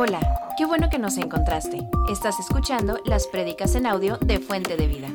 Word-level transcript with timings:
Hola, 0.00 0.20
qué 0.56 0.64
bueno 0.64 0.88
que 0.90 0.98
nos 1.00 1.16
encontraste. 1.16 1.78
Estás 2.08 2.38
escuchando 2.38 3.00
las 3.04 3.26
prédicas 3.26 3.74
en 3.74 3.84
audio 3.84 4.16
de 4.18 4.38
Fuente 4.38 4.76
de 4.76 4.86
Vida. 4.86 5.08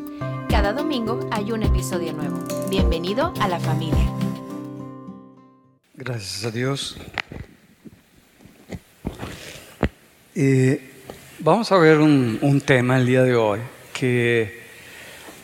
Cada 0.50 0.74
domingo 0.74 1.22
hay 1.32 1.54
un 1.54 1.64
episodio 1.64 2.12
nuevo. 2.12 2.38
Bienvenido 2.70 3.34
a 3.40 3.48
la 3.48 3.62
familia. 3.62 4.06
Gracias 5.94 6.44
a 6.44 6.52
Dios. 6.52 6.98
Vamos 11.40 11.72
a 11.72 11.78
ver 11.78 12.00
un, 12.00 12.40
un 12.42 12.60
tema 12.60 12.98
el 12.98 13.06
día 13.06 13.24
de 13.24 13.38
hoy 13.38 13.62
que 13.94 14.64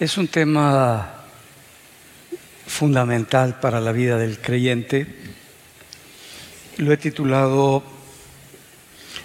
es 0.02 0.18
un 0.18 0.28
tema 0.28 1.14
fundamental 2.68 3.58
para 3.62 3.80
la 3.80 3.94
vida 3.94 4.18
del 4.18 4.42
creyente. 4.42 5.08
Lo 6.76 6.92
he 6.92 6.98
titulado 6.98 7.99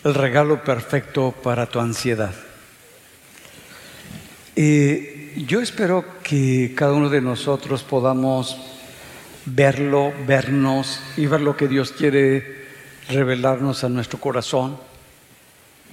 El 0.05 0.13
regalo 0.13 0.63
perfecto 0.63 1.33
para 1.33 1.65
tu 1.65 1.81
ansiedad. 1.81 2.35
Y 4.55 5.43
yo 5.47 5.63
espero 5.63 6.05
que 6.23 6.75
cada 6.77 6.93
uno 6.93 7.09
de 7.09 7.23
nosotros 7.23 7.83
podamos 7.83 8.55
verlo, 9.47 10.13
vernos 10.27 11.01
y 11.17 11.25
ver 11.25 11.41
lo 11.41 11.57
que 11.57 11.69
Dios 11.69 11.93
quiere 11.93 12.67
revelarnos 13.09 13.83
a 13.83 13.89
nuestro 13.89 14.21
corazón 14.21 14.77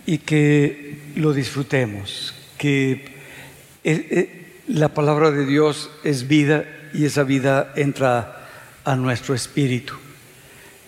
y 0.06 0.18
que 0.18 1.14
lo 1.16 1.32
disfrutemos, 1.32 2.36
que 2.58 2.92
eh, 2.92 4.08
eh, 4.12 4.62
la 4.68 4.90
palabra 4.90 5.32
de 5.32 5.46
Dios 5.46 5.90
es 6.04 6.28
vida 6.28 6.66
y 6.94 7.06
esa 7.06 7.24
vida 7.24 7.72
entra 7.78 8.50
a 8.84 8.98
nuestro 8.98 9.34
espíritu 9.36 9.94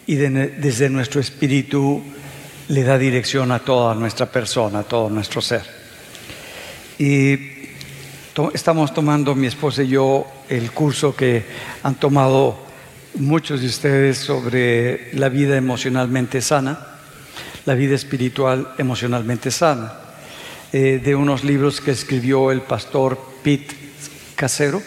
y 0.06 0.16
desde 0.16 0.90
nuestro 0.90 1.22
espíritu 1.22 2.04
le 2.70 2.84
da 2.84 2.98
dirección 2.98 3.52
a 3.52 3.60
toda 3.60 3.96
nuestra 3.96 4.26
persona, 4.26 4.80
a 4.80 4.84
todo 4.84 5.10
nuestro 5.10 5.42
ser. 5.42 5.64
Y 6.98 7.38
estamos 8.54 8.94
tomando 8.94 9.36
mi 9.36 9.48
esposa 9.48 9.84
y 9.84 9.90
yo 9.90 10.26
el 10.50 10.72
curso 10.72 11.16
que 11.16 11.46
han 11.84 11.96
tomado 11.96 12.58
muchos 13.16 13.62
de 13.62 13.68
ustedes 13.68 14.18
sobre 14.18 15.14
la 15.14 15.30
vida 15.30 15.58
emocionalmente 15.58 16.42
sana, 16.42 16.88
la 17.66 17.76
vida 17.76 17.96
espiritual 17.96 18.74
emocionalmente 18.78 19.52
sana, 19.52 19.94
eh, 20.72 21.02
de 21.04 21.16
unos 21.16 21.44
libros 21.44 21.82
que 21.82 21.92
escribió 21.92 22.52
el 22.52 22.62
pastor 22.62 23.20
Pete 23.44 23.76
Casero. 24.36 24.82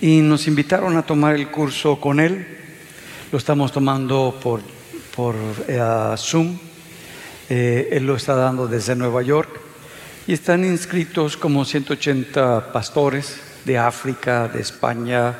Y 0.00 0.20
nos 0.20 0.46
invitaron 0.46 0.96
a 0.96 1.02
tomar 1.02 1.34
el 1.34 1.48
curso 1.50 2.00
con 2.00 2.20
él. 2.20 2.46
Lo 3.30 3.38
estamos 3.38 3.70
tomando 3.70 4.38
por 4.42 4.62
por 5.14 5.34
eh, 5.68 6.14
Zoom. 6.16 6.58
Eh, 7.48 7.88
él 7.92 8.06
lo 8.06 8.16
está 8.16 8.34
dando 8.34 8.68
desde 8.68 8.94
Nueva 8.94 9.22
York. 9.22 9.48
Y 10.26 10.32
están 10.32 10.64
inscritos 10.64 11.36
como 11.36 11.64
180 11.64 12.72
pastores 12.72 13.40
de 13.64 13.78
África, 13.78 14.48
de 14.48 14.60
España, 14.60 15.38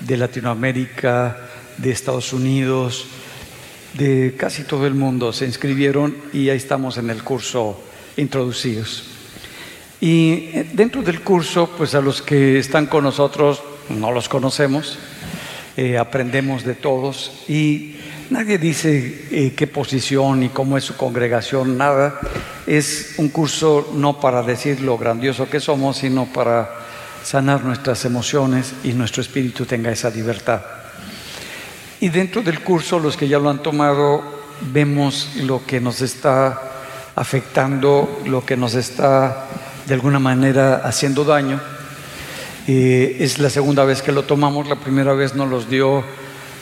de 0.00 0.16
Latinoamérica, 0.16 1.36
de 1.76 1.90
Estados 1.90 2.32
Unidos, 2.32 3.06
de 3.94 4.34
casi 4.36 4.62
todo 4.62 4.86
el 4.86 4.94
mundo. 4.94 5.32
Se 5.32 5.46
inscribieron 5.46 6.16
y 6.32 6.50
ahí 6.50 6.56
estamos 6.56 6.98
en 6.98 7.10
el 7.10 7.24
curso 7.24 7.82
introducidos. 8.16 9.04
Y 10.00 10.50
eh, 10.52 10.70
dentro 10.72 11.02
del 11.02 11.22
curso, 11.22 11.70
pues 11.76 11.94
a 11.94 12.00
los 12.00 12.22
que 12.22 12.58
están 12.58 12.86
con 12.86 13.02
nosotros 13.04 13.62
no 13.88 14.12
los 14.12 14.28
conocemos, 14.28 14.98
aprendemos 15.96 16.64
de 16.64 16.74
todos 16.74 17.44
y 17.46 17.97
Nadie 18.30 18.58
dice 18.58 19.26
eh, 19.30 19.54
qué 19.56 19.66
posición 19.66 20.42
y 20.42 20.50
cómo 20.50 20.76
es 20.76 20.84
su 20.84 20.96
congregación, 20.96 21.78
nada. 21.78 22.20
Es 22.66 23.14
un 23.16 23.30
curso 23.30 23.90
no 23.94 24.20
para 24.20 24.42
decir 24.42 24.82
lo 24.82 24.98
grandioso 24.98 25.48
que 25.48 25.60
somos, 25.60 25.96
sino 25.96 26.26
para 26.26 26.68
sanar 27.24 27.64
nuestras 27.64 28.04
emociones 28.04 28.74
y 28.84 28.92
nuestro 28.92 29.22
espíritu 29.22 29.64
tenga 29.64 29.90
esa 29.90 30.10
libertad. 30.10 30.60
Y 32.00 32.10
dentro 32.10 32.42
del 32.42 32.60
curso, 32.60 32.98
los 32.98 33.16
que 33.16 33.28
ya 33.28 33.38
lo 33.38 33.48
han 33.48 33.62
tomado, 33.62 34.22
vemos 34.72 35.30
lo 35.36 35.64
que 35.64 35.80
nos 35.80 36.02
está 36.02 36.60
afectando, 37.16 38.20
lo 38.26 38.44
que 38.44 38.58
nos 38.58 38.74
está 38.74 39.46
de 39.86 39.94
alguna 39.94 40.18
manera 40.18 40.82
haciendo 40.84 41.24
daño. 41.24 41.60
Eh, 42.66 43.16
es 43.20 43.38
la 43.38 43.48
segunda 43.48 43.86
vez 43.86 44.02
que 44.02 44.12
lo 44.12 44.24
tomamos, 44.24 44.68
la 44.68 44.76
primera 44.76 45.14
vez 45.14 45.34
nos 45.34 45.48
los 45.48 45.70
dio 45.70 46.04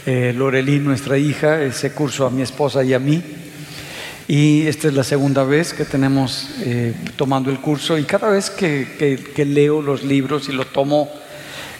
eh, 0.06 0.33
nuestra 0.81 1.19
hija, 1.19 1.61
ese 1.62 1.91
curso 1.91 2.27
a 2.27 2.31
mi 2.31 2.43
esposa 2.43 2.84
y 2.84 2.94
a 2.94 2.99
mí. 3.00 3.22
Y 4.28 4.67
esta 4.67 4.89
es 4.89 4.94
la 4.94 5.03
segunda 5.03 5.43
vez 5.43 5.72
que 5.72 5.84
tenemos 5.84 6.49
eh, 6.61 6.94
tomando 7.17 7.50
el 7.50 7.59
curso 7.59 7.99
y 7.99 8.05
cada 8.05 8.28
vez 8.28 8.50
que, 8.50 9.45
leo 9.45 9.83
los 9.83 10.05
libros 10.05 10.49
y 10.49 10.53
lo 10.53 10.65
tomo, 10.65 11.09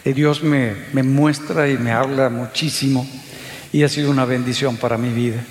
eh, 0.04 0.12
Dios 0.12 0.42
me, 0.42 0.75
muestra 1.03 1.69
y 1.69 1.78
me 1.78 1.92
habla 1.92 2.28
muchísimo 2.28 3.06
y 3.72 3.84
ha 3.84 3.88
sido 3.88 4.10
una 4.10 4.25
bendición 4.25 4.76
para 4.76 4.98
mi 4.98 5.10
vida. 5.10 5.42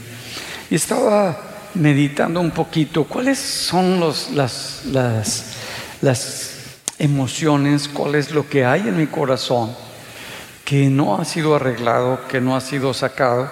Y 0.70 0.76
estaba 0.76 1.72
meditando 1.76 2.42
un 2.42 2.52
poquito 2.52 3.06
cuáles 3.06 3.40
son 3.40 4.00
los, 4.02 4.32
las, 4.32 4.84
las, 4.92 5.56
las 6.02 6.52
emociones, 7.00 7.88
cuál 7.88 8.16
es 8.16 8.32
lo 8.32 8.50
que 8.50 8.66
hay 8.66 8.82
en 8.82 8.98
mi 8.98 9.08
corazón 9.08 9.85
que 10.66 10.90
no 10.90 11.18
ha 11.18 11.26
sido 11.26 11.56
arreglado, 11.56 12.28
que 12.28 12.42
no 12.42 12.56
ha 12.56 12.62
sido 12.62 12.94
sacado. 12.94 13.50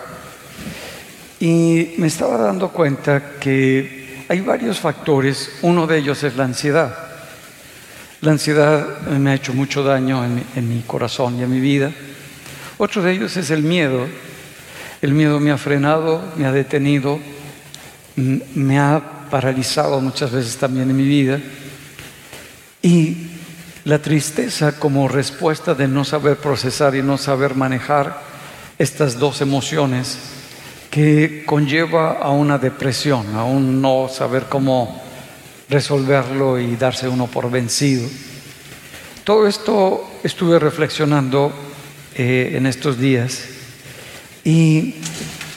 Y 1.40 1.94
me 1.97 2.07
estaba 2.07 2.38
dando 2.38 2.69
cuenta 2.69 3.38
que 3.40 4.25
hay 4.28 4.41
varios 4.41 4.79
factores, 4.79 5.59
uno 5.62 5.85
de 5.85 6.00
ellos 6.00 6.24
es 6.24 6.35
la 6.35 6.46
ansiedad. 6.46 6.97
La 8.22 8.31
ansiedad 8.31 9.01
me 9.01 9.31
ha 9.31 9.35
hecho 9.35 9.53
mucho 9.53 9.84
daño 9.84 10.24
en, 10.24 10.69
mi 10.69 10.81
corazón 10.81 11.38
y 11.38 11.44
en 11.44 11.51
mi 11.51 11.59
vida. 11.59 11.91
Otro 12.78 13.03
de 13.03 13.12
ellos 13.12 13.38
es 13.38 13.51
el 13.51 13.62
miedo. 13.62 14.07
El 15.01 15.13
miedo 15.13 15.40
me 15.40 15.51
ha 15.51 15.57
frenado, 15.57 16.24
me 16.38 16.45
ha 16.45 16.51
detenido, 16.51 17.19
me 18.16 18.80
ha 18.80 19.28
paralizado 19.30 20.00
muchas 20.00 20.31
veces 20.31 20.57
también 20.57 20.90
en 20.90 20.95
mi 20.95 21.03
vida. 21.03 21.40
Y 22.81 23.32
la 23.85 23.99
tristeza 23.99 24.79
como 24.79 25.07
respuesta 25.07 25.75
de 25.75 25.88
no 25.88 26.05
saber 26.05 26.38
procesar 26.38 26.95
y 26.95 27.01
no 27.01 27.17
saber 27.17 27.55
manejar 27.55 28.21
estas 28.79 29.19
dos 29.19 29.41
emociones 29.41 30.17
que 30.89 31.44
conlleva 31.45 32.13
a 32.13 32.29
una 32.29 32.57
depresión, 32.57 33.35
a 33.35 33.44
un 33.44 33.81
no 33.81 34.07
saber 34.09 34.45
cómo 34.47 35.01
resolverlo 35.69 36.59
y 36.59 36.75
darse 36.75 37.07
uno 37.07 37.27
por 37.27 37.49
vencido. 37.49 38.07
Todo 39.23 39.47
esto 39.47 40.09
estuve 40.23 40.59
reflexionando 40.59 41.51
eh, 42.15 42.53
en 42.55 42.67
estos 42.67 43.00
días 43.00 43.44
y 44.44 44.95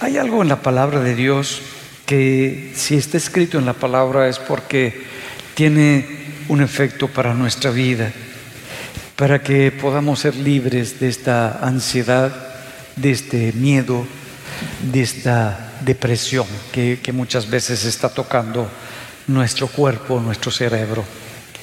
hay 0.01 0.17
algo 0.17 0.43
en 0.43 0.49
la 0.49 0.63
palabra 0.63 1.01
de 1.01 1.15
Dios 1.15 1.61
que 2.07 2.73
si 2.75 2.97
está 2.97 3.17
escrito 3.17 3.59
en 3.59 3.67
la 3.67 3.73
palabra 3.75 4.29
es 4.29 4.39
porque 4.39 5.05
tiene 5.55 6.16
un 6.49 6.63
efecto 6.63 7.09
para 7.09 7.35
nuestra 7.35 7.71
vida, 7.71 8.13
para 9.17 9.43
que 9.43 9.73
podamos 9.73 10.21
ser 10.21 10.37
libres 10.37 11.01
de 11.01 11.09
esta 11.09 11.59
ansiedad, 11.67 12.33
de 12.97 13.11
este 13.11 13.53
miedo, 13.53 14.07
de 14.93 15.03
esta 15.03 15.73
depresión 15.81 16.47
que, 16.73 16.99
muchas 17.13 17.49
veces 17.49 17.85
está 17.85 18.09
tocando 18.09 18.69
nuestro 19.27 19.67
cuerpo, 19.69 20.21
nuestro 20.21 20.51
cerebro, 20.51 21.05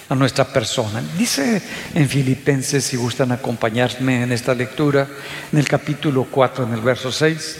a 0.09 0.15
nuestra 0.15 0.45
persona. 0.45 1.01
Dice 1.17 1.61
en 1.93 2.09
Filipenses, 2.09 2.83
si 2.83 2.97
gustan 2.97 3.31
acompañarme 3.31 4.23
en 4.23 4.31
esta 4.31 4.53
lectura, 4.53 5.07
en 5.51 5.59
el 5.59 5.67
capítulo 5.67 6.27
4, 6.29 6.65
en 6.65 6.73
el 6.73 6.81
verso 6.81 7.11
6, 7.11 7.57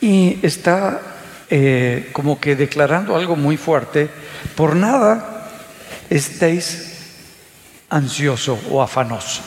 y 0.00 0.38
está 0.42 1.00
eh, 1.48 2.10
como 2.12 2.40
que 2.40 2.56
declarando 2.56 3.16
algo 3.16 3.36
muy 3.36 3.56
fuerte, 3.56 4.10
por 4.54 4.76
nada 4.76 5.37
estéis 6.10 6.98
ansioso 7.90 8.58
o 8.70 8.82
afanoso, 8.82 9.42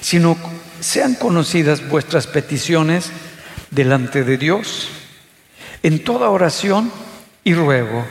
sino 0.00 0.36
sean 0.80 1.14
conocidas 1.14 1.86
vuestras 1.88 2.26
peticiones 2.26 3.10
delante 3.70 4.24
de 4.24 4.36
Dios 4.36 4.88
en 5.82 6.04
toda 6.04 6.30
oración 6.30 6.92
y 7.44 7.54
ruego 7.54 8.04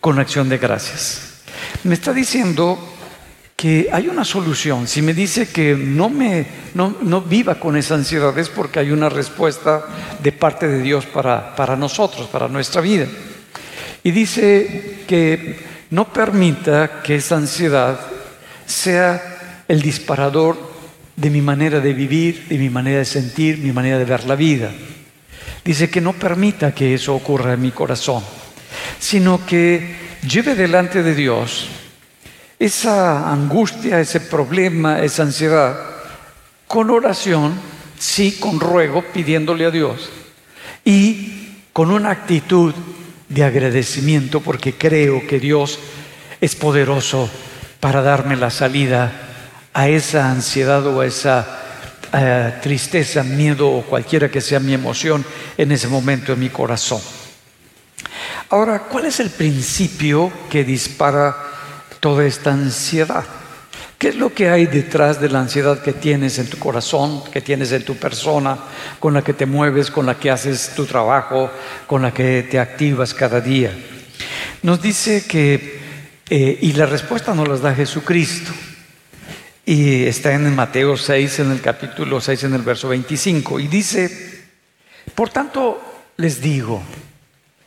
con 0.00 0.18
acción 0.18 0.48
de 0.48 0.58
gracias. 0.58 1.42
Me 1.84 1.94
está 1.94 2.12
diciendo 2.12 2.78
que 3.56 3.88
hay 3.92 4.08
una 4.08 4.24
solución. 4.24 4.88
Si 4.88 5.00
me 5.00 5.14
dice 5.14 5.48
que 5.48 5.74
no 5.74 6.10
me 6.10 6.46
no, 6.74 6.96
no 7.02 7.22
viva 7.22 7.60
con 7.60 7.76
esa 7.76 7.94
ansiedad 7.94 8.36
es 8.38 8.48
porque 8.48 8.80
hay 8.80 8.90
una 8.90 9.08
respuesta 9.08 9.84
de 10.22 10.32
parte 10.32 10.68
de 10.68 10.82
Dios 10.82 11.06
para, 11.06 11.54
para 11.54 11.76
nosotros, 11.76 12.28
para 12.28 12.48
nuestra 12.48 12.80
vida. 12.80 13.06
Y 14.02 14.10
dice 14.10 15.04
que 15.06 15.73
no 15.94 16.12
permita 16.12 17.02
que 17.04 17.14
esa 17.14 17.36
ansiedad 17.36 18.00
sea 18.66 19.62
el 19.68 19.80
disparador 19.80 20.58
de 21.14 21.30
mi 21.30 21.40
manera 21.40 21.78
de 21.78 21.92
vivir, 21.92 22.48
de 22.48 22.58
mi 22.58 22.68
manera 22.68 22.98
de 22.98 23.04
sentir, 23.04 23.58
mi 23.58 23.70
manera 23.70 23.96
de 23.96 24.04
ver 24.04 24.24
la 24.24 24.34
vida. 24.34 24.72
Dice 25.64 25.88
que 25.90 26.00
no 26.00 26.12
permita 26.12 26.74
que 26.74 26.94
eso 26.94 27.14
ocurra 27.14 27.52
en 27.52 27.62
mi 27.62 27.70
corazón. 27.70 28.24
sino 28.98 29.46
que 29.46 30.18
lleve 30.28 30.56
delante 30.56 31.04
de 31.04 31.14
Dios 31.14 31.68
esa 32.58 33.30
angustia, 33.30 34.00
ese 34.00 34.18
problema, 34.18 35.00
esa 35.00 35.22
ansiedad, 35.22 35.78
con 36.66 36.90
oración, 36.90 37.54
sí, 37.98 38.38
con 38.40 38.58
ruego, 38.58 39.04
pidiéndole 39.12 39.66
a 39.66 39.70
Dios, 39.70 40.10
y 40.84 41.60
con 41.72 41.90
una 41.90 42.10
actitud 42.10 42.74
de 43.34 43.44
agradecimiento, 43.44 44.40
porque 44.40 44.74
creo 44.74 45.26
que 45.26 45.40
Dios 45.40 45.78
es 46.40 46.54
poderoso 46.54 47.28
para 47.80 48.00
darme 48.00 48.36
la 48.36 48.50
salida 48.50 49.12
a 49.72 49.88
esa 49.88 50.30
ansiedad 50.30 50.86
o 50.86 51.00
a 51.00 51.06
esa 51.06 51.60
eh, 52.12 52.54
tristeza, 52.62 53.24
miedo 53.24 53.68
o 53.68 53.82
cualquiera 53.82 54.30
que 54.30 54.40
sea 54.40 54.60
mi 54.60 54.72
emoción 54.72 55.24
en 55.58 55.72
ese 55.72 55.88
momento 55.88 56.32
en 56.32 56.40
mi 56.40 56.48
corazón. 56.48 57.00
Ahora, 58.50 58.78
¿cuál 58.80 59.06
es 59.06 59.18
el 59.18 59.30
principio 59.30 60.32
que 60.48 60.62
dispara 60.62 61.36
toda 61.98 62.24
esta 62.24 62.52
ansiedad? 62.52 63.24
¿Qué 64.04 64.10
es 64.10 64.16
lo 64.16 64.34
que 64.34 64.50
hay 64.50 64.66
detrás 64.66 65.18
de 65.18 65.30
la 65.30 65.40
ansiedad 65.40 65.80
que 65.80 65.94
tienes 65.94 66.38
en 66.38 66.50
tu 66.50 66.58
corazón, 66.58 67.24
que 67.32 67.40
tienes 67.40 67.72
en 67.72 67.86
tu 67.86 67.96
persona, 67.96 68.58
con 69.00 69.14
la 69.14 69.22
que 69.22 69.32
te 69.32 69.46
mueves, 69.46 69.90
con 69.90 70.04
la 70.04 70.18
que 70.18 70.30
haces 70.30 70.72
tu 70.76 70.84
trabajo, 70.84 71.50
con 71.86 72.02
la 72.02 72.12
que 72.12 72.42
te 72.42 72.58
activas 72.58 73.14
cada 73.14 73.40
día? 73.40 73.72
Nos 74.60 74.82
dice 74.82 75.24
que, 75.26 75.80
eh, 76.28 76.58
y 76.60 76.74
la 76.74 76.84
respuesta 76.84 77.34
nos 77.34 77.48
la 77.48 77.56
da 77.56 77.74
Jesucristo, 77.74 78.52
y 79.64 80.04
está 80.04 80.34
en 80.34 80.54
Mateo 80.54 80.98
6, 80.98 81.38
en 81.38 81.52
el 81.52 81.62
capítulo 81.62 82.20
6, 82.20 82.44
en 82.44 82.52
el 82.52 82.60
verso 82.60 82.90
25, 82.90 83.58
y 83.58 83.68
dice, 83.68 84.44
por 85.14 85.30
tanto 85.30 85.80
les 86.18 86.42
digo, 86.42 86.82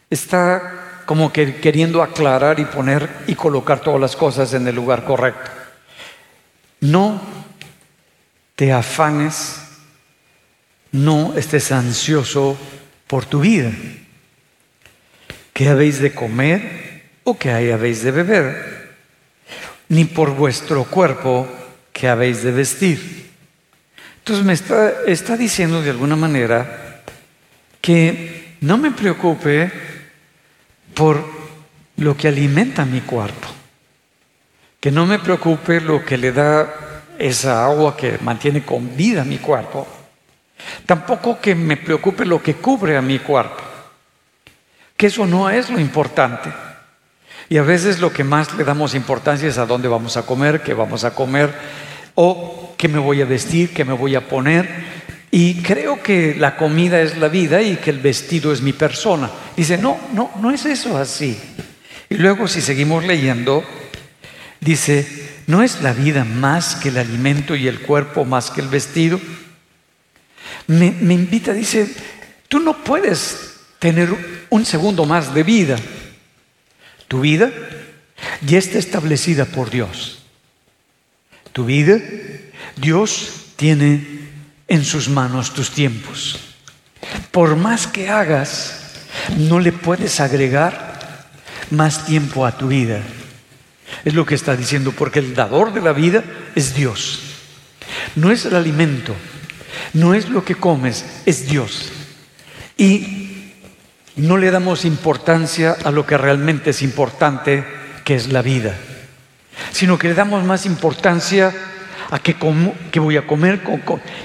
está 0.08 1.02
como 1.08 1.34
que 1.34 1.56
queriendo 1.56 2.04
aclarar 2.04 2.60
y 2.60 2.66
poner 2.66 3.10
y 3.26 3.34
colocar 3.34 3.80
todas 3.80 4.00
las 4.00 4.16
cosas 4.16 4.54
en 4.54 4.68
el 4.68 4.76
lugar 4.76 5.04
correcto. 5.04 5.57
No 6.82 7.22
te 8.56 8.72
afanes, 8.72 9.62
no 10.92 11.38
estés 11.38 11.72
ansioso 11.72 12.58
por 13.08 13.26
tu 13.26 13.42
vida. 13.42 13.72
¿Qué 15.54 15.70
habéis 15.70 16.00
de 16.00 16.14
comer 16.14 17.04
o 17.24 17.38
qué 17.38 17.52
habéis 17.52 18.04
de 18.04 18.12
beber? 18.12 18.96
Ni 19.90 20.06
por 20.06 20.36
vuestro 20.36 20.84
cuerpo 20.84 21.48
que 21.92 22.08
habéis 22.08 22.44
de 22.44 22.52
vestir. 22.52 23.28
Entonces 24.20 24.46
me 24.46 24.54
está, 24.54 25.04
está 25.08 25.38
diciendo 25.38 25.82
de 25.82 25.90
alguna 25.90 26.16
manera 26.16 27.02
que 27.82 28.58
no 28.62 28.78
me 28.78 28.92
preocupe 28.92 29.72
por 30.94 31.24
lo 31.98 32.18
que 32.18 32.28
alimenta 32.28 32.86
mi 32.86 33.02
cuerpo. 33.02 33.57
Que 34.88 34.92
no 34.92 35.06
me 35.06 35.20
preocupe 35.20 35.82
lo 35.82 36.06
que 36.06 36.18
le 36.18 36.32
da 36.32 37.12
esa 37.20 37.66
agua 37.66 37.98
que 37.98 38.20
mantiene 38.22 38.64
con 38.64 38.96
vida 38.96 39.26
mi 39.26 39.38
cuerpo. 39.38 39.86
Tampoco 40.86 41.42
que 41.42 41.56
me 41.56 41.76
preocupe 41.76 42.24
lo 42.24 42.42
que 42.42 42.54
cubre 42.54 42.96
a 42.96 43.02
mi 43.02 43.20
cuerpo. 43.20 43.62
Que 44.96 45.08
eso 45.08 45.26
no 45.26 45.50
es 45.50 45.70
lo 45.70 45.78
importante. 45.78 46.54
Y 47.50 47.58
a 47.58 47.64
veces 47.64 48.00
lo 48.00 48.14
que 48.14 48.24
más 48.24 48.54
le 48.54 48.64
damos 48.64 48.96
importancia 48.96 49.50
es 49.50 49.58
a 49.58 49.66
dónde 49.66 49.90
vamos 49.90 50.16
a 50.16 50.26
comer, 50.26 50.62
qué 50.62 50.74
vamos 50.74 51.04
a 51.04 51.14
comer, 51.14 51.54
o 52.16 52.74
qué 52.78 52.88
me 52.88 53.00
voy 53.00 53.22
a 53.22 53.26
vestir, 53.26 53.74
qué 53.74 53.84
me 53.84 53.92
voy 53.92 54.16
a 54.16 54.26
poner. 54.26 54.70
Y 55.32 55.56
creo 55.64 56.02
que 56.02 56.34
la 56.34 56.56
comida 56.56 57.02
es 57.02 57.18
la 57.18 57.28
vida 57.28 57.62
y 57.62 57.76
que 57.76 57.90
el 57.90 58.00
vestido 58.00 58.54
es 58.54 58.62
mi 58.62 58.72
persona. 58.72 59.30
Dice, 59.58 59.78
no, 59.78 59.98
no, 60.14 60.32
no 60.40 60.50
es 60.50 60.66
eso 60.66 60.98
así. 60.98 61.38
Y 62.10 62.16
luego 62.16 62.48
si 62.48 62.62
seguimos 62.62 63.04
leyendo, 63.04 63.66
dice, 64.60 65.42
¿no 65.48 65.64
es 65.64 65.82
la 65.82 65.94
vida 65.94 66.24
más 66.24 66.76
que 66.76 66.90
el 66.90 66.98
alimento 66.98 67.56
y 67.56 67.68
el 67.68 67.82
cuerpo 67.82 68.26
más 68.26 68.52
que 68.52 68.62
el 68.62 68.68
vestido? 68.68 69.20
Me, 70.68 70.88
invita, 70.88 71.54
dice, 71.54 71.90
tú 72.48 72.60
no 72.60 72.84
puedes 72.84 73.56
tener 73.80 74.46
un 74.50 74.66
segundo 74.66 75.06
más 75.06 75.34
de 75.34 75.44
vida. 75.44 75.78
Tu 77.08 77.22
vida 77.22 77.52
ya 78.42 78.58
está 78.58 78.78
establecida 78.78 79.46
por 79.46 79.70
Dios. 79.70 80.20
Tu 81.54 81.66
vida, 81.66 82.00
Dios 82.76 83.54
tiene 83.56 84.06
en 84.68 84.84
sus 84.84 85.10
manos 85.10 85.54
tus 85.54 85.72
tiempos. 85.72 86.40
Por 87.32 87.56
más 87.56 87.88
que 87.88 88.10
hagas, 88.10 88.82
no 89.38 89.60
le 89.60 89.72
puedes 89.72 90.20
agregar 90.20 91.30
más 91.70 92.06
tiempo 92.06 92.46
a 92.46 92.58
tu 92.58 92.68
vida. 92.68 93.02
Es 94.08 94.14
lo 94.14 94.26
que 94.26 94.36
está 94.36 94.56
diciendo, 94.56 94.94
porque 94.94 95.20
el 95.20 95.36
dador 95.36 95.74
de 95.74 95.82
la 95.82 95.92
vida 95.92 96.24
es 96.56 96.76
Dios. 96.76 97.22
No 98.16 98.32
es 98.32 98.46
el 98.46 98.56
alimento, 98.56 99.14
no 99.94 100.14
es 100.14 100.30
lo 100.30 100.46
que 100.46 100.56
comes, 100.56 101.06
es 101.26 101.48
Dios. 101.48 101.92
Y 102.78 103.52
no 104.16 104.38
le 104.38 104.52
damos 104.52 104.86
importancia 104.86 105.76
a 105.84 105.92
lo 105.92 106.06
que 106.06 106.18
realmente 106.18 106.70
es 106.70 106.82
importante, 106.82 107.66
que 108.06 108.16
es 108.16 108.32
la 108.32 108.42
vida 108.42 108.78
sino 109.72 109.98
que 109.98 110.10
le 110.10 110.14
damos 110.14 110.44
más 110.44 110.66
importancia 110.66 111.54
a 112.10 112.20
qué, 112.20 112.36
voy 113.00 113.18
a 113.18 113.28
comer. 113.28 113.62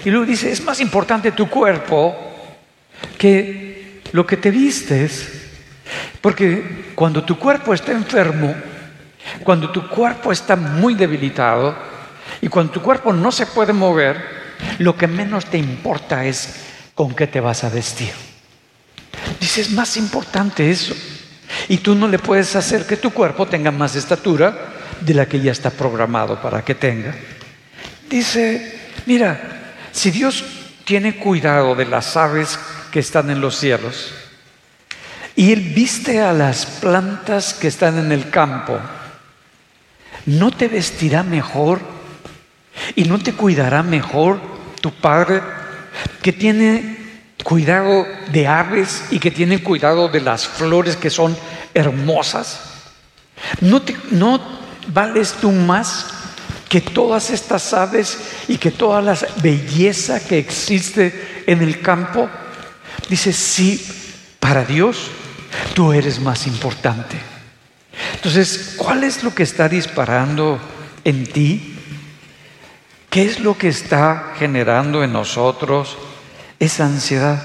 y 0.05 0.11
luego 0.11 0.27
dice, 0.27 0.51
es 0.51 0.63
más 0.63 0.81
importante 0.81 1.33
tu 1.33 1.49
cuerpo 1.49 2.17
que 3.19 4.01
lo 4.13 4.27
que 4.27 4.37
te 4.37 4.51
vistes, 4.51 5.29
porque 6.21 6.93
cuando 6.95 7.25
tu 7.25 7.39
cuerpo 7.39 7.75
está 7.75 7.93
enfermo, 7.93 8.55
cuando 9.45 9.71
tu 9.71 9.89
cuerpo 9.89 10.33
está 10.33 10.57
muy 10.57 10.95
debilitado 10.95 11.75
y 12.41 12.49
cuando 12.49 12.73
tu 12.73 12.83
cuerpo 12.83 13.13
no 13.13 13.33
se 13.33 13.47
puede 13.47 13.73
mover, 13.73 14.43
lo 14.79 14.97
que 14.97 15.07
menos 15.07 15.47
te 15.47 15.59
importa 15.59 16.25
es 16.25 16.57
con 16.95 17.15
qué 17.15 17.27
te 17.27 17.41
vas 17.41 17.65
a 17.65 17.69
vestir. 17.69 18.13
Dice, 19.41 19.61
es 19.61 19.71
más 19.71 19.97
importante 19.97 20.71
eso. 20.71 20.95
Y 21.69 21.79
tú 21.79 21.95
no 21.95 22.09
le 22.09 22.19
puedes 22.19 22.57
hacer 22.57 22.87
que 22.87 22.97
tu 22.97 23.11
cuerpo 23.11 23.47
tenga 23.47 23.71
más 23.71 23.95
estatura 23.95 24.73
de 25.01 25.15
la 25.15 25.27
que 25.27 25.41
ya 25.41 25.53
está 25.53 25.71
programado 25.71 26.41
para 26.41 26.65
que 26.65 26.75
tenga. 26.75 27.15
Dice, 28.09 28.81
mira, 29.07 29.75
si 29.93 30.11
Dios 30.11 30.45
tiene 30.85 31.17
cuidado 31.17 31.75
de 31.75 31.87
las 31.87 32.17
aves 32.17 32.59
que 32.91 33.01
están 33.01 33.31
en 33.31 33.41
los 33.41 33.57
cielos 33.57 34.15
y 35.35 35.53
Él 35.53 35.61
viste 35.75 36.21
a 36.21 36.33
las 36.33 36.67
plantas 36.67 37.55
que 37.55 37.69
están 37.69 37.99
en 37.99 38.13
el 38.13 38.31
campo, 38.31 38.79
¿no 40.27 40.51
te 40.51 40.69
vestirá 40.69 41.23
mejor 41.23 41.81
y 42.95 43.05
no 43.05 43.19
te 43.19 43.33
cuidará 43.33 43.83
mejor 43.83 44.41
tu 44.81 44.93
Padre 44.93 45.41
que 46.23 46.33
tiene 46.33 46.99
cuidado 47.45 48.07
de 48.31 48.47
aves 48.47 49.05
y 49.11 49.19
que 49.19 49.31
tiene 49.31 49.63
cuidado 49.63 50.09
de 50.09 50.21
las 50.21 50.47
flores 50.47 50.97
que 50.97 51.11
son 51.11 51.37
hermosas? 51.75 52.61
¿No, 53.61 54.41
vales 54.89 55.35
tú 55.41 55.51
más 55.51 56.07
que 56.69 56.81
todas 56.81 57.31
estas 57.31 57.73
aves 57.75 58.19
y 58.49 58.57
que 58.57 58.71
toda 58.71 59.03
la 59.03 59.19
belleza 59.43 60.21
que 60.21 60.39
existe 60.39 61.45
en 61.47 61.63
el 61.63 61.81
campo? 61.81 62.29
Dice, 63.09 63.33
sí, 63.33 63.85
para 64.39 64.65
Dios 64.65 65.11
tú 65.75 65.93
eres 65.93 66.21
más 66.21 66.47
importante. 66.47 67.32
Entonces, 68.15 68.75
¿cuál 68.77 69.05
es 69.05 69.23
lo 69.23 69.35
que 69.35 69.43
está 69.43 69.69
disparando 69.69 70.59
en 71.05 71.27
ti? 71.27 71.77
¿Qué 73.11 73.25
es 73.25 73.41
lo 73.41 73.59
que 73.59 73.69
está 73.69 74.33
generando 74.39 75.05
en 75.05 75.13
nosotros 75.13 75.99
esa 76.59 76.87
ansiedad? 76.87 77.43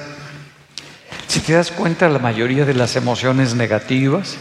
Si 1.28 1.42
te 1.42 1.54
das 1.54 1.72
cuenta, 1.72 2.08
la 2.08 2.20
mayoría 2.20 2.66
de 2.66 2.74
las 2.74 2.96
emociones 2.96 3.54
negativas, 3.54 4.38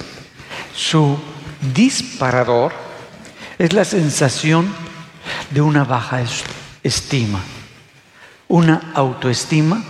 su 0.75 1.18
disparador 1.75 2.73
es 3.59 3.73
la 3.73 3.85
sensación 3.85 4.73
de 5.50 5.61
una 5.61 5.85
baja 5.85 6.23
estima, 6.83 7.40
una 8.49 8.92
autoestima 8.95 9.83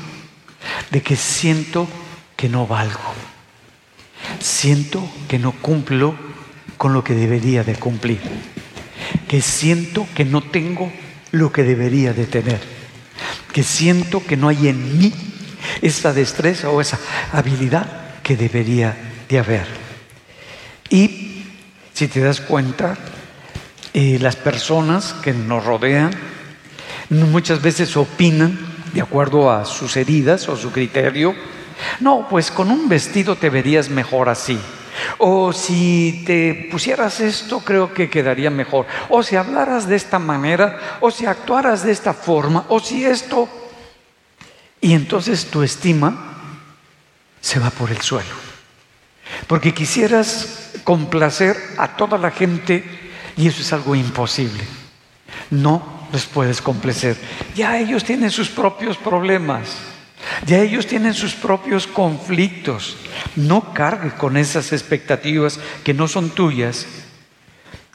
de 0.90 1.02
que 1.02 1.16
siento 1.16 1.86
que 2.36 2.48
no 2.48 2.66
valgo, 2.66 3.12
siento 4.40 5.08
que 5.28 5.38
no 5.38 5.52
cumplo 5.52 6.14
con 6.76 6.92
lo 6.92 7.02
que 7.02 7.14
debería 7.14 7.64
de 7.64 7.74
cumplir, 7.74 8.20
que 9.28 9.40
siento 9.40 10.06
que 10.14 10.24
no 10.24 10.42
tengo 10.42 10.92
lo 11.32 11.52
que 11.52 11.62
debería 11.62 12.12
de 12.12 12.26
tener, 12.26 12.60
que 13.52 13.62
siento 13.62 14.24
que 14.24 14.36
no 14.36 14.48
hay 14.48 14.68
en 14.68 14.98
mí 14.98 15.12
esa 15.82 16.12
destreza 16.12 16.70
o 16.70 16.80
esa 16.80 16.98
habilidad 17.32 18.20
que 18.22 18.36
debería 18.36 18.96
de 19.28 19.38
haber. 19.38 19.66
Y 20.90 21.44
si 21.92 22.08
te 22.08 22.20
das 22.20 22.40
cuenta, 22.40 22.96
las 23.94 24.36
personas 24.36 25.14
que 25.14 25.32
nos 25.32 25.64
rodean 25.64 26.10
muchas 27.08 27.62
veces 27.62 27.96
opinan 27.96 28.58
de 28.92 29.00
acuerdo 29.00 29.50
a 29.50 29.64
sus 29.64 29.96
heridas 29.96 30.48
o 30.48 30.56
su 30.56 30.70
criterio. 30.70 31.34
No, 32.00 32.26
pues 32.28 32.50
con 32.50 32.70
un 32.70 32.88
vestido 32.88 33.36
te 33.36 33.50
verías 33.50 33.88
mejor 33.88 34.28
así. 34.28 34.58
O 35.18 35.52
si 35.52 36.22
te 36.26 36.68
pusieras 36.70 37.20
esto, 37.20 37.60
creo 37.60 37.92
que 37.92 38.08
quedaría 38.08 38.50
mejor. 38.50 38.86
O 39.08 39.22
si 39.22 39.36
hablaras 39.36 39.86
de 39.86 39.96
esta 39.96 40.18
manera, 40.18 40.98
o 41.00 41.10
si 41.10 41.26
actuaras 41.26 41.82
de 41.82 41.92
esta 41.92 42.14
forma, 42.14 42.64
o 42.68 42.80
si 42.80 43.04
esto. 43.04 43.48
Y 44.80 44.94
entonces 44.94 45.46
tu 45.46 45.62
estima 45.62 46.34
se 47.40 47.58
va 47.58 47.70
por 47.70 47.90
el 47.90 48.00
suelo. 48.00 48.34
Porque 49.46 49.74
quisieras 49.74 50.72
complacer 50.84 51.56
a 51.78 51.96
toda 51.96 52.18
la 52.18 52.30
gente 52.30 52.84
y 53.36 53.48
eso 53.48 53.60
es 53.60 53.72
algo 53.72 53.94
imposible. 53.94 54.64
No 55.50 56.08
les 56.12 56.24
puedes 56.26 56.62
complacer. 56.62 57.16
Ya 57.54 57.78
ellos 57.78 58.04
tienen 58.04 58.30
sus 58.30 58.48
propios 58.48 58.96
problemas. 58.96 59.76
Ya 60.46 60.58
ellos 60.58 60.86
tienen 60.86 61.14
sus 61.14 61.34
propios 61.34 61.86
conflictos. 61.86 62.96
No 63.36 63.72
cargues 63.72 64.12
con 64.14 64.36
esas 64.36 64.72
expectativas 64.72 65.58
que 65.84 65.94
no 65.94 66.08
son 66.08 66.30
tuyas, 66.30 66.86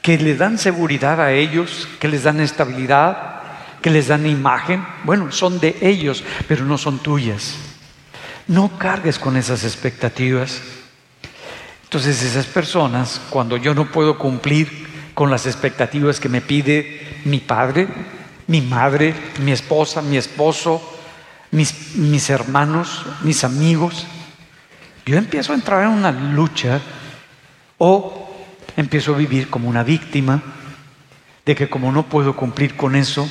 que 0.00 0.18
le 0.18 0.34
dan 0.34 0.58
seguridad 0.58 1.20
a 1.20 1.32
ellos, 1.32 1.88
que 2.00 2.08
les 2.08 2.24
dan 2.24 2.40
estabilidad, 2.40 3.42
que 3.80 3.90
les 3.90 4.08
dan 4.08 4.26
imagen. 4.26 4.84
Bueno, 5.04 5.30
son 5.30 5.60
de 5.60 5.76
ellos, 5.80 6.24
pero 6.48 6.64
no 6.64 6.78
son 6.78 6.98
tuyas. 6.98 7.54
No 8.48 8.78
cargues 8.78 9.18
con 9.18 9.36
esas 9.36 9.64
expectativas. 9.64 10.60
Entonces 11.84 12.22
esas 12.22 12.46
personas, 12.46 13.20
cuando 13.30 13.56
yo 13.56 13.74
no 13.74 13.90
puedo 13.90 14.18
cumplir 14.18 14.88
con 15.14 15.30
las 15.30 15.46
expectativas 15.46 16.18
que 16.18 16.28
me 16.28 16.40
pide 16.40 17.20
mi 17.24 17.38
padre, 17.38 17.86
mi 18.46 18.60
madre, 18.60 19.14
mi 19.40 19.52
esposa, 19.52 20.02
mi 20.02 20.16
esposo, 20.16 20.82
mis, 21.52 21.94
mis 21.96 22.28
hermanos, 22.30 23.04
mis 23.22 23.44
amigos, 23.44 24.06
yo 25.06 25.16
empiezo 25.16 25.52
a 25.52 25.56
entrar 25.56 25.84
en 25.84 25.90
una 25.90 26.10
lucha 26.10 26.80
o 27.78 28.30
empiezo 28.76 29.14
a 29.14 29.18
vivir 29.18 29.48
como 29.50 29.68
una 29.68 29.84
víctima 29.84 30.42
de 31.44 31.54
que 31.54 31.68
como 31.68 31.92
no 31.92 32.08
puedo 32.08 32.34
cumplir 32.34 32.76
con 32.76 32.96
eso, 32.96 33.28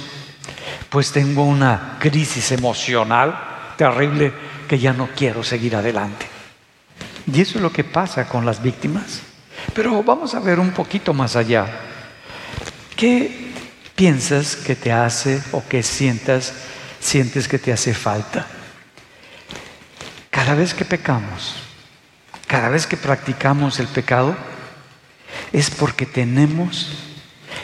pues 0.90 1.12
tengo 1.12 1.44
una 1.44 1.98
crisis 2.00 2.52
emocional 2.52 3.74
terrible 3.78 4.34
que 4.68 4.78
ya 4.78 4.94
no 4.94 5.10
quiero 5.16 5.44
seguir 5.44 5.76
adelante. 5.76 6.28
Y 7.32 7.42
eso 7.42 7.58
es 7.58 7.62
lo 7.62 7.72
que 7.72 7.84
pasa 7.84 8.28
con 8.28 8.46
las 8.46 8.62
víctimas. 8.62 9.22
Pero 9.74 10.04
vamos 10.04 10.36
a 10.36 10.40
ver 10.40 10.60
un 10.60 10.72
poquito 10.72 11.14
más 11.14 11.36
allá. 11.36 11.68
¿Qué 12.96 13.52
piensas 13.96 14.56
que 14.56 14.76
te 14.76 14.92
hace 14.92 15.42
o 15.52 15.64
qué 15.68 15.82
sientas 15.82 16.54
sientes 17.02 17.48
que 17.48 17.60
te 17.60 17.74
hace 17.74 17.94
falta. 17.94 18.48
Cada 20.30 20.56
vez 20.56 20.74
que 20.74 20.86
pecamos, 20.86 21.56
cada 22.48 22.70
vez 22.70 22.88
que 22.88 22.96
practicamos 22.96 23.80
el 23.80 23.88
pecado, 23.88 24.38
es 25.52 25.70
porque 25.70 26.06
tenemos 26.06 26.92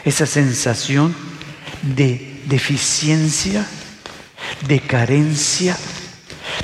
esa 0.04 0.26
sensación 0.26 1.14
de 1.82 2.42
deficiencia, 2.46 3.66
de 4.66 4.80
carencia, 4.80 5.76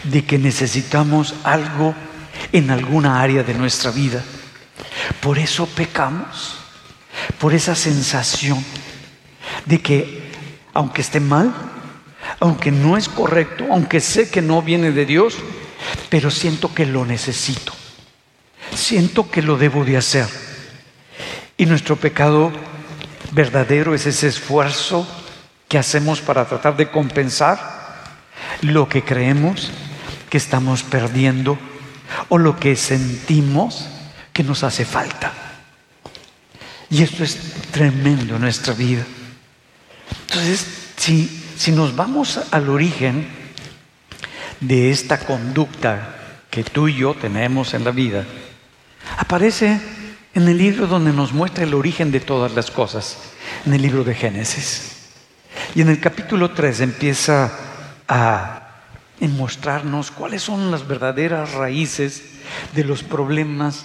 de 0.02 0.24
que 0.24 0.38
necesitamos 0.38 1.34
algo 1.44 1.94
en 2.52 2.70
alguna 2.70 3.20
área 3.20 3.42
de 3.42 3.54
nuestra 3.54 3.90
vida. 3.90 4.22
Por 5.20 5.38
eso 5.38 5.66
pecamos, 5.66 6.58
por 7.38 7.54
esa 7.54 7.74
sensación 7.74 8.62
de 9.64 9.80
que 9.80 10.32
aunque 10.74 11.02
esté 11.02 11.20
mal, 11.20 11.54
aunque 12.40 12.70
no 12.70 12.96
es 12.96 13.08
correcto, 13.08 13.66
aunque 13.70 14.00
sé 14.00 14.30
que 14.30 14.42
no 14.42 14.62
viene 14.62 14.92
de 14.92 15.06
Dios, 15.06 15.36
pero 16.08 16.30
siento 16.30 16.74
que 16.74 16.86
lo 16.86 17.04
necesito. 17.04 17.72
Siento 18.74 19.30
que 19.30 19.42
lo 19.42 19.56
debo 19.56 19.84
de 19.84 19.96
hacer. 19.96 20.26
Y 21.56 21.66
nuestro 21.66 21.96
pecado 21.96 22.52
verdadero 23.32 23.94
es 23.94 24.06
ese 24.06 24.28
esfuerzo 24.28 25.06
que 25.68 25.78
hacemos 25.78 26.20
para 26.20 26.46
tratar 26.46 26.76
de 26.76 26.90
compensar 26.90 27.84
lo 28.62 28.88
que 28.88 29.02
creemos 29.02 29.70
que 30.30 30.38
estamos 30.38 30.82
perdiendo 30.82 31.58
o 32.28 32.38
lo 32.38 32.58
que 32.58 32.76
sentimos 32.76 33.88
que 34.32 34.42
nos 34.42 34.64
hace 34.64 34.84
falta. 34.84 35.32
Y 36.90 37.02
esto 37.02 37.24
es 37.24 37.38
tremendo 37.70 38.36
en 38.36 38.42
nuestra 38.42 38.74
vida. 38.74 39.04
Entonces, 40.28 40.66
si 40.96 41.43
si 41.56 41.72
nos 41.72 41.96
vamos 41.96 42.40
al 42.50 42.68
origen 42.68 43.26
de 44.60 44.90
esta 44.90 45.18
conducta 45.18 46.16
que 46.50 46.64
tú 46.64 46.88
y 46.88 46.96
yo 46.96 47.14
tenemos 47.14 47.74
en 47.74 47.84
la 47.84 47.90
vida, 47.90 48.24
aparece 49.18 49.80
en 50.34 50.48
el 50.48 50.58
libro 50.58 50.86
donde 50.86 51.12
nos 51.12 51.32
muestra 51.32 51.64
el 51.64 51.74
origen 51.74 52.10
de 52.10 52.20
todas 52.20 52.54
las 52.54 52.70
cosas, 52.70 53.18
en 53.66 53.74
el 53.74 53.82
libro 53.82 54.04
de 54.04 54.14
Génesis. 54.14 54.92
Y 55.74 55.80
en 55.80 55.88
el 55.88 56.00
capítulo 56.00 56.50
3 56.50 56.80
empieza 56.80 57.52
a 58.08 58.60
mostrarnos 59.20 60.10
cuáles 60.10 60.42
son 60.42 60.70
las 60.70 60.86
verdaderas 60.86 61.52
raíces 61.52 62.22
de 62.74 62.84
los 62.84 63.02
problemas 63.02 63.84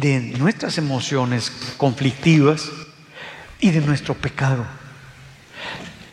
de 0.00 0.20
nuestras 0.38 0.78
emociones 0.78 1.52
conflictivas 1.76 2.70
y 3.60 3.70
de 3.70 3.80
nuestro 3.80 4.14
pecado. 4.14 4.66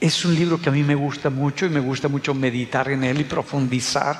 Es 0.01 0.25
un 0.25 0.33
libro 0.33 0.59
que 0.59 0.69
a 0.69 0.71
mí 0.71 0.81
me 0.81 0.95
gusta 0.95 1.29
mucho 1.29 1.67
y 1.67 1.69
me 1.69 1.79
gusta 1.79 2.07
mucho 2.07 2.33
meditar 2.33 2.89
en 2.89 3.03
él 3.03 3.21
y 3.21 3.23
profundizar 3.23 4.19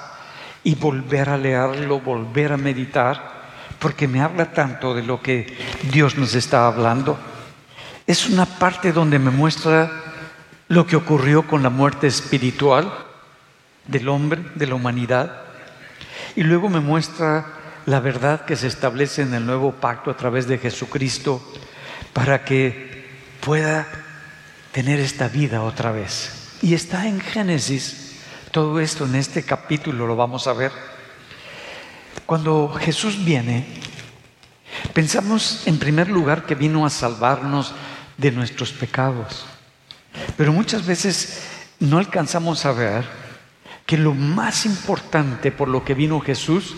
y 0.63 0.75
volver 0.75 1.27
a 1.27 1.37
leerlo, 1.37 1.99
volver 1.99 2.53
a 2.53 2.57
meditar, 2.57 3.41
porque 3.79 4.07
me 4.07 4.21
habla 4.21 4.53
tanto 4.53 4.93
de 4.93 5.01
lo 5.01 5.23
que 5.23 5.57
Dios 5.91 6.19
nos 6.19 6.35
está 6.35 6.67
hablando. 6.67 7.17
Es 8.05 8.29
una 8.29 8.45
parte 8.45 8.91
donde 8.91 9.17
me 9.17 9.31
muestra 9.31 9.91
lo 10.67 10.85
que 10.85 10.95
ocurrió 10.95 11.47
con 11.47 11.63
la 11.63 11.71
muerte 11.71 12.05
espiritual 12.05 12.93
del 13.87 14.07
hombre, 14.07 14.43
de 14.53 14.67
la 14.67 14.75
humanidad, 14.75 15.41
y 16.35 16.43
luego 16.43 16.69
me 16.69 16.79
muestra 16.79 17.43
la 17.87 17.99
verdad 17.99 18.45
que 18.45 18.55
se 18.55 18.67
establece 18.67 19.23
en 19.23 19.33
el 19.33 19.47
nuevo 19.47 19.71
pacto 19.71 20.11
a 20.11 20.17
través 20.17 20.45
de 20.45 20.59
Jesucristo 20.59 21.41
para 22.13 22.45
que 22.45 23.09
pueda 23.43 23.87
tener 24.71 24.99
esta 24.99 25.27
vida 25.27 25.63
otra 25.63 25.91
vez. 25.91 26.57
Y 26.61 26.73
está 26.73 27.07
en 27.07 27.19
Génesis, 27.19 28.19
todo 28.51 28.79
esto 28.79 29.05
en 29.05 29.15
este 29.15 29.43
capítulo 29.43 30.07
lo 30.07 30.15
vamos 30.15 30.47
a 30.47 30.53
ver. 30.53 30.71
Cuando 32.25 32.73
Jesús 32.79 33.23
viene, 33.23 33.65
pensamos 34.93 35.67
en 35.67 35.79
primer 35.79 36.09
lugar 36.09 36.45
que 36.45 36.55
vino 36.55 36.85
a 36.85 36.89
salvarnos 36.89 37.73
de 38.17 38.31
nuestros 38.31 38.71
pecados. 38.71 39.45
Pero 40.37 40.53
muchas 40.53 40.85
veces 40.85 41.43
no 41.79 41.97
alcanzamos 41.97 42.65
a 42.65 42.71
ver 42.71 43.05
que 43.85 43.97
lo 43.97 44.13
más 44.13 44.65
importante 44.65 45.51
por 45.51 45.67
lo 45.67 45.83
que 45.83 45.93
vino 45.93 46.19
Jesús 46.21 46.75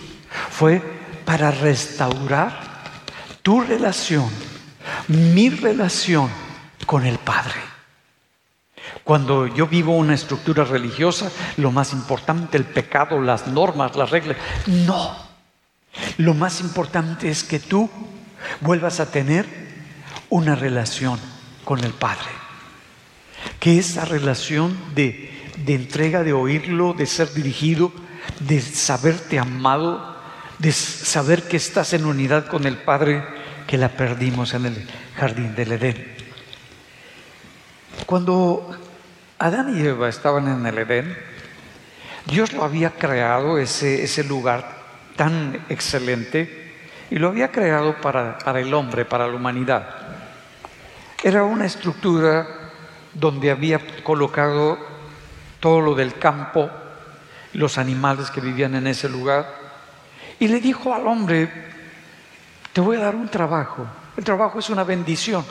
fue 0.50 0.82
para 1.26 1.52
restaurar 1.52 2.74
tu 3.42 3.62
relación, 3.62 4.30
mi 5.08 5.50
relación 5.50 6.30
con 6.86 7.06
el 7.06 7.18
Padre. 7.18 7.73
Cuando 9.04 9.48
yo 9.48 9.68
vivo 9.68 9.98
una 9.98 10.14
estructura 10.14 10.64
religiosa, 10.64 11.30
lo 11.58 11.72
más 11.72 11.92
importante, 11.92 12.58
el 12.58 12.64
pecado, 12.64 13.22
las 13.22 13.48
normas, 13.48 13.96
las 13.96 14.12
reglas. 14.12 14.38
No. 14.68 15.16
Lo 16.18 16.34
más 16.34 16.62
importante 16.62 17.30
es 17.30 17.44
que 17.44 17.60
tú 17.60 17.90
vuelvas 18.62 19.00
a 19.00 19.12
tener 19.12 19.46
una 20.30 20.56
relación 20.56 21.20
con 21.66 21.84
el 21.84 21.92
Padre. 21.92 22.30
Que 23.60 23.78
esa 23.78 24.06
relación 24.06 24.78
de, 24.96 25.52
de 25.66 25.76
entrega, 25.76 26.24
de 26.24 26.34
oírlo, 26.34 26.94
de 26.94 27.06
ser 27.06 27.34
dirigido, 27.34 27.92
de 28.40 28.62
saberte 28.62 29.38
amado, 29.38 30.16
de 30.60 30.72
saber 30.72 31.44
que 31.44 31.58
estás 31.58 31.92
en 31.92 32.06
unidad 32.06 32.48
con 32.48 32.66
el 32.66 32.78
Padre, 32.78 33.24
que 33.68 33.78
la 33.78 33.90
perdimos 33.90 34.54
en 34.54 34.68
el 34.68 34.88
jardín 35.16 35.56
del 35.56 35.74
Edén. 35.74 36.16
Cuando 38.06 38.78
Adán 39.44 39.78
y 39.78 39.86
Eva 39.86 40.08
estaban 40.08 40.48
en 40.48 40.66
el 40.66 40.78
Edén. 40.78 41.18
Dios 42.28 42.54
lo 42.54 42.64
había 42.64 42.92
creado, 42.92 43.58
ese, 43.58 44.02
ese 44.02 44.24
lugar 44.24 44.64
tan 45.18 45.66
excelente, 45.68 46.72
y 47.12 47.18
lo 47.18 47.28
había 47.28 47.52
creado 47.52 48.00
para, 48.00 48.38
para 48.38 48.62
el 48.62 48.74
hombre, 48.74 49.04
para 49.04 49.28
la 49.28 49.36
humanidad. 49.36 49.86
Era 51.22 51.44
una 51.44 51.66
estructura 51.66 52.48
donde 53.14 53.52
había 53.52 53.82
colocado 54.02 54.78
todo 55.60 55.82
lo 55.82 55.94
del 55.94 56.18
campo, 56.18 56.72
los 57.52 57.78
animales 57.78 58.32
que 58.32 58.40
vivían 58.40 58.76
en 58.76 58.88
ese 58.88 59.10
lugar, 59.10 59.46
y 60.40 60.48
le 60.48 60.62
dijo 60.62 60.94
al 60.94 61.06
hombre, 61.06 61.52
te 62.72 62.80
voy 62.80 62.96
a 62.96 63.02
dar 63.02 63.16
un 63.16 63.28
trabajo, 63.28 63.86
el 64.16 64.24
trabajo 64.24 64.60
es 64.60 64.70
una 64.70 64.86
bendición. 64.86 65.44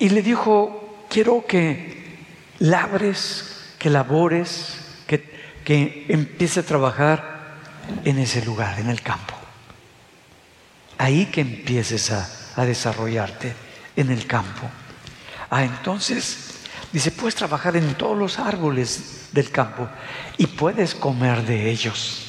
Y 0.00 0.08
le 0.08 0.20
dijo, 0.20 1.06
quiero 1.08 1.44
que 1.46 1.97
labres, 2.58 3.74
que 3.78 3.90
labores, 3.90 4.78
que, 5.06 5.24
que 5.64 6.06
empiece 6.08 6.60
a 6.60 6.62
trabajar 6.64 7.56
en 8.04 8.18
ese 8.18 8.44
lugar, 8.44 8.78
en 8.78 8.90
el 8.90 9.00
campo. 9.00 9.34
ahí 10.98 11.26
que 11.26 11.40
empieces 11.40 12.10
a, 12.10 12.28
a 12.56 12.64
desarrollarte 12.64 13.54
en 13.96 14.10
el 14.10 14.26
campo. 14.26 14.68
Ah, 15.48 15.64
entonces, 15.64 16.58
dice, 16.92 17.10
puedes 17.12 17.36
trabajar 17.36 17.76
en 17.76 17.94
todos 17.94 18.18
los 18.18 18.38
árboles 18.38 19.28
del 19.32 19.50
campo 19.50 19.88
y 20.36 20.46
puedes 20.46 20.94
comer 20.94 21.42
de 21.46 21.70
ellos. 21.70 22.24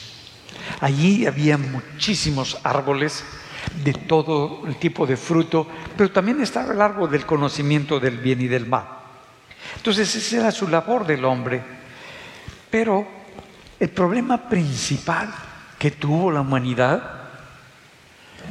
Allí 0.79 1.25
había 1.25 1.57
muchísimos 1.57 2.57
árboles 2.63 3.23
de 3.83 3.93
todo 3.93 4.63
tipo 4.79 5.05
de 5.05 5.17
fruto, 5.17 5.67
pero 5.97 6.11
también 6.11 6.41
estaba 6.41 6.73
el 6.73 6.81
árbol 6.81 7.09
del 7.09 7.25
conocimiento 7.25 7.99
del 7.99 8.19
bien 8.19 8.39
y 8.41 8.47
del 8.47 8.67
mal. 8.67 8.98
Entonces 9.79 10.13
esa 10.13 10.37
era 10.37 10.51
su 10.51 10.67
labor 10.67 11.07
del 11.07 11.23
hombre. 11.23 11.63
Pero 12.69 13.07
el 13.79 13.89
problema 13.89 14.49
principal 14.49 15.33
que 15.77 15.91
tuvo 15.91 16.31
la 16.31 16.41
humanidad 16.41 17.01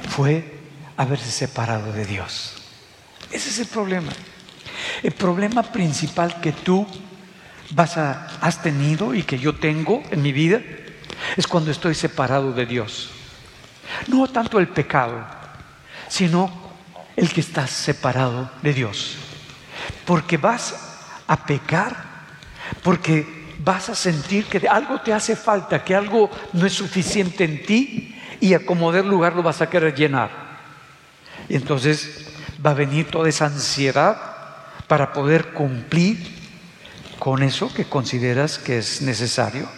fue 0.09 0.59
haberse 0.97 1.31
separado 1.31 1.93
de 1.93 2.07
Dios. 2.07 2.55
Ese 3.31 3.51
es 3.51 3.59
el 3.59 3.67
problema. 3.67 4.11
El 5.03 5.13
problema 5.13 5.63
principal 5.63 6.41
que 6.41 6.53
tú 6.53 6.87
vas 7.73 7.99
a, 7.99 8.29
has 8.41 8.63
tenido 8.63 9.13
y 9.13 9.23
que 9.23 9.39
yo 9.39 9.55
tengo 9.55 10.03
en 10.11 10.23
mi 10.23 10.33
vida 10.33 10.63
es 11.37 11.47
cuando 11.47 11.71
estoy 11.71 11.95
separado 11.95 12.55
de 12.55 12.65
Dios. 12.65 13.11
No 14.07 14.27
tanto 14.29 14.59
el 14.59 14.69
pecado, 14.69 15.27
sino 16.09 16.51
el 17.17 17.31
que 17.31 17.43
estás 17.43 17.69
separado 17.69 18.51
de 18.63 18.73
Dios. 18.73 19.17
Porque 20.07 20.39
vas 20.39 20.88
a 21.29 21.47
pecar, 21.47 21.95
porque 22.83 23.39
vas 23.61 23.89
a 23.89 23.95
sentir 23.95 24.47
que 24.47 24.67
algo 24.67 25.01
te 25.01 25.13
hace 25.13 25.37
falta, 25.37 25.85
que 25.85 25.95
algo 25.95 26.31
no 26.53 26.67
es 26.67 26.73
suficiente 26.73 27.45
en 27.45 27.63
ti 27.65 28.17
y 28.41 28.55
a 28.55 28.65
como 28.65 28.91
del 28.91 29.07
lugar 29.07 29.35
lo 29.37 29.43
vas 29.43 29.61
a 29.61 29.71
querer 29.71 29.95
llenar. 29.95 30.31
Y 31.49 31.55
entonces 31.55 32.27
va 32.65 32.71
a 32.71 32.75
venir 32.75 33.07
toda 33.07 33.29
esa 33.29 33.47
ansiedad 33.47 34.19
para 34.87 35.13
poder 35.13 35.53
cumplir 35.53 36.19
con 37.19 37.43
eso 37.43 37.73
que 37.73 37.85
consideras 37.85 38.59
que 38.59 38.79
es 38.79 39.03
necesario. 39.03 39.69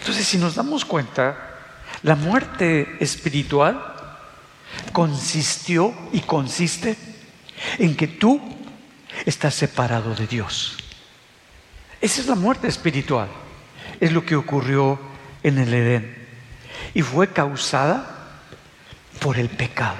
Entonces, 0.00 0.26
si 0.26 0.38
nos 0.38 0.54
damos 0.54 0.84
cuenta, 0.84 1.54
la 2.02 2.16
muerte 2.16 2.96
espiritual 3.00 3.94
consistió 4.92 5.94
y 6.12 6.20
consiste 6.20 6.96
en 7.78 7.96
que 7.96 8.08
tú 8.08 8.40
estás 9.24 9.54
separado 9.54 10.14
de 10.14 10.26
Dios. 10.26 10.76
Esa 12.00 12.20
es 12.20 12.26
la 12.26 12.34
muerte 12.34 12.68
espiritual. 12.68 13.28
Es 14.00 14.12
lo 14.12 14.24
que 14.24 14.36
ocurrió 14.36 14.98
en 15.42 15.58
el 15.58 15.72
Edén. 15.72 16.26
Y 16.92 17.02
fue 17.02 17.28
causada 17.28 18.38
por 19.20 19.38
el 19.38 19.48
pecado. 19.48 19.96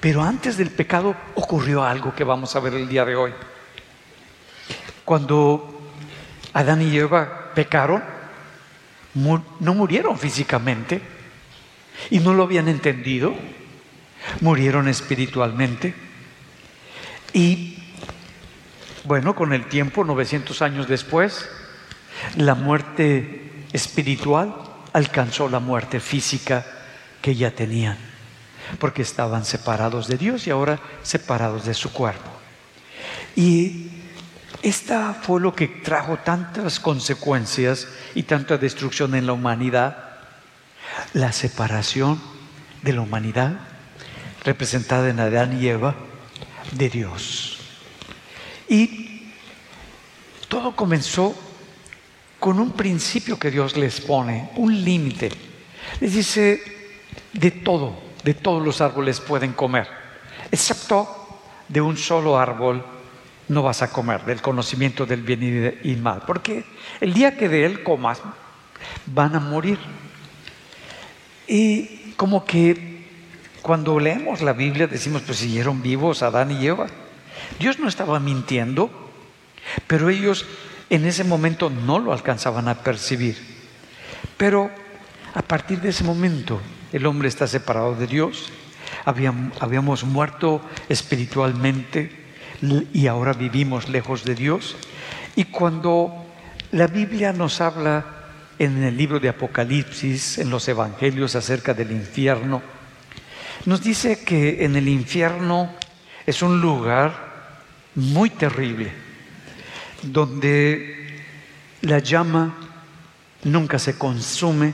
Pero 0.00 0.22
antes 0.22 0.56
del 0.56 0.70
pecado 0.70 1.16
ocurrió 1.34 1.82
algo 1.82 2.14
que 2.14 2.24
vamos 2.24 2.54
a 2.54 2.60
ver 2.60 2.74
el 2.74 2.88
día 2.88 3.04
de 3.04 3.16
hoy. 3.16 3.32
Cuando 5.04 5.80
Adán 6.52 6.82
y 6.82 6.96
Eva 6.96 7.52
pecaron, 7.54 8.02
no 9.14 9.74
murieron 9.74 10.18
físicamente 10.18 11.00
y 12.10 12.18
no 12.18 12.34
lo 12.34 12.42
habían 12.42 12.68
entendido, 12.68 13.34
murieron 14.40 14.88
espiritualmente. 14.88 16.05
Y 17.36 17.76
bueno, 19.04 19.36
con 19.36 19.52
el 19.52 19.66
tiempo, 19.66 20.04
900 20.04 20.62
años 20.62 20.88
después, 20.88 21.46
la 22.34 22.54
muerte 22.54 23.52
espiritual 23.74 24.54
alcanzó 24.94 25.46
la 25.50 25.60
muerte 25.60 26.00
física 26.00 26.64
que 27.20 27.34
ya 27.34 27.50
tenían, 27.50 27.98
porque 28.78 29.02
estaban 29.02 29.44
separados 29.44 30.08
de 30.08 30.16
Dios 30.16 30.46
y 30.46 30.50
ahora 30.50 30.80
separados 31.02 31.66
de 31.66 31.74
su 31.74 31.92
cuerpo. 31.92 32.30
Y 33.36 33.90
esta 34.62 35.12
fue 35.12 35.38
lo 35.38 35.54
que 35.54 35.68
trajo 35.68 36.16
tantas 36.16 36.80
consecuencias 36.80 37.86
y 38.14 38.22
tanta 38.22 38.56
destrucción 38.56 39.14
en 39.14 39.26
la 39.26 39.34
humanidad. 39.34 40.20
La 41.12 41.32
separación 41.32 42.18
de 42.80 42.94
la 42.94 43.02
humanidad, 43.02 43.58
representada 44.42 45.10
en 45.10 45.20
Adán 45.20 45.62
y 45.62 45.68
Eva, 45.68 45.96
de 46.72 46.88
Dios. 46.88 47.58
Y 48.68 49.32
todo 50.48 50.74
comenzó 50.74 51.34
con 52.38 52.60
un 52.60 52.72
principio 52.72 53.38
que 53.38 53.50
Dios 53.50 53.76
les 53.76 54.00
pone, 54.00 54.50
un 54.56 54.84
límite. 54.84 55.30
Les 56.00 56.12
dice, 56.12 56.62
de 57.32 57.50
todo, 57.50 57.96
de 58.24 58.34
todos 58.34 58.64
los 58.64 58.80
árboles 58.80 59.20
pueden 59.20 59.52
comer, 59.52 59.88
excepto 60.50 61.40
de 61.68 61.80
un 61.80 61.96
solo 61.96 62.38
árbol 62.38 62.84
no 63.48 63.62
vas 63.62 63.82
a 63.82 63.92
comer 63.92 64.24
del 64.24 64.42
conocimiento 64.42 65.06
del 65.06 65.22
bien 65.22 65.78
y, 65.82 65.94
mal, 65.96 66.22
porque 66.26 66.64
el 67.00 67.12
día 67.14 67.36
que 67.36 67.48
de 67.48 67.64
él 67.64 67.82
comas 67.82 68.20
van 69.06 69.36
a 69.36 69.40
morir. 69.40 69.78
Y 71.46 72.12
como 72.16 72.44
que 72.44 72.95
cuando 73.66 73.98
leemos 73.98 74.42
la 74.42 74.52
Biblia 74.52 74.86
decimos, 74.86 75.22
pues 75.22 75.38
siguieron 75.38 75.82
vivos 75.82 76.22
Adán 76.22 76.52
y 76.52 76.64
Eva. 76.64 76.86
Dios 77.58 77.80
no 77.80 77.88
estaba 77.88 78.20
mintiendo, 78.20 78.88
pero 79.88 80.08
ellos 80.08 80.46
en 80.88 81.04
ese 81.04 81.24
momento 81.24 81.68
no 81.68 81.98
lo 81.98 82.12
alcanzaban 82.12 82.68
a 82.68 82.84
percibir. 82.84 83.36
Pero 84.36 84.70
a 85.34 85.42
partir 85.42 85.80
de 85.80 85.88
ese 85.88 86.04
momento 86.04 86.60
el 86.92 87.06
hombre 87.06 87.26
está 87.26 87.48
separado 87.48 87.96
de 87.96 88.06
Dios, 88.06 88.52
habíamos 89.04 90.04
muerto 90.04 90.60
espiritualmente, 90.88 92.24
y 92.92 93.08
ahora 93.08 93.32
vivimos 93.32 93.88
lejos 93.88 94.22
de 94.22 94.36
Dios. 94.36 94.76
Y 95.34 95.46
cuando 95.46 96.24
la 96.70 96.86
Biblia 96.86 97.32
nos 97.32 97.60
habla 97.60 98.28
en 98.60 98.84
el 98.84 98.96
libro 98.96 99.18
de 99.18 99.28
Apocalipsis, 99.28 100.38
en 100.38 100.50
los 100.50 100.68
Evangelios 100.68 101.34
acerca 101.34 101.74
del 101.74 101.90
infierno, 101.90 102.75
nos 103.66 103.82
dice 103.82 104.24
que 104.24 104.64
en 104.64 104.76
el 104.76 104.88
infierno 104.88 105.70
es 106.24 106.40
un 106.42 106.60
lugar 106.60 107.26
muy 107.96 108.30
terrible, 108.30 108.92
donde 110.02 111.20
la 111.82 111.98
llama 111.98 112.54
nunca 113.42 113.78
se 113.78 113.98
consume 113.98 114.72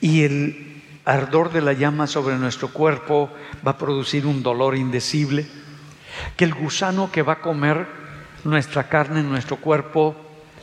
y 0.00 0.22
el 0.22 0.82
ardor 1.04 1.52
de 1.52 1.60
la 1.60 1.74
llama 1.74 2.06
sobre 2.06 2.36
nuestro 2.36 2.68
cuerpo 2.68 3.30
va 3.66 3.72
a 3.72 3.78
producir 3.78 4.26
un 4.26 4.42
dolor 4.42 4.74
indecible 4.74 5.46
que 6.36 6.44
el 6.44 6.54
gusano 6.54 7.12
que 7.12 7.22
va 7.22 7.34
a 7.34 7.40
comer 7.40 7.86
nuestra 8.44 8.88
carne, 8.88 9.22
nuestro 9.22 9.56
cuerpo, 9.56 10.16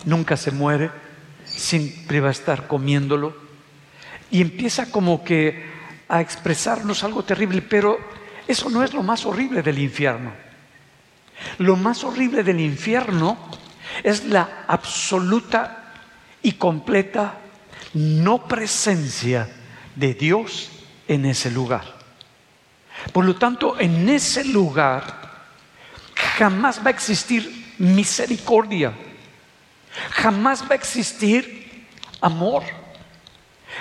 nunca 0.05 0.35
se 0.35 0.51
muere, 0.51 0.89
siempre 1.45 2.21
va 2.21 2.29
a 2.29 2.31
estar 2.31 2.67
comiéndolo. 2.67 3.35
Y 4.31 4.41
empieza 4.41 4.89
como 4.91 5.23
que 5.23 5.74
a 6.07 6.21
expresarnos 6.21 7.03
algo 7.03 7.23
terrible, 7.23 7.61
pero 7.61 7.97
eso 8.47 8.69
no 8.69 8.83
es 8.83 8.93
lo 8.93 9.03
más 9.03 9.25
horrible 9.25 9.61
del 9.61 9.79
infierno. 9.79 10.31
Lo 11.57 11.75
más 11.75 12.03
horrible 12.03 12.43
del 12.43 12.59
infierno 12.59 13.37
es 14.03 14.25
la 14.25 14.65
absoluta 14.67 15.93
y 16.41 16.53
completa 16.53 17.39
no 17.93 18.47
presencia 18.47 19.49
de 19.95 20.13
Dios 20.13 20.69
en 21.07 21.25
ese 21.25 21.49
lugar. 21.49 21.95
Por 23.11 23.25
lo 23.25 23.35
tanto, 23.35 23.79
en 23.79 24.07
ese 24.09 24.43
lugar 24.45 25.25
jamás 26.37 26.79
va 26.79 26.87
a 26.87 26.91
existir 26.91 27.73
misericordia, 27.77 28.93
jamás 30.11 30.63
va 30.63 30.71
a 30.71 30.75
existir 30.75 31.87
amor, 32.21 32.63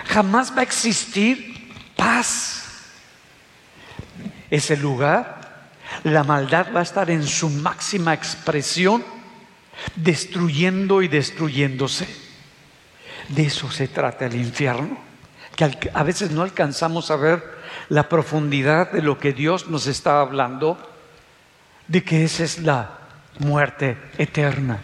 jamás 0.07 0.53
va 0.53 0.61
a 0.61 0.65
existir 0.65 1.54
paz. 2.05 2.65
Ese 4.51 4.77
lugar, 4.77 5.71
la 6.05 6.23
maldad 6.23 6.67
va 6.75 6.81
a 6.81 6.83
estar 6.83 7.11
en 7.11 7.27
su 7.27 7.49
máxima 7.49 8.13
expresión, 8.13 9.03
destruyendo 9.97 11.01
y 11.03 11.09
destruyéndose. 11.09 12.07
De 13.29 13.47
eso 13.47 13.71
se 13.71 13.89
trata 13.89 14.27
el 14.27 14.37
infierno, 14.37 14.99
que 15.57 15.91
a 15.95 16.03
veces 16.03 16.31
no 16.31 16.43
alcanzamos 16.43 17.11
a 17.11 17.17
ver 17.17 17.43
la 17.89 18.09
profundidad 18.09 18.93
de 18.93 19.03
lo 19.03 19.19
que 19.19 19.33
Dios 19.33 19.69
nos 19.69 19.87
está 19.87 20.21
hablando 20.21 20.79
de 21.89 22.05
que 22.05 22.25
esa 22.25 22.45
es 22.45 22.59
la 22.59 22.99
muerte 23.39 23.97
eterna, 24.19 24.79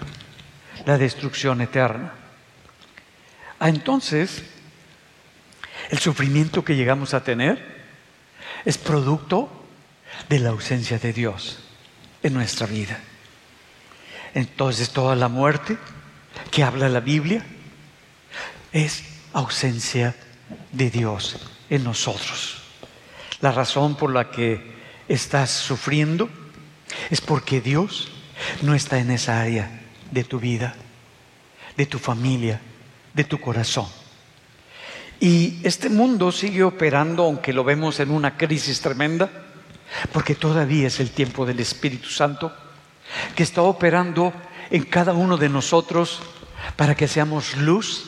la 0.86 0.96
destrucción 0.96 1.60
eterna. 1.60 2.12
Ah, 3.58 3.68
entonces, 3.68 4.42
el 5.90 5.98
sufrimiento 5.98 6.64
que 6.64 6.76
llegamos 6.76 7.14
a 7.14 7.24
tener 7.24 7.80
es 8.64 8.78
producto 8.78 9.50
de 10.28 10.38
la 10.38 10.50
ausencia 10.50 10.98
de 10.98 11.12
Dios 11.12 11.58
en 12.22 12.34
nuestra 12.34 12.66
vida. 12.66 13.00
Entonces, 14.34 14.90
toda 14.90 15.16
la 15.16 15.28
muerte 15.28 15.76
que 16.50 16.62
habla 16.62 16.88
la 16.88 17.00
Biblia 17.00 17.44
es 18.72 19.02
ausencia 19.32 20.14
de 20.70 20.90
Dios 20.90 21.36
en 21.68 21.82
nosotros. 21.82 22.62
La 23.40 23.50
razón 23.50 23.96
por 23.96 24.12
la 24.12 24.30
que 24.30 24.78
estás 25.08 25.50
sufriendo 25.50 26.28
es 27.10 27.20
porque 27.20 27.60
Dios 27.60 28.12
no 28.62 28.74
está 28.74 28.98
en 28.98 29.10
esa 29.10 29.40
área 29.40 29.80
de 30.10 30.22
tu 30.22 30.38
vida, 30.38 30.74
de 31.76 31.86
tu 31.86 31.98
familia, 31.98 32.60
de 33.12 33.24
tu 33.24 33.40
corazón. 33.40 33.99
Y 35.20 35.60
este 35.62 35.90
mundo 35.90 36.32
sigue 36.32 36.64
operando, 36.64 37.24
aunque 37.24 37.52
lo 37.52 37.62
vemos 37.62 38.00
en 38.00 38.10
una 38.10 38.38
crisis 38.38 38.80
tremenda, 38.80 39.30
porque 40.12 40.34
todavía 40.34 40.86
es 40.86 40.98
el 40.98 41.10
tiempo 41.10 41.44
del 41.44 41.60
Espíritu 41.60 42.08
Santo, 42.08 42.50
que 43.36 43.42
está 43.42 43.60
operando 43.60 44.32
en 44.70 44.84
cada 44.84 45.12
uno 45.12 45.36
de 45.36 45.50
nosotros 45.50 46.22
para 46.76 46.94
que 46.94 47.06
seamos 47.06 47.56
luz 47.56 48.06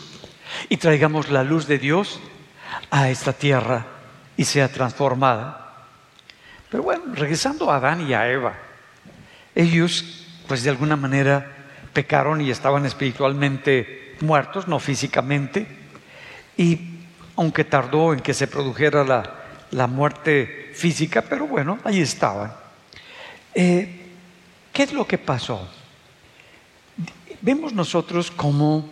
y 0.71 0.79
traigamos 0.79 1.31
la 1.31 1.45
luz 1.45 1.67
de 1.67 1.79
Dios 1.79 2.19
a 2.91 3.11
esta 3.11 3.35
tierra 3.35 3.87
y 4.37 4.45
sea 4.45 4.73
transformada. 4.73 5.87
Pero 6.71 6.83
bueno, 6.83 7.03
regresando 7.15 7.71
a 7.71 7.77
Adán 7.77 8.09
y 8.09 8.15
a 8.15 8.31
Eva, 8.31 8.55
ellos 9.55 10.25
pues 10.47 10.63
de 10.63 10.71
alguna 10.71 10.97
manera 10.97 11.57
pecaron 11.93 12.41
y 12.41 12.51
estaban 12.51 12.87
espiritualmente 12.87 14.17
muertos, 14.21 14.69
no 14.69 14.79
físicamente, 14.79 15.67
y 16.57 16.92
aunque 17.37 17.65
tardó 17.65 18.13
en 18.13 18.21
que 18.21 18.35
se 18.35 18.47
produjera 18.47 19.05
la, 19.05 19.87
muerte 19.87 20.71
física, 20.75 21.23
pero 21.23 21.47
bueno, 21.47 21.79
ahí 21.85 22.01
estaban. 22.01 22.53
Eh, 23.55 24.01
¿Qué 24.73 24.83
es 24.83 24.93
lo 24.93 25.07
que 25.07 25.19
pasó? 25.19 25.69
Vemos 27.41 27.73
nosotros 27.73 28.31
cómo 28.31 28.89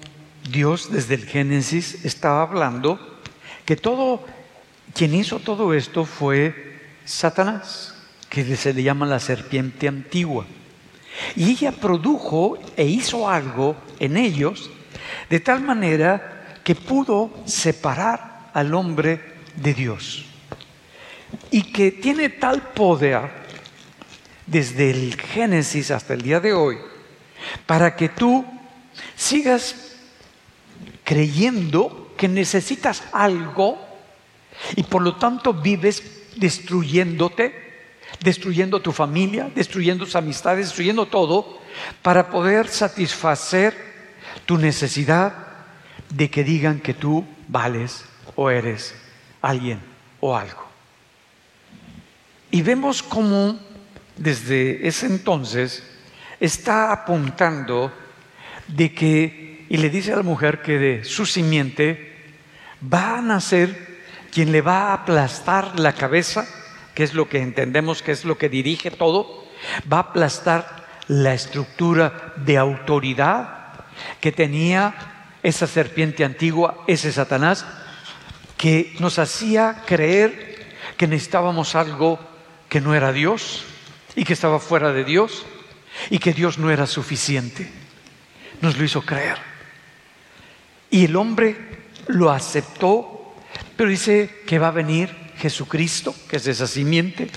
Dios 0.50 0.90
desde 0.90 1.14
el 1.14 1.26
Génesis 1.26 2.04
estaba 2.04 2.42
hablando 2.42 2.98
que 3.64 3.76
todo, 3.76 4.24
quien 4.94 5.14
hizo 5.14 5.38
todo 5.38 5.74
esto 5.74 6.04
fue 6.04 6.80
Satanás, 7.04 7.94
que 8.28 8.56
se 8.56 8.74
le 8.74 8.82
llama 8.82 9.06
la 9.06 9.20
serpiente 9.20 9.86
antigua. 9.86 10.46
Y 11.36 11.50
ella 11.50 11.72
produjo 11.72 12.58
e 12.76 12.84
hizo 12.84 13.28
algo 13.28 13.76
en 13.98 14.16
ellos 14.16 14.70
de 15.28 15.40
tal 15.40 15.62
manera 15.62 16.58
que 16.64 16.74
pudo 16.74 17.30
separar 17.44 18.29
al 18.52 18.74
hombre 18.74 19.20
de 19.56 19.74
Dios. 19.74 20.24
Y 21.50 21.72
que 21.72 21.92
tiene 21.92 22.28
tal 22.28 22.60
poder 22.72 23.30
desde 24.46 24.90
el 24.90 25.20
Génesis 25.20 25.90
hasta 25.90 26.14
el 26.14 26.22
día 26.22 26.40
de 26.40 26.52
hoy 26.52 26.76
para 27.66 27.96
que 27.96 28.08
tú 28.08 28.44
sigas 29.16 29.96
creyendo 31.04 32.14
que 32.16 32.28
necesitas 32.28 33.02
algo 33.12 33.78
y 34.76 34.82
por 34.82 35.02
lo 35.02 35.16
tanto 35.16 35.54
vives 35.54 36.02
destruyéndote, 36.36 37.54
destruyendo 38.20 38.80
tu 38.80 38.92
familia, 38.92 39.50
destruyendo 39.54 40.04
tus 40.04 40.16
amistades, 40.16 40.66
destruyendo 40.66 41.06
todo, 41.06 41.60
para 42.02 42.30
poder 42.30 42.68
satisfacer 42.68 43.74
tu 44.46 44.58
necesidad 44.58 45.32
de 46.10 46.28
que 46.28 46.44
digan 46.44 46.80
que 46.80 46.94
tú 46.94 47.24
vales 47.48 48.04
o 48.40 48.48
eres 48.48 48.94
alguien 49.42 49.78
o 50.18 50.34
algo. 50.34 50.66
Y 52.50 52.62
vemos 52.62 53.02
cómo 53.02 53.60
desde 54.16 54.88
ese 54.88 55.04
entonces 55.04 55.84
está 56.40 56.90
apuntando 56.90 57.92
de 58.66 58.94
que, 58.94 59.66
y 59.68 59.76
le 59.76 59.90
dice 59.90 60.14
a 60.14 60.16
la 60.16 60.22
mujer 60.22 60.62
que 60.62 60.78
de 60.78 61.04
su 61.04 61.26
simiente 61.26 62.16
va 62.82 63.18
a 63.18 63.20
nacer 63.20 64.00
quien 64.32 64.52
le 64.52 64.62
va 64.62 64.88
a 64.88 64.94
aplastar 64.94 65.78
la 65.78 65.92
cabeza, 65.92 66.48
que 66.94 67.02
es 67.04 67.12
lo 67.12 67.28
que 67.28 67.42
entendemos 67.42 68.02
que 68.02 68.12
es 68.12 68.24
lo 68.24 68.38
que 68.38 68.48
dirige 68.48 68.90
todo, 68.90 69.44
va 69.92 69.98
a 69.98 70.00
aplastar 70.00 70.86
la 71.08 71.34
estructura 71.34 72.32
de 72.36 72.56
autoridad 72.56 73.84
que 74.18 74.32
tenía 74.32 74.94
esa 75.42 75.66
serpiente 75.66 76.24
antigua, 76.24 76.84
ese 76.86 77.12
Satanás, 77.12 77.66
que 78.60 78.94
nos 78.98 79.18
hacía 79.18 79.84
creer 79.86 80.68
que 80.98 81.06
necesitábamos 81.06 81.74
algo 81.74 82.20
que 82.68 82.82
no 82.82 82.94
era 82.94 83.10
Dios 83.10 83.64
y 84.14 84.22
que 84.22 84.34
estaba 84.34 84.60
fuera 84.60 84.92
de 84.92 85.02
Dios 85.02 85.46
y 86.10 86.18
que 86.18 86.34
Dios 86.34 86.58
no 86.58 86.70
era 86.70 86.86
suficiente. 86.86 87.66
Nos 88.60 88.76
lo 88.76 88.84
hizo 88.84 89.00
creer. 89.00 89.38
Y 90.90 91.06
el 91.06 91.16
hombre 91.16 91.56
lo 92.08 92.30
aceptó, 92.30 93.34
pero 93.78 93.88
dice 93.88 94.42
que 94.46 94.58
va 94.58 94.68
a 94.68 94.72
venir 94.72 95.08
Jesucristo, 95.38 96.14
que 96.28 96.36
es 96.36 96.46
esa 96.46 96.66
simiente, 96.66 97.30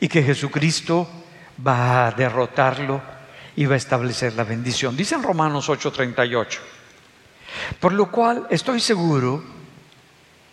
y 0.00 0.08
que 0.08 0.24
Jesucristo 0.24 1.08
va 1.64 2.08
a 2.08 2.10
derrotarlo 2.10 3.00
y 3.54 3.66
va 3.66 3.74
a 3.74 3.78
establecer 3.78 4.32
la 4.32 4.42
bendición. 4.42 4.96
Dice 4.96 5.14
en 5.14 5.22
Romanos 5.22 5.68
8:38. 5.68 6.58
Por 7.78 7.92
lo 7.92 8.10
cual 8.10 8.48
estoy 8.50 8.80
seguro, 8.80 9.61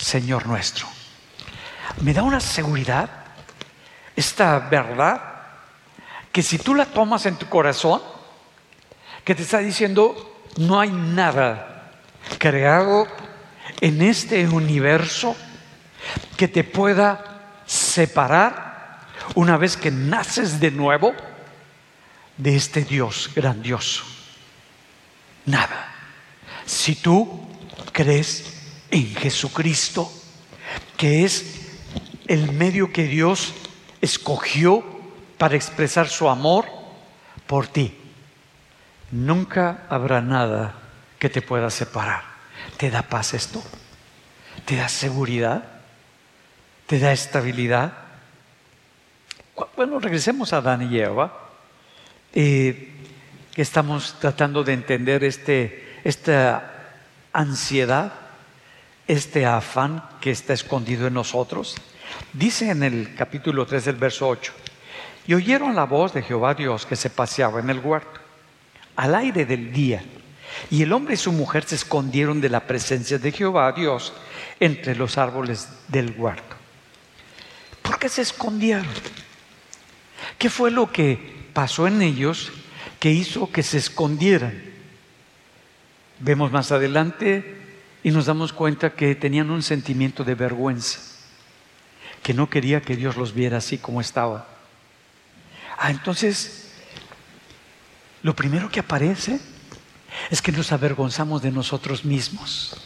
Señor 0.00 0.46
nuestro. 0.46 0.88
Me 2.00 2.14
da 2.14 2.22
una 2.22 2.40
seguridad 2.40 3.10
esta 4.16 4.58
verdad 4.58 5.20
que 6.32 6.42
si 6.42 6.58
tú 6.58 6.74
la 6.74 6.86
tomas 6.86 7.26
en 7.26 7.36
tu 7.36 7.48
corazón, 7.48 8.00
que 9.24 9.34
te 9.34 9.42
está 9.42 9.58
diciendo, 9.58 10.44
no 10.56 10.80
hay 10.80 10.90
nada 10.90 11.92
creado 12.38 13.06
en 13.80 14.00
este 14.02 14.46
universo 14.48 15.36
que 16.36 16.48
te 16.48 16.64
pueda 16.64 17.60
separar 17.66 19.00
una 19.34 19.56
vez 19.56 19.76
que 19.76 19.90
naces 19.90 20.60
de 20.60 20.70
nuevo 20.70 21.12
de 22.36 22.56
este 22.56 22.84
Dios 22.84 23.30
grandioso. 23.34 24.04
Nada. 25.44 25.94
Si 26.64 26.94
tú 26.94 27.48
crees 27.92 28.59
en 28.90 29.14
Jesucristo, 29.14 30.10
que 30.96 31.24
es 31.24 31.68
el 32.26 32.52
medio 32.52 32.92
que 32.92 33.04
Dios 33.04 33.54
escogió 34.00 34.84
para 35.38 35.56
expresar 35.56 36.08
su 36.08 36.28
amor 36.28 36.66
por 37.46 37.66
ti. 37.66 37.96
Nunca 39.10 39.86
habrá 39.88 40.20
nada 40.20 40.74
que 41.18 41.28
te 41.28 41.42
pueda 41.42 41.70
separar. 41.70 42.22
¿Te 42.76 42.90
da 42.90 43.02
paz 43.02 43.34
esto? 43.34 43.62
¿Te 44.64 44.76
da 44.76 44.88
seguridad? 44.88 45.64
¿Te 46.86 46.98
da 46.98 47.12
estabilidad? 47.12 47.92
Bueno, 49.76 49.98
regresemos 49.98 50.52
a 50.52 50.58
Adán 50.58 50.90
y 50.90 50.98
Eva. 50.98 51.50
Eh, 52.32 52.92
estamos 53.56 54.16
tratando 54.20 54.62
de 54.62 54.72
entender 54.72 55.24
este, 55.24 56.00
esta 56.04 56.92
ansiedad, 57.32 58.12
este 59.10 59.44
afán 59.44 60.04
que 60.20 60.30
está 60.30 60.52
escondido 60.52 61.08
en 61.08 61.14
nosotros. 61.14 61.74
Dice 62.32 62.70
en 62.70 62.84
el 62.84 63.16
capítulo 63.16 63.66
3 63.66 63.86
del 63.86 63.96
verso 63.96 64.28
8, 64.28 64.52
y 65.26 65.34
oyeron 65.34 65.74
la 65.74 65.84
voz 65.84 66.14
de 66.14 66.22
Jehová 66.22 66.54
Dios 66.54 66.86
que 66.86 66.94
se 66.94 67.10
paseaba 67.10 67.58
en 67.58 67.70
el 67.70 67.80
huerto, 67.80 68.20
al 68.94 69.16
aire 69.16 69.44
del 69.44 69.72
día. 69.72 70.04
Y 70.70 70.82
el 70.82 70.92
hombre 70.92 71.14
y 71.14 71.16
su 71.16 71.32
mujer 71.32 71.64
se 71.64 71.74
escondieron 71.74 72.40
de 72.40 72.50
la 72.50 72.60
presencia 72.68 73.18
de 73.18 73.32
Jehová 73.32 73.72
Dios 73.72 74.12
entre 74.60 74.94
los 74.94 75.18
árboles 75.18 75.68
del 75.88 76.14
huerto. 76.16 76.56
¿Por 77.82 77.98
qué 77.98 78.08
se 78.08 78.22
escondieron? 78.22 78.86
¿Qué 80.38 80.48
fue 80.50 80.70
lo 80.70 80.92
que 80.92 81.48
pasó 81.52 81.88
en 81.88 82.00
ellos 82.00 82.52
que 83.00 83.10
hizo 83.10 83.50
que 83.50 83.64
se 83.64 83.78
escondieran? 83.78 84.62
Vemos 86.20 86.52
más 86.52 86.70
adelante 86.70 87.59
y 88.02 88.10
nos 88.10 88.26
damos 88.26 88.52
cuenta 88.52 88.94
que 88.94 89.14
tenían 89.14 89.50
un 89.50 89.62
sentimiento 89.62 90.24
de 90.24 90.34
vergüenza, 90.34 91.00
que 92.22 92.34
no 92.34 92.48
quería 92.48 92.80
que 92.80 92.96
Dios 92.96 93.16
los 93.16 93.34
viera 93.34 93.58
así 93.58 93.78
como 93.78 94.00
estaban. 94.00 94.44
Ah, 95.78 95.90
entonces, 95.90 96.72
lo 98.22 98.34
primero 98.34 98.70
que 98.70 98.80
aparece 98.80 99.40
es 100.30 100.42
que 100.42 100.52
nos 100.52 100.72
avergonzamos 100.72 101.42
de 101.42 101.50
nosotros 101.50 102.04
mismos. 102.04 102.76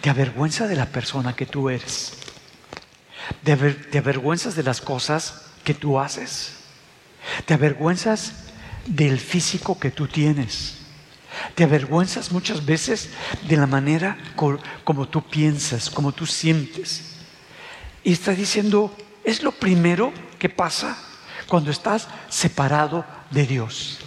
Te 0.00 0.10
avergüenza 0.10 0.66
de 0.66 0.76
la 0.76 0.86
persona 0.86 1.34
que 1.34 1.46
tú 1.46 1.70
eres. 1.70 2.12
te 3.42 3.98
avergüenzas 3.98 4.54
de 4.54 4.62
las 4.62 4.80
cosas 4.80 5.46
que 5.64 5.74
tú 5.74 5.98
haces. 5.98 6.56
Te 7.46 7.54
avergüenzas 7.54 8.34
del 8.86 9.18
físico 9.18 9.78
que 9.78 9.90
tú 9.90 10.08
tienes. 10.08 10.81
Te 11.54 11.64
avergüenzas 11.64 12.32
muchas 12.32 12.64
veces 12.64 13.10
de 13.48 13.56
la 13.56 13.66
manera 13.66 14.16
como 14.84 15.08
tú 15.08 15.22
piensas, 15.22 15.90
como 15.90 16.12
tú 16.12 16.26
sientes. 16.26 17.16
Y 18.04 18.12
está 18.12 18.32
diciendo, 18.32 18.94
es 19.24 19.42
lo 19.42 19.52
primero 19.52 20.12
que 20.38 20.48
pasa 20.48 20.96
cuando 21.46 21.70
estás 21.70 22.08
separado 22.28 23.04
de 23.30 23.46
Dios. 23.46 23.98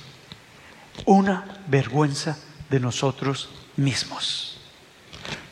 Una 1.05 1.61
vergüenza 1.67 2.37
de 2.69 2.79
nosotros 2.79 3.49
mismos. 3.77 4.57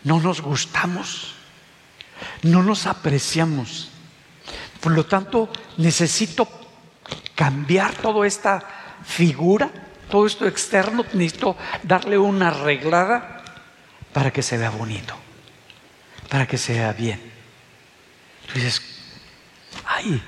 No 0.04 0.20
nos 0.20 0.42
gustamos, 0.42 1.36
no 2.42 2.64
nos 2.64 2.88
apreciamos. 2.88 3.90
Por 4.82 4.94
lo 4.94 5.06
tanto, 5.06 5.50
necesito 5.78 6.48
cambiar 7.36 7.94
toda 7.96 8.28
esta 8.28 8.62
figura, 9.06 9.72
todo 10.14 10.28
esto 10.28 10.46
externo, 10.46 11.04
necesito 11.14 11.58
darle 11.82 12.20
una 12.20 12.50
arreglada 12.50 13.42
para 14.14 14.30
que 14.30 14.44
se 14.44 14.60
vea 14.60 14.70
bonito, 14.70 15.16
para 16.30 16.46
que 16.46 16.60
se 16.60 16.74
vea 16.74 16.94
bien. 16.94 17.20
Tú 18.46 18.54
dices, 18.54 18.80
ay, 19.84 20.22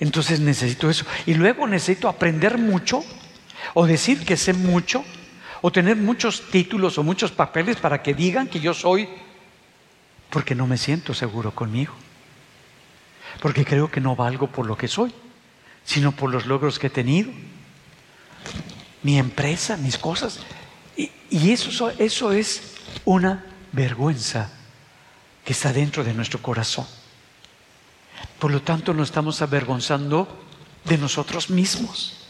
entonces 0.00 0.38
necesito 0.40 0.90
eso. 0.90 1.06
Y 1.24 1.32
luego 1.32 1.66
necesito 1.66 2.10
aprender 2.10 2.58
mucho, 2.58 3.02
o 3.72 3.86
decir 3.86 4.22
que 4.22 4.36
sé 4.36 4.52
mucho, 4.52 5.02
o 5.62 5.72
tener 5.72 5.96
muchos 5.96 6.50
títulos 6.50 6.98
o 6.98 7.02
muchos 7.02 7.32
papeles 7.32 7.78
para 7.78 8.02
que 8.02 8.12
digan 8.12 8.48
que 8.48 8.60
yo 8.60 8.74
soy, 8.74 9.08
porque 10.28 10.54
no 10.54 10.66
me 10.66 10.76
siento 10.76 11.14
seguro 11.14 11.52
conmigo, 11.52 11.94
porque 13.40 13.64
creo 13.64 13.90
que 13.90 14.02
no 14.02 14.14
valgo 14.14 14.48
por 14.48 14.66
lo 14.66 14.76
que 14.76 14.88
soy 14.88 15.10
sino 15.86 16.10
por 16.12 16.30
los 16.30 16.46
logros 16.46 16.78
que 16.80 16.88
he 16.88 16.90
tenido, 16.90 17.30
mi 19.06 19.18
empresa, 19.20 19.76
mis 19.76 19.98
cosas. 19.98 20.40
Y, 20.96 21.52
eso, 21.52 21.90
eso 21.90 22.32
es 22.32 22.74
una 23.04 23.44
vergüenza 23.70 24.50
que 25.44 25.52
está 25.52 25.72
dentro 25.72 26.02
de 26.02 26.12
nuestro 26.12 26.42
corazón. 26.42 26.84
Por 28.40 28.50
lo 28.50 28.62
tanto, 28.62 28.92
nos 28.92 29.10
estamos 29.10 29.40
avergonzando 29.42 30.26
de 30.84 30.98
nosotros 30.98 31.50
mismos. 31.50 32.26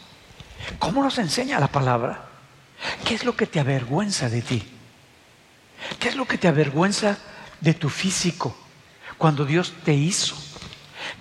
¿Cómo 0.77 1.01
nos 1.01 1.17
enseña 1.17 1.59
la 1.59 1.71
palabra? 1.71 2.29
¿Qué 3.03 3.15
es 3.15 3.25
lo 3.25 3.35
que 3.35 3.47
te 3.47 3.59
avergüenza 3.59 4.29
de 4.29 4.43
ti? 4.43 4.63
¿Qué 5.97 6.09
es 6.09 6.15
lo 6.15 6.27
que 6.27 6.37
te 6.37 6.47
avergüenza 6.47 7.17
de 7.59 7.73
tu 7.73 7.89
físico 7.89 8.55
cuando 9.17 9.45
Dios 9.45 9.73
te 9.83 9.95
hizo? 9.95 10.35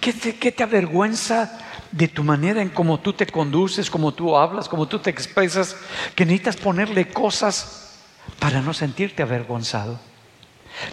¿Qué 0.03 0.13
te, 0.13 0.37
qué 0.37 0.53
te 0.53 0.65
avergüenza 0.65 1.66
de 1.97 2.09
tu 2.09 2.23
manera 2.23 2.61
en 2.61 2.69
cómo 2.69 3.01
tú 3.01 3.15
te 3.15 3.27
conduces, 3.27 3.91
cómo 3.91 4.13
tú 4.13 4.37
hablas, 4.37 4.69
cómo 4.69 4.87
tú 4.87 4.99
te 4.99 5.09
expresas, 5.09 5.77
que 6.15 6.27
necesitas 6.27 6.57
ponerle 6.57 7.09
cosas 7.09 8.03
para 8.39 8.61
no 8.61 8.75
sentirte 8.75 9.23
avergonzado. 9.23 9.99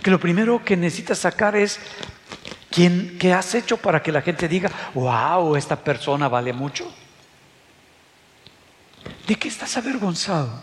Que 0.02 0.12
lo 0.12 0.20
primero 0.20 0.63
que 0.63 0.78
necesitas 0.78 1.20
sacar 1.20 1.58
es 1.58 1.78
¿quién, 2.72 3.18
qué 3.20 3.34
has 3.34 3.54
hecho 3.54 3.76
para 3.76 4.02
que 4.02 4.13
la 4.13 4.22
gente 4.22 4.48
diga, 4.48 4.72
wow, 4.94 5.58
esta 5.58 5.76
persona 5.76 6.30
vale 6.30 6.54
mucho. 6.54 6.89
¿De 9.28 9.36
qué 9.36 9.50
estás 9.50 9.76
avergonzado? 9.76 10.62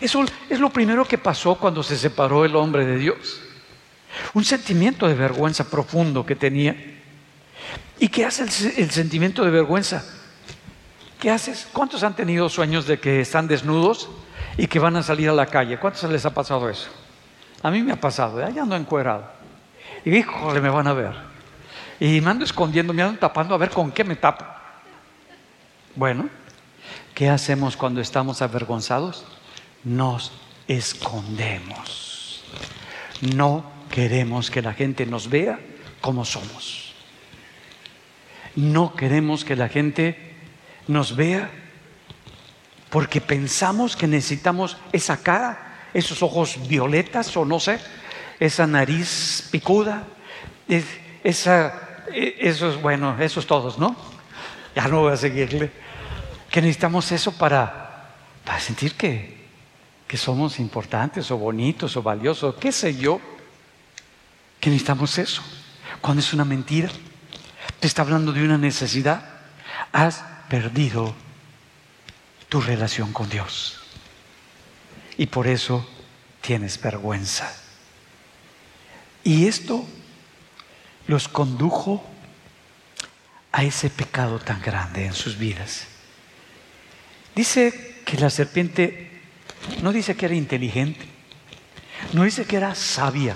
Eso 0.00 0.24
es 0.48 0.58
lo 0.58 0.70
primero 0.70 1.04
que 1.04 1.18
pasó 1.18 1.56
cuando 1.56 1.82
se 1.82 1.98
separó 1.98 2.46
el 2.46 2.56
hombre 2.56 2.86
de 2.86 2.96
Dios. 2.96 3.42
Un 4.32 4.44
sentimiento 4.44 5.06
de 5.06 5.14
vergüenza 5.14 5.68
profundo 5.68 6.24
que 6.24 6.34
tenía. 6.34 6.91
¿Y 7.98 8.08
qué 8.08 8.24
hace 8.24 8.42
el, 8.42 8.90
sentimiento 8.90 9.44
de 9.44 9.50
vergüenza? 9.50 10.04
¿Qué 11.20 11.30
haces? 11.30 11.68
¿Cuántos 11.72 12.02
han 12.02 12.16
tenido 12.16 12.48
sueños 12.48 12.86
de 12.86 12.98
que 12.98 13.20
están 13.20 13.46
desnudos 13.46 14.08
y 14.56 14.66
que 14.66 14.78
van 14.78 14.96
a 14.96 15.02
salir 15.02 15.28
a 15.28 15.32
la 15.32 15.46
calle? 15.46 15.78
¿Cuántos 15.78 16.10
les 16.10 16.26
ha 16.26 16.34
pasado 16.34 16.68
eso? 16.68 16.88
A 17.62 17.70
mí 17.70 17.82
me 17.82 17.92
ha 17.92 18.00
pasado, 18.00 18.44
allá 18.44 18.62
ando 18.62 18.74
encuerado. 18.74 19.24
Y 20.04 20.16
híjole, 20.16 20.60
me 20.60 20.68
van 20.68 20.88
a 20.88 20.92
ver. 20.92 21.14
Y 22.00 22.20
me 22.20 22.30
ando 22.30 22.44
escondiendo, 22.44 22.92
me 22.92 23.02
ando 23.02 23.20
tapando 23.20 23.54
a 23.54 23.58
ver 23.58 23.70
con 23.70 23.92
qué 23.92 24.02
me 24.02 24.16
tapo. 24.16 24.44
Bueno, 25.94 26.28
¿qué 27.14 27.28
hacemos 27.28 27.76
cuando 27.76 28.00
estamos 28.00 28.42
avergonzados? 28.42 29.24
Nos 29.84 30.32
escondemos. 30.66 32.44
No 33.20 33.64
queremos 33.90 34.50
que 34.50 34.62
la 34.62 34.72
gente 34.72 35.06
nos 35.06 35.28
vea 35.28 35.60
como 36.00 36.24
somos. 36.24 36.91
No 38.56 38.94
queremos 38.94 39.44
que 39.44 39.56
la 39.56 39.68
gente 39.68 40.34
nos 40.88 41.16
vea 41.16 41.50
porque 42.90 43.22
pensamos 43.22 43.96
que 43.96 44.06
necesitamos 44.06 44.76
esa 44.92 45.22
cara, 45.22 45.88
esos 45.94 46.22
ojos 46.22 46.68
violetas 46.68 47.34
o 47.36 47.44
no 47.46 47.58
sé, 47.58 47.80
esa 48.38 48.66
nariz 48.66 49.48
picuda, 49.50 50.04
esa, 51.24 52.04
e, 52.12 52.36
esos, 52.40 52.80
bueno, 52.82 53.16
esos 53.18 53.46
todos, 53.46 53.78
¿no? 53.78 53.96
Ya 54.76 54.88
no 54.88 55.00
voy 55.00 55.12
a 55.14 55.16
seguirle. 55.16 55.70
Que 56.50 56.60
necesitamos 56.60 57.10
eso 57.12 57.32
para, 57.32 58.12
para 58.44 58.60
sentir 58.60 58.94
que, 58.94 59.40
que 60.06 60.18
somos 60.18 60.60
importantes 60.60 61.30
o 61.30 61.38
bonitos 61.38 61.96
o 61.96 62.02
valiosos, 62.02 62.56
qué 62.56 62.72
sé 62.72 62.94
yo. 62.94 63.20
Que 64.60 64.68
necesitamos 64.68 65.16
eso, 65.16 65.42
cuando 66.02 66.20
es 66.20 66.34
una 66.34 66.44
mentira 66.44 66.90
te 67.82 67.88
está 67.88 68.02
hablando 68.02 68.32
de 68.32 68.44
una 68.44 68.58
necesidad, 68.58 69.24
has 69.90 70.22
perdido 70.48 71.16
tu 72.48 72.60
relación 72.60 73.12
con 73.12 73.28
Dios. 73.28 73.80
Y 75.18 75.26
por 75.26 75.48
eso 75.48 75.84
tienes 76.40 76.80
vergüenza. 76.80 77.52
Y 79.24 79.48
esto 79.48 79.84
los 81.08 81.26
condujo 81.26 82.08
a 83.50 83.64
ese 83.64 83.90
pecado 83.90 84.38
tan 84.38 84.62
grande 84.62 85.06
en 85.06 85.12
sus 85.14 85.36
vidas. 85.36 85.88
Dice 87.34 88.00
que 88.06 88.16
la 88.16 88.30
serpiente 88.30 89.22
no 89.82 89.90
dice 89.90 90.14
que 90.14 90.26
era 90.26 90.36
inteligente, 90.36 91.04
no 92.12 92.22
dice 92.22 92.44
que 92.44 92.58
era 92.58 92.76
sabia, 92.76 93.34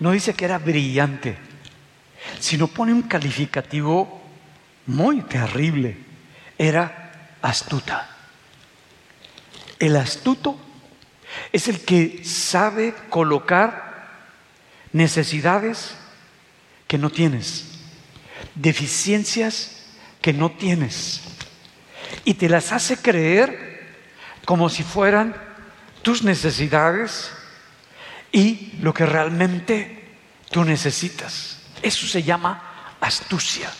no 0.00 0.10
dice 0.10 0.34
que 0.34 0.44
era 0.44 0.58
brillante, 0.58 1.46
sino 2.38 2.68
pone 2.68 2.92
un 2.92 3.02
calificativo 3.02 4.22
muy 4.86 5.22
terrible. 5.22 5.96
Era 6.56 7.36
astuta. 7.42 8.08
El 9.78 9.96
astuto 9.96 10.58
es 11.52 11.68
el 11.68 11.80
que 11.80 12.24
sabe 12.24 12.94
colocar 13.10 14.08
necesidades 14.92 15.94
que 16.86 16.98
no 16.98 17.10
tienes, 17.10 17.66
deficiencias 18.54 19.84
que 20.20 20.32
no 20.32 20.50
tienes, 20.50 21.20
y 22.24 22.34
te 22.34 22.48
las 22.48 22.72
hace 22.72 22.96
creer 22.96 23.86
como 24.44 24.68
si 24.68 24.82
fueran 24.82 25.36
tus 26.02 26.22
necesidades 26.22 27.30
y 28.32 28.72
lo 28.80 28.94
que 28.94 29.04
realmente 29.04 30.16
tú 30.50 30.64
necesitas. 30.64 31.57
Eso 31.82 32.06
se 32.06 32.22
llama 32.22 32.96
astucia. 33.00 33.70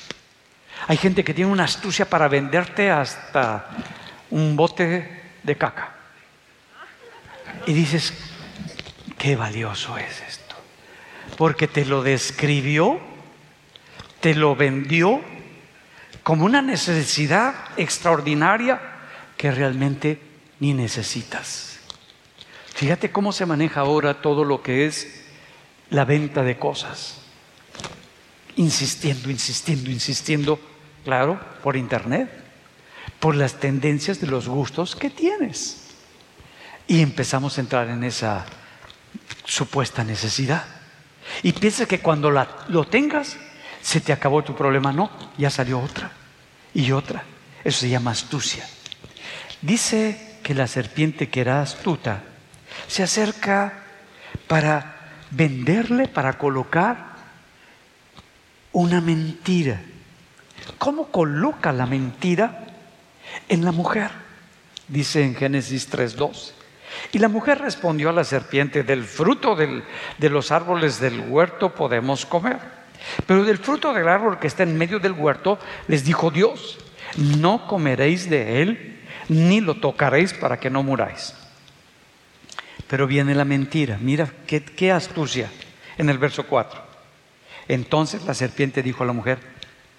Hay 0.87 0.97
gente 0.97 1.25
que 1.25 1.35
tiene 1.35 1.51
una 1.51 1.65
astucia 1.65 2.09
para 2.09 2.29
venderte 2.29 2.91
hasta 2.91 3.69
un 4.31 4.57
bote 4.57 5.23
de 5.43 5.57
caca. 5.57 5.95
Y 7.67 7.73
dices, 7.73 8.15
qué 9.19 9.37
valioso 9.37 9.99
es 9.99 10.23
esto. 10.23 10.55
Porque 11.37 11.67
te 11.67 11.85
lo 11.85 12.03
describió, 12.03 13.01
te 14.21 14.35
lo 14.35 14.57
vendió 14.57 15.21
como 16.23 16.45
una 16.45 16.63
necesidad 16.63 17.55
extraordinaria 17.77 18.81
que 19.37 19.51
realmente 19.51 20.21
ni 20.61 20.73
necesitas. 20.73 21.81
Fíjate 22.75 23.11
cómo 23.11 23.33
se 23.33 23.47
maneja 23.47 23.81
ahora 23.81 24.23
todo 24.23 24.45
lo 24.45 24.63
que 24.63 24.87
es 24.87 25.25
la 25.91 26.05
venta 26.05 26.43
de 26.43 26.59
cosas 26.59 27.28
insistiendo, 28.59 29.31
insistiendo, 29.31 29.91
insistiendo, 29.91 30.61
claro, 31.05 31.41
por 31.63 31.77
internet, 31.77 32.29
por 33.21 33.37
las 33.37 33.55
tendencias 33.55 34.21
de 34.21 34.27
los 34.27 34.49
gustos 34.49 34.97
que 34.97 35.11
tienes. 35.11 35.85
Y 36.87 37.01
empezamos 37.01 37.57
a 37.57 37.61
entrar 37.61 37.89
en 37.89 38.03
esa 38.03 38.47
supuesta 39.45 40.03
necesidad. 40.03 40.65
Y 41.43 41.53
piensa 41.53 41.87
que 41.87 42.01
cuando 42.01 42.31
lo 42.31 42.85
tengas, 42.85 43.37
se 43.81 44.01
te 44.01 44.13
acabó 44.13 44.43
tu 44.43 44.57
problema. 44.57 44.93
No, 44.93 45.11
ya 45.37 45.51
salió 45.51 45.79
otra 45.79 46.11
y 46.75 46.91
otra. 46.91 47.23
Eso 47.63 47.81
se 47.81 47.89
llama 47.89 48.11
astucia. 48.11 48.69
Dice 49.63 50.39
que 50.43 50.55
la 50.55 50.67
serpiente 50.67 51.29
que 51.29 51.43
era 51.43 51.63
astuta 51.63 52.23
se 52.89 53.05
acerca 53.05 53.85
para 54.49 55.13
venderle, 55.31 56.09
para 56.09 56.39
colocar 56.39 57.08
una 58.79 59.01
mentira. 59.01 59.81
¿Cómo 60.79 61.09
coloca 61.09 61.73
la 61.73 61.85
mentira 61.85 62.65
en 63.49 63.65
la 63.65 63.73
mujer? 63.73 64.11
Dice 64.87 65.25
en 65.25 65.35
Génesis 65.35 65.91
3.2. 65.91 66.53
Y 67.13 67.19
la 67.19 67.29
mujer 67.29 67.59
respondió 67.59 68.11
a 68.11 68.13
la 68.13 68.23
serpiente, 68.23 68.85
del 68.85 69.05
fruto 69.05 69.57
de 69.57 70.31
los 70.31 70.53
árboles 70.53 71.01
del 71.01 71.21
huerto 71.29 71.75
podemos 71.75 72.25
comer. 72.25 72.59
Pero 73.27 73.45
del 73.45 73.59
fruto 73.59 73.93
del 73.93 74.09
árbol 74.09 74.39
que 74.39 74.47
está 74.47 74.63
en 74.63 74.79
medio 74.79 75.01
del 75.01 75.13
huerto, 75.13 75.59
les 75.89 76.05
dijo 76.05 76.31
Dios, 76.31 76.79
no 77.17 77.67
comeréis 77.67 78.31
de 78.31 78.63
él, 78.63 79.01
ni 79.29 79.61
lo 79.61 79.75
tocaréis 79.75 80.35
para 80.35 80.61
que 80.61 80.71
no 80.71 80.85
muráis. 80.85 81.35
Pero 82.87 83.09
viene 83.09 83.35
la 83.35 83.45
mentira, 83.45 83.99
mira 84.01 84.31
qué, 84.47 84.65
qué 84.65 84.93
astucia 84.93 85.51
en 85.97 86.09
el 86.11 86.19
verso 86.19 86.47
4. 86.47 86.88
Entonces 87.69 88.25
la 88.25 88.35
serpiente 88.35 88.83
dijo 88.83 89.03
a 89.03 89.07
la 89.07 89.13
mujer, 89.13 89.39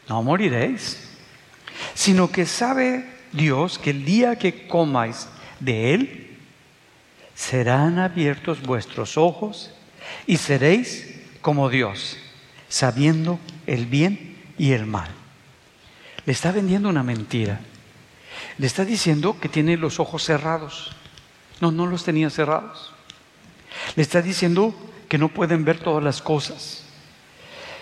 no 0.07 0.23
moriréis, 0.23 0.97
sino 1.93 2.31
que 2.31 2.45
sabe 2.45 3.05
Dios 3.31 3.77
que 3.77 3.91
el 3.91 4.05
día 4.05 4.37
que 4.37 4.67
comáis 4.67 5.27
de 5.59 5.93
él, 5.93 6.25
serán 7.35 7.99
abiertos 7.99 8.61
vuestros 8.61 9.17
ojos 9.17 9.71
y 10.27 10.37
seréis 10.37 11.15
como 11.41 11.69
Dios, 11.69 12.17
sabiendo 12.67 13.39
el 13.65 13.85
bien 13.85 14.37
y 14.57 14.73
el 14.73 14.85
mal. 14.85 15.09
Le 16.25 16.33
está 16.33 16.51
vendiendo 16.51 16.89
una 16.89 17.01
mentira. 17.01 17.61
Le 18.57 18.67
está 18.67 18.83
diciendo 18.83 19.39
que 19.39 19.47
tiene 19.47 19.77
los 19.77 20.01
ojos 20.01 20.23
cerrados. 20.23 20.91
No, 21.61 21.71
no 21.71 21.87
los 21.87 22.03
tenía 22.03 22.29
cerrados. 22.29 22.91
Le 23.95 24.03
está 24.03 24.21
diciendo 24.21 24.75
que 25.07 25.17
no 25.17 25.29
pueden 25.29 25.63
ver 25.63 25.79
todas 25.79 26.03
las 26.03 26.21
cosas. 26.21 26.83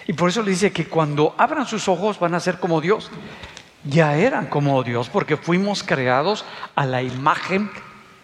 Y 0.07 0.13
por 0.13 0.29
eso 0.29 0.41
le 0.41 0.51
dice 0.51 0.71
que 0.71 0.87
cuando 0.87 1.35
abran 1.37 1.67
sus 1.67 1.87
ojos 1.89 2.17
van 2.17 2.33
a 2.33 2.39
ser 2.39 2.59
como 2.59 2.79
Dios. 2.79 3.11
Ya 3.83 4.15
eran 4.17 4.47
como 4.47 4.81
Dios 4.83 5.09
porque 5.09 5.37
fuimos 5.37 5.83
creados 5.83 6.45
a 6.75 6.85
la 6.85 7.01
imagen 7.03 7.69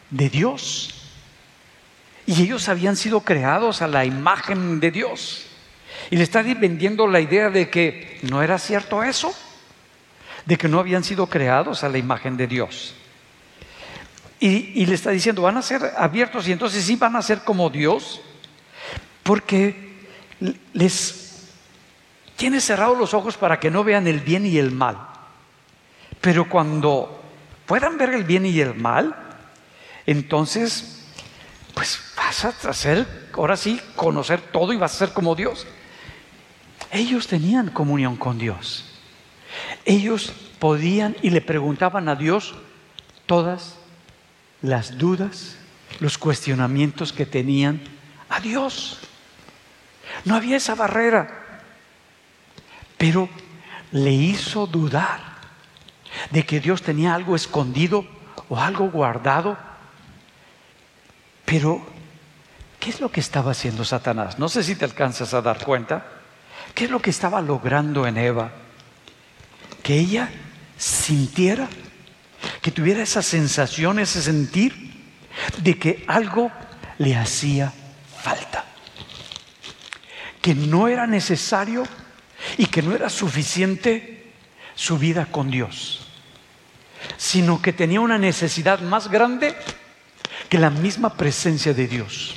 de 0.09 0.29
Dios. 0.29 0.93
Y 2.25 2.41
ellos 2.41 2.69
habían 2.69 2.95
sido 2.95 3.21
creados 3.21 3.81
a 3.81 3.87
la 3.87 4.05
imagen 4.05 4.79
de 4.79 4.91
Dios. 4.91 5.45
Y 6.09 6.15
le 6.15 6.23
está 6.23 6.41
vendiendo 6.41 7.05
la 7.07 7.19
idea 7.19 7.49
de 7.49 7.69
que 7.69 8.19
no 8.23 8.41
era 8.41 8.57
cierto 8.57 9.03
eso, 9.03 9.33
de 10.45 10.57
que 10.57 10.67
no 10.67 10.79
habían 10.79 11.03
sido 11.03 11.27
creados 11.27 11.83
a 11.83 11.89
la 11.89 11.97
imagen 11.97 12.37
de 12.37 12.47
Dios. 12.47 12.95
Y, 14.39 14.85
le 14.85 14.95
está 14.95 15.11
diciendo, 15.11 15.43
van 15.43 15.55
a 15.55 15.61
ser 15.61 15.93
abiertos 15.97 16.47
y 16.49 16.51
entonces 16.51 16.83
sí 16.83 16.97
van 16.97 17.15
a 17.15 17.21
ser 17.21 17.39
como 17.45 17.69
Dios, 17.69 18.19
porque 19.23 19.93
les 20.73 21.22
tiene 22.43 22.59
cerrados 22.59 22.97
los 22.97 23.13
ojos 23.13 23.37
para 23.37 23.57
que 23.57 23.71
no 23.71 23.85
vean 23.85 24.05
el 24.05 24.19
bien 24.19 24.45
y 24.45 24.57
el 24.57 24.69
mal. 24.69 24.97
Pero 26.19 26.49
cuando 26.49 27.23
puedan 27.65 27.97
ver 27.97 28.09
el 28.09 28.25
bien 28.25 28.45
y 28.45 28.59
el 28.59 28.75
mal, 28.75 29.15
entonces, 30.05 31.05
pues 31.73 32.01
vas 32.17 32.43
a 32.43 32.49
hacer, 32.69 33.29
ahora 33.31 33.55
sí, 33.55 33.79
conocer 33.95 34.41
todo 34.41 34.73
y 34.73 34.75
vas 34.75 34.93
a 34.93 35.05
ser 35.05 35.13
como 35.13 35.35
Dios. 35.35 35.65
Ellos 36.91 37.27
tenían 37.27 37.69
comunión 37.69 38.17
con 38.17 38.37
Dios. 38.37 38.91
Ellos 39.85 40.33
podían 40.59 41.15
y 41.21 41.29
le 41.29 41.39
preguntaban 41.39 42.09
a 42.09 42.15
Dios 42.15 42.55
todas 43.25 43.77
las 44.61 44.97
dudas, 44.97 45.55
los 46.01 46.17
cuestionamientos 46.17 47.13
que 47.13 47.25
tenían 47.25 47.79
a 48.27 48.41
Dios. 48.41 48.99
No 50.25 50.35
había 50.35 50.57
esa 50.57 50.75
barrera, 50.75 51.42
pero 53.03 53.27
le 53.91 54.13
hizo 54.13 54.65
dudar 54.65 55.19
de 56.31 56.45
que 56.45 56.61
Dios 56.61 56.81
tenía 56.81 57.13
algo 57.13 57.35
escondido 57.35 58.07
o 58.47 58.57
algo 58.57 58.89
guardado. 58.89 59.57
Pero, 61.43 61.85
¿qué 62.79 62.91
es 62.91 63.01
lo 63.01 63.11
que 63.11 63.19
estaba 63.19 63.51
haciendo 63.51 63.83
Satanás? 63.83 64.39
No 64.39 64.47
sé 64.47 64.63
si 64.63 64.77
te 64.77 64.85
alcanzas 64.85 65.33
a 65.33 65.41
dar 65.41 65.65
cuenta. 65.65 66.05
¿Qué 66.73 66.85
es 66.85 66.91
lo 66.91 67.01
que 67.01 67.09
estaba 67.09 67.41
logrando 67.41 68.07
en 68.07 68.17
Eva? 68.17 68.51
Que 69.83 69.95
ella 69.95 70.29
sintiera 70.77 71.67
que 72.61 72.71
tuviera 72.71 73.03
esa 73.03 73.21
sensación, 73.21 73.99
ese 73.99 74.21
sentir 74.21 74.93
de 75.57 75.77
que 75.77 76.05
algo 76.07 76.53
le 76.99 77.17
hacía 77.17 77.73
falta, 78.21 78.63
que 80.41 80.55
no 80.55 80.87
era 80.87 81.05
necesario 81.05 81.83
y 82.57 82.65
que 82.67 82.81
no 82.81 82.93
era 82.93 83.09
suficiente 83.09 84.31
su 84.75 84.97
vida 84.97 85.27
con 85.27 85.51
Dios, 85.51 86.07
sino 87.17 87.61
que 87.61 87.73
tenía 87.73 88.01
una 88.01 88.17
necesidad 88.17 88.79
más 88.81 89.09
grande 89.09 89.55
que 90.49 90.57
la 90.57 90.69
misma 90.69 91.15
presencia 91.15 91.73
de 91.73 91.87
Dios. 91.87 92.35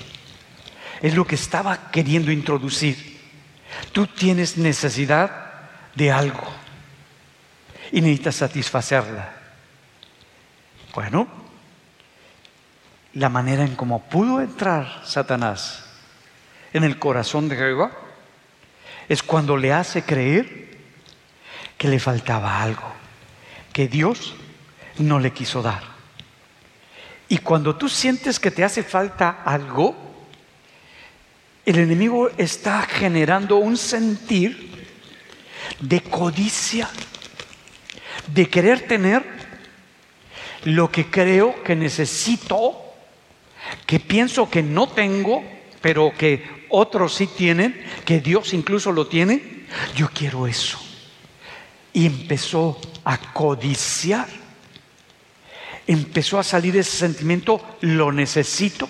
Es 1.03 1.15
lo 1.15 1.27
que 1.27 1.35
estaba 1.35 1.91
queriendo 1.91 2.31
introducir. 2.31 3.21
Tú 3.93 4.07
tienes 4.07 4.57
necesidad 4.57 5.31
de 5.95 6.11
algo 6.11 6.47
y 7.93 8.01
necesitas 8.01 8.37
satisfacerla. 8.37 9.35
Bueno, 10.95 11.29
la 13.15 13.29
manera 13.29 13.65
en 13.65 13.77
cómo 13.77 14.03
pudo 14.09 14.41
entrar 14.41 15.03
Satanás 15.05 15.85
en 16.73 16.85
el 16.85 16.99
corazón 16.99 17.49
de 17.49 17.57
Jehová 17.57 18.06
es 19.09 19.23
cuando 19.23 19.57
le 19.57 19.73
hace 19.73 20.03
creer 20.03 20.67
que 21.79 21.89
le 21.89 21.99
faltaba 21.99 22.63
algo, 22.63 22.93
que 23.73 23.89
Dios 23.89 24.35
no 24.99 25.19
le 25.19 25.33
quiso 25.33 25.63
dar. 25.63 25.83
Y 27.29 27.39
cuando 27.39 27.77
tú 27.77 27.89
sientes 27.89 28.39
que 28.39 28.51
te 28.51 28.65
hace 28.65 28.83
falta 28.83 29.43
algo, 29.45 29.97
el 31.65 31.79
enemigo 31.79 32.31
está 32.37 32.83
generando 32.83 33.57
un 33.57 33.77
sentir 33.77 34.87
de 35.81 36.01
codicia, 36.01 36.89
de 38.29 38.49
querer 38.49 38.87
tener 38.87 39.25
lo 40.65 40.91
que 40.91 41.11
creo 41.11 41.63
que 41.63 41.75
necesito, 41.75 42.95
que 43.85 44.01
pienso 44.01 44.49
que 44.49 44.63
no 44.63 44.89
tengo, 44.89 45.45
pero 45.81 46.13
que 46.17 46.56
otros 46.69 47.15
sí 47.15 47.27
tienen, 47.27 47.85
que 48.05 48.21
Dios 48.21 48.53
incluso 48.55 48.93
lo 48.93 49.07
tiene, 49.07 49.67
yo 49.95 50.09
quiero 50.13 50.47
eso. 50.47 50.79
Y 51.93 52.07
empezó 52.07 52.81
a 53.05 53.19
codiciar. 53.33 54.29
Empezó 55.87 56.39
a 56.39 56.43
salir 56.43 56.77
ese 56.77 56.97
sentimiento, 56.97 57.65
lo 57.81 58.11
necesito, 58.11 58.89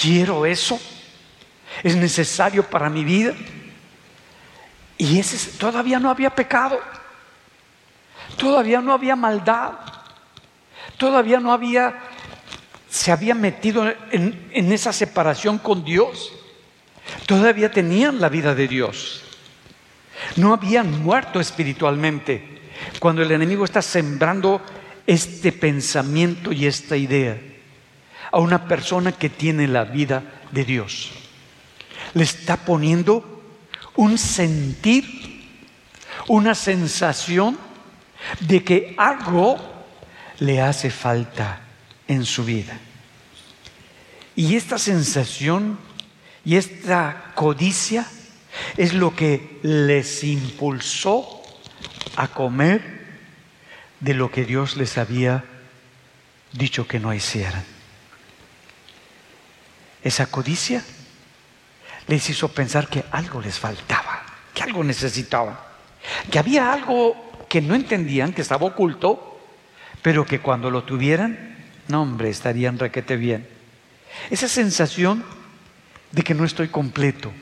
quiero 0.00 0.46
eso, 0.46 0.80
es 1.82 1.96
necesario 1.96 2.70
para 2.70 2.88
mi 2.88 3.02
vida. 3.02 3.34
Y 4.96 5.18
ese 5.18 5.58
todavía 5.58 5.98
no 5.98 6.08
había 6.08 6.30
pecado, 6.30 6.78
todavía 8.36 8.80
no 8.80 8.92
había 8.92 9.16
maldad 9.16 9.72
todavía 11.00 11.40
no 11.40 11.50
había, 11.50 11.98
se 12.90 13.12
había 13.12 13.34
metido 13.34 13.88
en, 14.10 14.50
en 14.52 14.72
esa 14.72 14.92
separación 14.92 15.58
con 15.58 15.84
Dios. 15.84 16.32
Todavía 17.24 17.70
tenían 17.70 18.20
la 18.20 18.28
vida 18.28 18.54
de 18.54 18.66
Dios. 18.66 19.22
No 20.36 20.52
habían 20.52 21.02
muerto 21.02 21.40
espiritualmente. 21.40 22.60
Cuando 22.98 23.22
el 23.22 23.30
enemigo 23.30 23.64
está 23.64 23.80
sembrando 23.80 24.60
este 25.06 25.52
pensamiento 25.52 26.52
y 26.52 26.66
esta 26.66 26.96
idea 26.96 27.40
a 28.32 28.38
una 28.38 28.66
persona 28.66 29.12
que 29.12 29.28
tiene 29.30 29.68
la 29.68 29.84
vida 29.84 30.22
de 30.50 30.64
Dios. 30.64 31.10
Le 32.14 32.24
está 32.24 32.56
poniendo 32.56 33.42
un 33.94 34.18
sentir, 34.18 35.04
una 36.26 36.56
sensación 36.56 37.56
de 38.40 38.64
que 38.64 38.94
algo 38.98 39.58
le 40.40 40.60
hace 40.60 40.90
falta 40.90 41.69
en 42.10 42.26
su 42.26 42.44
vida. 42.44 42.76
Y 44.34 44.56
esta 44.56 44.78
sensación 44.78 45.78
y 46.44 46.56
esta 46.56 47.32
codicia 47.36 48.04
es 48.76 48.94
lo 48.94 49.14
que 49.14 49.60
les 49.62 50.24
impulsó 50.24 51.40
a 52.16 52.26
comer 52.26 53.06
de 54.00 54.14
lo 54.14 54.28
que 54.32 54.44
Dios 54.44 54.76
les 54.76 54.98
había 54.98 55.44
dicho 56.52 56.88
que 56.88 56.98
no 56.98 57.14
hicieran. 57.14 57.64
Esa 60.02 60.26
codicia 60.26 60.82
les 62.08 62.28
hizo 62.28 62.48
pensar 62.48 62.88
que 62.88 63.04
algo 63.12 63.40
les 63.40 63.56
faltaba, 63.56 64.24
que 64.52 64.64
algo 64.64 64.82
necesitaban, 64.82 65.56
que 66.28 66.40
había 66.40 66.72
algo 66.72 67.46
que 67.48 67.60
no 67.60 67.76
entendían, 67.76 68.32
que 68.32 68.42
estaba 68.42 68.66
oculto, 68.66 69.40
pero 70.02 70.26
que 70.26 70.40
cuando 70.40 70.72
lo 70.72 70.82
tuvieran, 70.82 71.49
no 71.90 72.02
hombre, 72.02 72.30
estarían 72.30 72.78
requete 72.78 73.16
bien. 73.16 73.48
Esa 74.30 74.48
sensación 74.48 75.24
de 76.12 76.22
que 76.22 76.34
no 76.34 76.44
estoy 76.44 76.68
completo, 76.68 77.32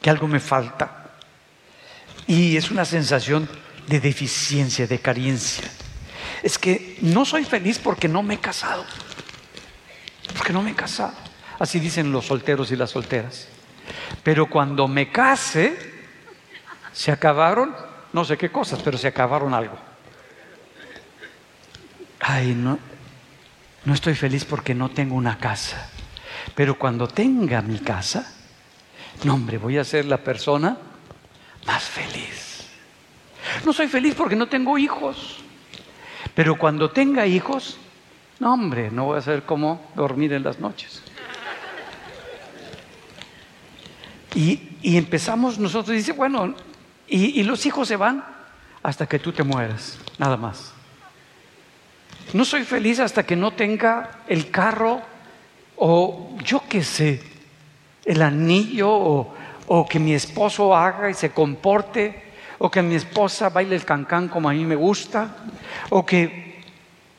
que 0.00 0.10
algo 0.10 0.28
me 0.28 0.40
falta, 0.40 0.94
Y 2.26 2.58
es 2.58 2.70
una 2.70 2.84
sensación 2.84 3.48
de 3.86 4.00
deficiencia, 4.00 4.86
de 4.86 4.98
carencia. 4.98 5.64
Es 6.42 6.58
que 6.58 6.98
no 7.00 7.24
soy 7.24 7.44
feliz 7.44 7.78
porque 7.78 8.06
no 8.06 8.22
me 8.22 8.34
he 8.34 8.38
casado. 8.38 8.84
Porque 10.36 10.52
no 10.52 10.60
me 10.60 10.72
he 10.72 10.74
casado. 10.74 11.14
Así 11.58 11.80
dicen 11.80 12.12
los 12.12 12.26
solteros 12.26 12.70
y 12.70 12.76
las 12.76 12.90
solteras. 12.90 13.48
Pero 14.22 14.44
cuando 14.50 14.86
me 14.86 15.10
case, 15.10 15.74
se 16.92 17.10
acabaron, 17.10 17.74
no 18.12 18.26
sé 18.26 18.36
qué 18.36 18.50
cosas, 18.50 18.80
pero 18.84 18.98
se 18.98 19.08
acabaron 19.08 19.54
algo. 19.54 19.78
Ay, 22.20 22.54
no, 22.54 22.78
no 23.88 23.94
estoy 23.94 24.14
feliz 24.14 24.44
porque 24.44 24.74
no 24.74 24.90
tengo 24.90 25.14
una 25.14 25.38
casa. 25.38 25.88
Pero 26.54 26.78
cuando 26.78 27.08
tenga 27.08 27.62
mi 27.62 27.78
casa, 27.78 28.30
no 29.24 29.32
hombre, 29.32 29.56
voy 29.56 29.78
a 29.78 29.84
ser 29.84 30.04
la 30.04 30.18
persona 30.18 30.76
más 31.66 31.84
feliz. 31.84 32.66
No 33.64 33.72
soy 33.72 33.88
feliz 33.88 34.14
porque 34.14 34.36
no 34.36 34.46
tengo 34.46 34.76
hijos. 34.76 35.38
Pero 36.34 36.58
cuando 36.58 36.90
tenga 36.90 37.26
hijos, 37.26 37.78
no 38.40 38.52
hombre, 38.52 38.90
no 38.90 39.06
voy 39.06 39.20
a 39.20 39.22
saber 39.22 39.44
cómo 39.44 39.80
dormir 39.96 40.34
en 40.34 40.42
las 40.42 40.60
noches. 40.60 41.02
Y, 44.34 44.68
empezamos 44.82 45.58
nosotros, 45.58 45.96
dice, 45.96 46.12
bueno, 46.12 46.54
y, 47.06 47.40
y 47.40 47.42
los 47.42 47.64
hijos 47.64 47.88
se 47.88 47.96
van 47.96 48.22
hasta 48.82 49.06
que 49.06 49.18
tú 49.18 49.32
te 49.32 49.42
mueras, 49.44 49.98
nada 50.18 50.36
más. 50.36 50.74
No 52.32 52.44
soy 52.44 52.64
feliz 52.64 53.00
hasta 53.00 53.24
que 53.24 53.36
no 53.36 53.52
tenga 53.52 54.22
el 54.28 54.50
carro 54.50 55.00
o 55.76 56.36
yo 56.44 56.62
qué 56.68 56.82
sé, 56.82 57.22
el 58.04 58.22
anillo 58.22 58.90
o, 58.90 59.86
que 59.88 59.98
mi 59.98 60.14
esposo 60.14 60.74
haga 60.74 61.10
y 61.10 61.14
se 61.14 61.30
comporte 61.30 62.22
o 62.58 62.70
que 62.70 62.82
mi 62.82 62.94
esposa 62.94 63.50
baile 63.50 63.76
el 63.76 63.84
cancán 63.84 64.28
como 64.28 64.48
a 64.48 64.52
mí 64.52 64.64
me 64.64 64.74
gusta 64.74 65.36
o 65.90 66.04
que 66.04 66.62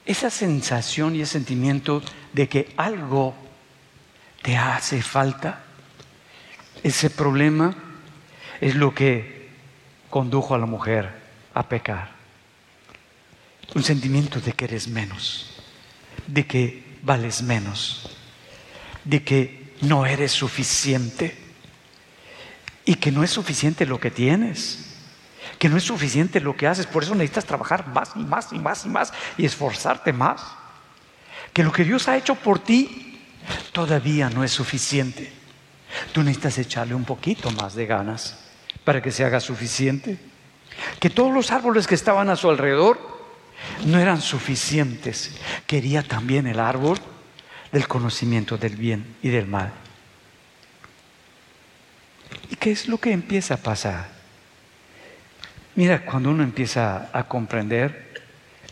esa 0.06 0.30
sensación 0.30 1.16
y 1.16 1.22
ese 1.22 1.34
sentimiento 1.34 2.02
de 2.34 2.50
que 2.50 2.74
algo 2.76 3.36
te 4.42 4.58
hace 4.58 5.02
falta 5.02 5.64
ese 6.84 7.10
problema 7.10 7.76
es 8.62 8.76
lo 8.76 8.94
que 8.94 9.50
condujo 10.10 10.56
a 10.56 10.58
la 10.58 10.66
mujer 10.66 11.10
a 11.54 11.64
pecar. 11.64 12.19
Un 13.76 13.84
sentimiento 13.84 14.40
de 14.40 14.54
que 14.54 14.66
eres 14.66 14.88
menos, 14.88 15.52
de 16.28 16.46
que 16.46 16.98
vales 17.04 17.42
menos, 17.42 18.10
de 19.04 19.24
que 19.24 19.76
no 19.82 20.06
eres 20.06 20.32
suficiente 20.32 21.38
y 22.86 22.96
que 22.96 23.12
no 23.12 23.24
es 23.24 23.32
suficiente 23.32 23.86
lo 23.86 24.00
que 24.00 24.12
tienes, 24.12 24.96
que 25.60 25.70
no 25.70 25.78
es 25.78 25.84
suficiente 25.84 26.40
lo 26.40 26.56
que 26.56 26.68
haces, 26.68 26.88
por 26.88 27.04
eso 27.04 27.14
necesitas 27.14 27.46
trabajar 27.46 27.88
más 27.88 28.12
y 28.16 28.20
más 28.20 28.52
y 28.52 28.60
más 28.60 28.86
y 28.86 28.90
más 28.90 29.14
y 29.38 29.46
esforzarte 29.46 30.14
más. 30.14 30.42
Que 31.54 31.64
lo 31.64 31.72
que 31.72 31.84
Dios 31.84 32.08
ha 32.08 32.18
hecho 32.18 32.36
por 32.36 32.60
ti 32.60 33.20
todavía 33.72 34.30
no 34.30 34.44
es 34.44 34.52
suficiente. 34.52 35.32
Tú 36.14 36.24
necesitas 36.24 36.58
echarle 36.58 36.96
un 36.96 37.06
poquito 37.06 37.52
más 37.52 37.76
de 37.76 37.86
ganas 37.86 38.40
para 38.84 39.02
que 39.02 39.12
se 39.12 39.24
haga 39.24 39.40
suficiente. 39.40 40.18
Que 41.00 41.10
todos 41.10 41.34
los 41.34 41.52
árboles 41.52 41.88
que 41.88 41.96
estaban 41.96 42.30
a 42.30 42.36
su 42.36 42.50
alrededor 42.50 43.19
no 43.86 44.00
eran 44.00 44.22
suficientes. 44.22 45.32
Quería 45.66 46.04
también 46.04 46.48
el 46.48 46.60
árbol 46.60 46.98
del 47.72 47.88
conocimiento 47.88 48.58
del 48.58 48.76
bien 48.76 49.16
y 49.22 49.30
del 49.30 49.48
mal. 49.48 49.72
¿Y 52.50 52.56
qué 52.56 52.72
es 52.72 52.88
lo 52.88 52.98
que 52.98 53.12
empieza 53.12 53.56
a 53.56 53.58
pasar? 53.58 54.10
Mira, 55.76 56.06
cuando 56.06 56.32
uno 56.32 56.44
empieza 56.44 57.10
a 57.14 57.24
comprender 57.28 58.24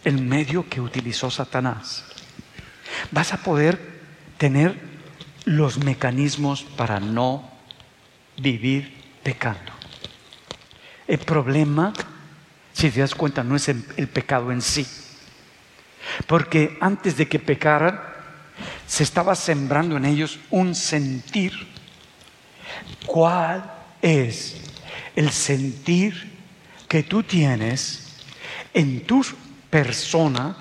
el 0.03 0.21
medio 0.21 0.67
que 0.67 0.81
utilizó 0.81 1.29
Satanás, 1.31 2.05
vas 3.11 3.33
a 3.33 3.37
poder 3.37 3.79
tener 4.37 4.79
los 5.45 5.77
mecanismos 5.77 6.63
para 6.63 6.99
no 6.99 7.49
vivir 8.37 8.93
pecando. 9.23 9.71
El 11.07 11.19
problema, 11.19 11.93
si 12.77 12.91
te 12.91 12.99
das 12.99 13.15
cuenta, 13.15 13.43
no 13.43 13.55
es 13.55 13.69
el, 13.69 14.07
pecado 14.07 14.51
en 14.51 14.61
sí. 14.61 14.85
Porque 16.27 16.77
antes 16.79 17.17
de 17.17 17.27
que 17.27 17.39
pecaran, 17.39 17.99
se 18.85 19.01
estaba 19.01 19.33
sembrando 19.33 19.97
en 19.97 20.05
ellos 20.05 20.37
un 20.51 20.75
sentir. 20.75 21.53
¿Cuál 23.07 23.63
es 23.99 24.57
el 25.15 25.31
sentir 25.31 26.37
que 26.87 27.01
tú 27.01 27.23
tienes 27.23 28.19
en 28.75 29.07
tu 29.07 29.25
persona 29.71 30.55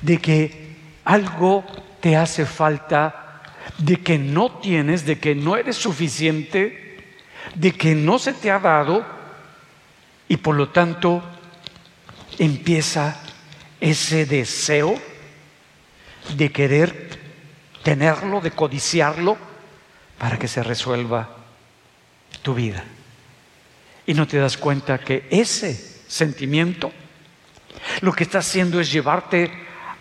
de 0.00 0.18
que 0.18 0.76
algo 1.04 1.64
te 2.00 2.16
hace 2.16 2.46
falta 2.46 3.42
de 3.78 3.96
que 3.96 4.16
no 4.16 4.60
tienes, 4.60 5.04
de 5.04 5.18
que 5.18 5.34
no 5.34 5.56
eres 5.56 5.74
suficiente, 5.74 7.16
de 7.56 7.72
que 7.72 7.96
no 7.96 8.20
se 8.20 8.32
te 8.32 8.48
ha 8.48 8.60
dado 8.60 9.04
y 10.28 10.36
por 10.36 10.54
lo 10.54 10.68
tanto 10.68 11.20
empieza 12.38 13.20
ese 13.80 14.26
deseo 14.26 15.00
de 16.36 16.52
querer 16.52 17.18
tenerlo, 17.82 18.40
de 18.40 18.50
codiciarlo 18.50 19.36
para 20.18 20.38
que 20.38 20.48
se 20.48 20.62
resuelva 20.62 21.28
tu 22.42 22.54
vida. 22.54 22.84
Y 24.06 24.14
no 24.14 24.26
te 24.26 24.38
das 24.38 24.56
cuenta 24.56 24.98
que 24.98 25.26
ese 25.30 25.74
sentimiento 26.08 26.92
lo 28.00 28.12
que 28.12 28.24
está 28.24 28.38
haciendo 28.38 28.80
es 28.80 28.90
llevarte 28.90 29.50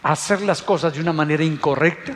a 0.04 0.12
hacer 0.12 0.42
las 0.42 0.62
cosas 0.62 0.94
de 0.94 1.02
una 1.02 1.14
manera 1.14 1.44
incorrecta 1.44 2.16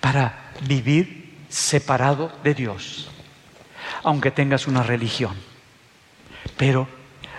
para 0.00 0.52
vivir 0.62 1.34
separado 1.48 2.32
de 2.42 2.54
Dios, 2.54 3.08
aunque 4.02 4.30
tengas 4.30 4.66
una 4.66 4.82
religión, 4.82 5.34
pero 6.56 6.88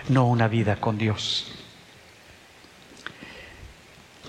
no 0.08 0.26
una 0.26 0.48
vida 0.48 0.76
con 0.76 0.98
Dios. 0.98 1.57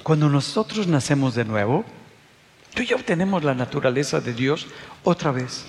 Cuando 0.04 0.30
nosotros 0.30 0.88
nacemos 0.88 1.36
de 1.36 1.46
nuevo, 1.46 1.86
tú 2.74 2.84
ya 2.84 2.96
obtenemos 2.96 3.44
la 3.44 3.54
naturaleza 3.54 4.20
de 4.20 4.34
Dios 4.34 4.68
otra 5.04 5.32
vez, 5.32 5.66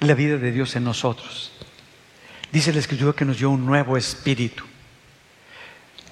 la 0.00 0.14
vida 0.14 0.36
de 0.36 0.52
Dios 0.52 0.74
en 0.76 0.84
nosotros. 0.84 1.52
Dice 2.52 2.72
la 2.72 2.80
Escritura 2.80 3.12
que 3.12 3.24
nos 3.24 3.38
dio 3.38 3.50
un 3.50 3.64
nuevo 3.64 3.96
espíritu. 3.96 4.64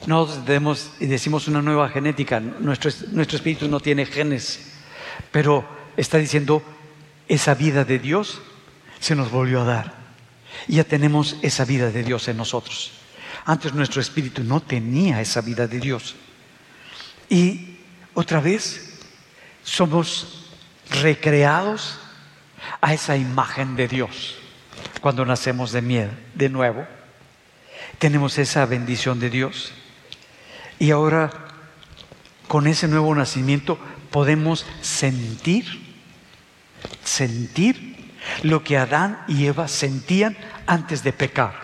No 0.07 0.27
demos 0.27 0.93
y 1.01 1.07
decimos 1.07 1.49
una 1.49 1.61
nueva 1.61 1.89
genética, 1.89 2.39
nuestro, 2.39 2.91
nuestro 3.11 3.37
espíritu 3.37 3.69
no 3.69 3.81
tiene 3.81 4.07
genes, 4.07 4.73
pero 5.33 5.67
está 5.97 6.19
diciendo, 6.19 6.63
esa 7.27 7.55
vida 7.55 7.85
de 7.85 7.99
Dios 7.99 8.41
se 9.01 9.15
nos 9.15 9.31
volvió 9.31 9.63
a 9.63 9.65
dar. 9.65 9.95
Y 10.67 10.77
ya 10.77 10.85
tenemos 10.85 11.37
esa 11.43 11.65
vida 11.65 11.91
de 11.91 12.03
Dios 12.03 12.29
en 12.29 12.37
nosotros. 12.37 12.93
Antes 13.45 13.75
nuestro 13.75 14.01
espíritu 14.01 14.45
no 14.45 14.61
tenía 14.61 15.21
esa 15.21 15.41
vida 15.41 15.67
de 15.67 15.81
Dios. 15.81 16.15
Y 17.29 17.79
otra 18.15 18.41
vez 18.41 19.01
somos 19.63 20.51
recreados 20.91 21.99
a 22.81 22.95
esa 22.95 23.17
imagen 23.17 23.77
de 23.77 23.89
Dios 23.89 24.37
cuando 25.01 25.25
nacemos 25.25 25.73
de 25.73 25.83
miedo, 25.83 26.11
de 26.35 26.49
nuevo. 26.49 26.87
Tenemos 27.99 28.39
esa 28.39 28.65
bendición 28.67 29.21
de 29.21 29.31
Dios. 29.31 29.73
Y 30.79 30.91
ahora, 30.91 31.31
con 32.47 32.67
ese 32.67 32.89
nuevo 32.89 33.15
nacimiento, 33.15 33.79
podemos 34.11 34.65
sentir 34.81 35.89
sentir 37.09 37.97
lo 38.43 38.63
que 38.63 38.77
Adán 38.77 39.25
y 39.27 39.47
Eva 39.47 39.69
sentían 39.69 40.37
antes 40.67 41.03
de 41.03 41.13
pecar, 41.13 41.55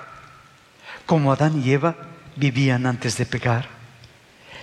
como 1.07 1.33
Adán 1.33 1.63
y 1.65 1.73
Eva 1.73 1.97
vivían 2.37 2.87
antes 2.87 3.17
de 3.17 3.27
pecar. 3.27 3.69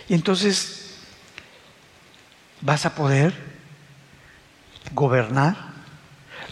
Y 0.10 0.14
entonces 0.14 0.81
vas 2.62 2.86
a 2.86 2.96
poder 2.96 3.34
gobernar, 4.94 5.56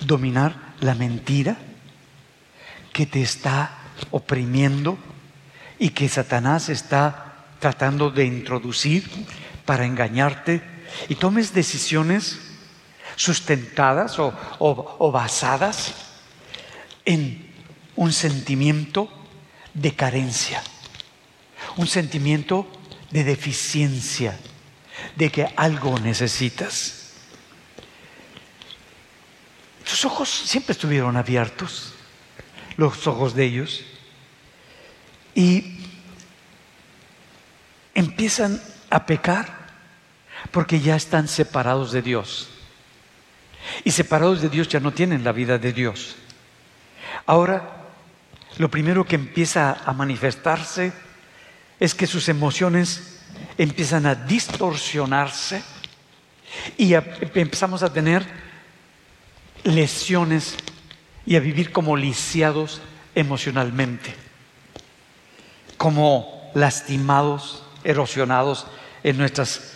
dominar 0.01 0.55
la 0.81 0.95
mentira 0.95 1.57
que 2.93 3.05
te 3.05 3.21
está 3.21 3.77
oprimiendo 4.11 4.97
y 5.77 5.89
que 5.89 6.09
Satanás 6.09 6.69
está 6.69 7.47
tratando 7.59 8.09
de 8.11 8.25
introducir 8.25 9.09
para 9.65 9.85
engañarte. 9.85 10.61
Y 11.07 11.15
tomes 11.15 11.53
decisiones 11.53 12.39
sustentadas 13.15 14.17
o, 14.17 15.11
basadas 15.11 15.93
en 17.05 17.53
un 17.95 18.11
sentimiento 18.13 19.09
de 19.73 19.93
carencia, 19.93 20.63
un 21.77 21.87
sentimiento 21.87 22.67
de 23.11 23.23
deficiencia, 23.23 24.37
de 25.15 25.31
que 25.31 25.47
algo 25.55 25.99
necesitas. 25.99 27.13
Sus 29.83 30.05
ojos 30.05 30.29
siempre 30.29 30.73
estuvieron 30.73 31.17
abiertos, 31.17 31.93
los 32.77 33.07
ojos 33.07 33.33
de 33.33 33.45
ellos, 33.45 33.83
y 35.33 35.79
empiezan 37.93 38.61
a 38.89 39.05
pecar 39.05 39.59
porque 40.51 40.79
ya 40.79 40.95
están 40.95 41.27
separados 41.27 41.91
de 41.91 42.01
Dios. 42.01 42.49
Y 43.83 43.91
separados 43.91 44.41
de 44.41 44.49
Dios 44.49 44.67
ya 44.69 44.79
no 44.79 44.91
tienen 44.91 45.23
la 45.23 45.31
vida 45.31 45.57
de 45.57 45.73
Dios. 45.73 46.15
Ahora, 47.25 47.87
lo 48.57 48.69
primero 48.69 49.05
que 49.05 49.15
empieza 49.15 49.73
a 49.85 49.93
manifestarse 49.93 50.91
es 51.79 51.95
que 51.95 52.07
sus 52.07 52.29
emociones 52.29 53.18
empiezan 53.57 54.05
a 54.05 54.15
distorsionarse 54.15 55.61
y 56.77 56.93
empezamos 56.93 57.83
a 57.83 57.91
tener 57.93 58.25
lesiones 59.63 60.55
y 61.25 61.35
a 61.35 61.39
vivir 61.39 61.71
como 61.71 61.95
lisiados 61.95 62.81
emocionalmente, 63.15 64.15
como 65.77 66.51
lastimados, 66.55 67.63
erosionados 67.83 68.67
en 69.03 69.17
nuestras 69.17 69.73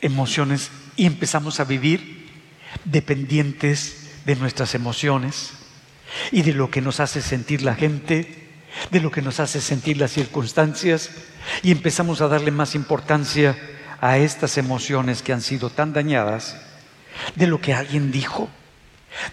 emociones 0.00 0.70
y 0.96 1.06
empezamos 1.06 1.60
a 1.60 1.64
vivir 1.64 2.28
dependientes 2.84 4.10
de 4.24 4.36
nuestras 4.36 4.74
emociones 4.74 5.52
y 6.32 6.42
de 6.42 6.52
lo 6.52 6.70
que 6.70 6.80
nos 6.80 7.00
hace 7.00 7.22
sentir 7.22 7.62
la 7.62 7.74
gente, 7.74 8.49
de 8.90 9.00
lo 9.00 9.10
que 9.10 9.22
nos 9.22 9.40
hace 9.40 9.60
sentir 9.60 9.98
las 9.98 10.12
circunstancias 10.12 11.10
y 11.62 11.70
empezamos 11.70 12.20
a 12.20 12.28
darle 12.28 12.50
más 12.50 12.74
importancia 12.74 13.56
a 14.00 14.18
estas 14.18 14.56
emociones 14.58 15.22
que 15.22 15.32
han 15.32 15.42
sido 15.42 15.70
tan 15.70 15.92
dañadas 15.92 16.56
de 17.34 17.46
lo 17.46 17.60
que 17.60 17.74
alguien 17.74 18.10
dijo, 18.10 18.48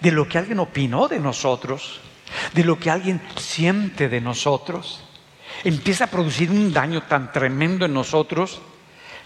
de 0.01 0.11
lo 0.11 0.27
que 0.27 0.37
alguien 0.37 0.59
opinó 0.59 1.07
de 1.07 1.19
nosotros, 1.19 2.01
de 2.53 2.63
lo 2.63 2.79
que 2.79 2.91
alguien 2.91 3.21
siente 3.37 4.09
de 4.09 4.21
nosotros. 4.21 5.03
Empieza 5.63 6.05
a 6.05 6.11
producir 6.11 6.51
un 6.51 6.73
daño 6.73 7.03
tan 7.03 7.31
tremendo 7.31 7.85
en 7.85 7.93
nosotros 7.93 8.61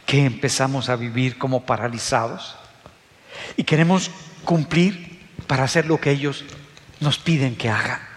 que 0.05 0.25
empezamos 0.25 0.89
a 0.89 0.95
vivir 0.95 1.37
como 1.37 1.65
paralizados 1.65 2.55
y 3.57 3.63
queremos 3.63 4.11
cumplir 4.45 5.19
para 5.47 5.63
hacer 5.63 5.87
lo 5.87 5.99
que 5.99 6.11
ellos 6.11 6.45
nos 6.99 7.17
piden 7.17 7.55
que 7.55 7.69
hagan 7.69 8.10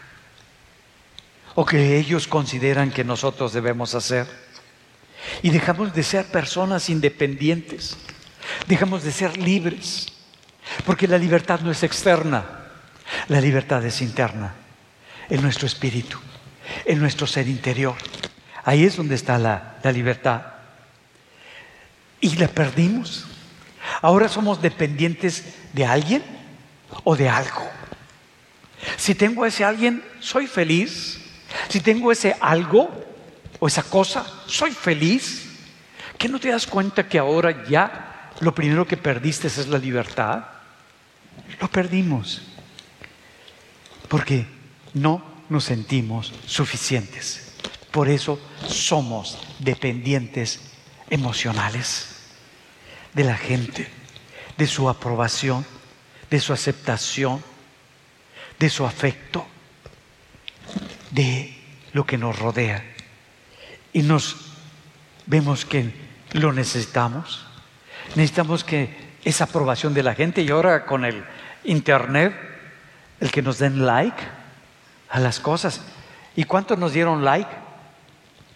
o 1.55 1.64
que 1.64 1.98
ellos 1.98 2.26
consideran 2.26 2.90
que 2.90 3.05
nosotros 3.05 3.52
debemos 3.52 3.94
hacer. 3.94 4.26
Y 5.42 5.50
dejamos 5.50 5.94
de 5.94 6.02
ser 6.02 6.26
personas 6.26 6.90
independientes, 6.90 7.96
dejamos 8.66 9.05
de 9.05 9.12
ser 9.12 9.36
libres, 9.38 10.09
porque 10.84 11.09
la 11.09 11.18
libertad 11.18 11.61
no 11.61 11.70
es 11.70 11.82
externa, 11.82 12.44
la 13.28 13.40
libertad 13.40 13.84
es 13.84 14.02
interna, 14.02 14.55
en 15.30 15.40
nuestro 15.42 15.66
espíritu, 15.66 16.18
en 16.84 16.98
nuestro 16.98 17.26
ser 17.26 17.48
interior. 17.48 17.94
Ahí 18.64 18.84
es 18.84 18.96
donde 18.96 19.14
está 19.14 19.38
la, 19.38 19.78
la 19.82 19.92
libertad 19.92 20.42
y 22.20 22.36
la 22.36 22.48
perdimos. 22.48 23.26
Ahora 24.00 24.28
somos 24.28 24.62
dependientes 24.62 25.44
de 25.72 25.84
alguien 25.84 26.22
o 27.05 27.16
de 27.16 27.28
algo. 27.28 27.68
Si 28.96 29.14
tengo 29.14 29.44
ese 29.46 29.64
alguien, 29.64 30.02
soy 30.20 30.46
feliz. 30.46 31.20
Si 31.68 31.80
tengo 31.80 32.12
ese 32.12 32.36
algo 32.40 32.90
o 33.59 33.66
esa 33.66 33.82
cosa, 33.82 34.26
soy 34.46 34.72
feliz. 34.72 35.42
¿Qué 36.18 36.28
no 36.28 36.38
te 36.38 36.50
das 36.50 36.66
cuenta 36.66 37.09
que 37.09 37.18
ahora 37.18 37.64
ya 37.68 38.30
lo 38.40 38.55
primero 38.55 38.86
que 38.86 38.96
perdiste 38.96 39.48
es 39.48 39.66
la 39.68 39.78
libertad? 39.78 40.44
Lo 41.61 41.68
perdimos. 41.68 42.42
Porque 44.09 44.46
no 44.92 45.22
nos 45.48 45.64
sentimos 45.64 46.32
suficientes. 46.46 47.52
Por 47.90 48.09
eso 48.09 48.40
somos 48.66 49.38
dependientes 49.59 50.61
emocionales 51.11 52.09
de 53.12 53.24
la 53.24 53.36
gente, 53.36 53.88
de 54.59 54.66
su 54.66 54.88
aprobación, 54.88 55.64
de 56.30 56.40
su 56.40 56.52
aceptación, 56.52 57.42
de 58.59 58.68
su 58.70 58.84
afecto, 58.84 59.46
de 61.14 61.56
lo 61.92 62.04
que 62.04 62.18
nos 62.18 62.38
rodea. 62.38 62.84
Y 63.92 64.02
nos 64.02 64.36
vemos 65.26 65.64
que 65.64 65.94
lo 66.32 66.52
necesitamos. 66.52 67.46
Necesitamos 68.16 68.64
que 68.64 69.14
esa 69.24 69.44
aprobación 69.44 69.94
de 69.94 70.02
la 70.02 70.14
gente 70.14 70.42
y 70.42 70.50
ahora 70.50 70.84
con 70.84 71.04
el 71.04 71.24
internet, 71.62 72.34
el 73.20 73.30
que 73.30 73.42
nos 73.42 73.58
den 73.58 73.86
like 73.86 74.22
a 75.08 75.20
las 75.20 75.38
cosas. 75.38 75.82
¿Y 76.34 76.44
cuántos 76.44 76.78
nos 76.78 76.92
dieron 76.92 77.24
like? 77.24 77.50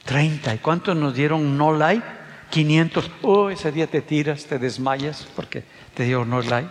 30. 0.04 0.56
¿Y 0.56 0.59
cuántos 0.59 0.96
nos 0.96 1.14
dieron 1.14 1.56
no 1.56 1.72
like? 1.72 2.04
500, 2.50 3.11
oh, 3.22 3.50
ese 3.50 3.70
día 3.70 3.86
te 3.86 4.00
tiras, 4.00 4.46
te 4.46 4.59
desmayas 4.59 5.28
porque 5.36 5.62
te 5.94 6.04
dio 6.04 6.24
no 6.24 6.42
like. 6.42 6.68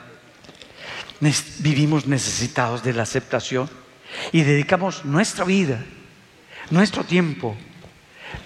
Vivimos 1.59 2.07
necesitados 2.07 2.83
de 2.83 2.93
la 2.93 3.03
aceptación 3.03 3.69
y 4.31 4.41
dedicamos 4.43 5.05
nuestra 5.05 5.45
vida, 5.45 5.83
nuestro 6.69 7.03
tiempo 7.03 7.55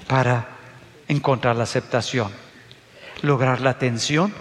para 0.07 0.47
encontrar 1.07 1.55
la 1.55 1.64
aceptación, 1.64 2.32
lograr 3.22 3.62
la 3.62 3.72
atención 3.72 4.34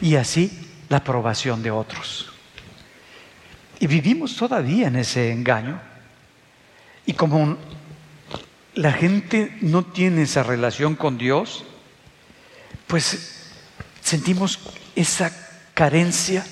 y 0.00 0.16
así 0.16 0.68
la 0.88 0.98
aprobación 0.98 1.62
de 1.62 1.70
otros. 1.70 2.32
Y 3.78 3.86
vivimos 3.86 4.36
todavía 4.36 4.88
en 4.88 4.96
ese 4.96 5.32
engaño. 5.32 5.80
Y 7.06 7.14
como 7.14 7.56
la 8.74 8.92
gente 8.92 9.56
no 9.62 9.84
tiene 9.84 10.22
esa 10.22 10.42
relación 10.42 10.94
con 10.96 11.16
Dios, 11.16 11.64
pues 12.86 13.50
sentimos 14.02 14.58
esa 14.94 15.32
carencia, 15.74 16.44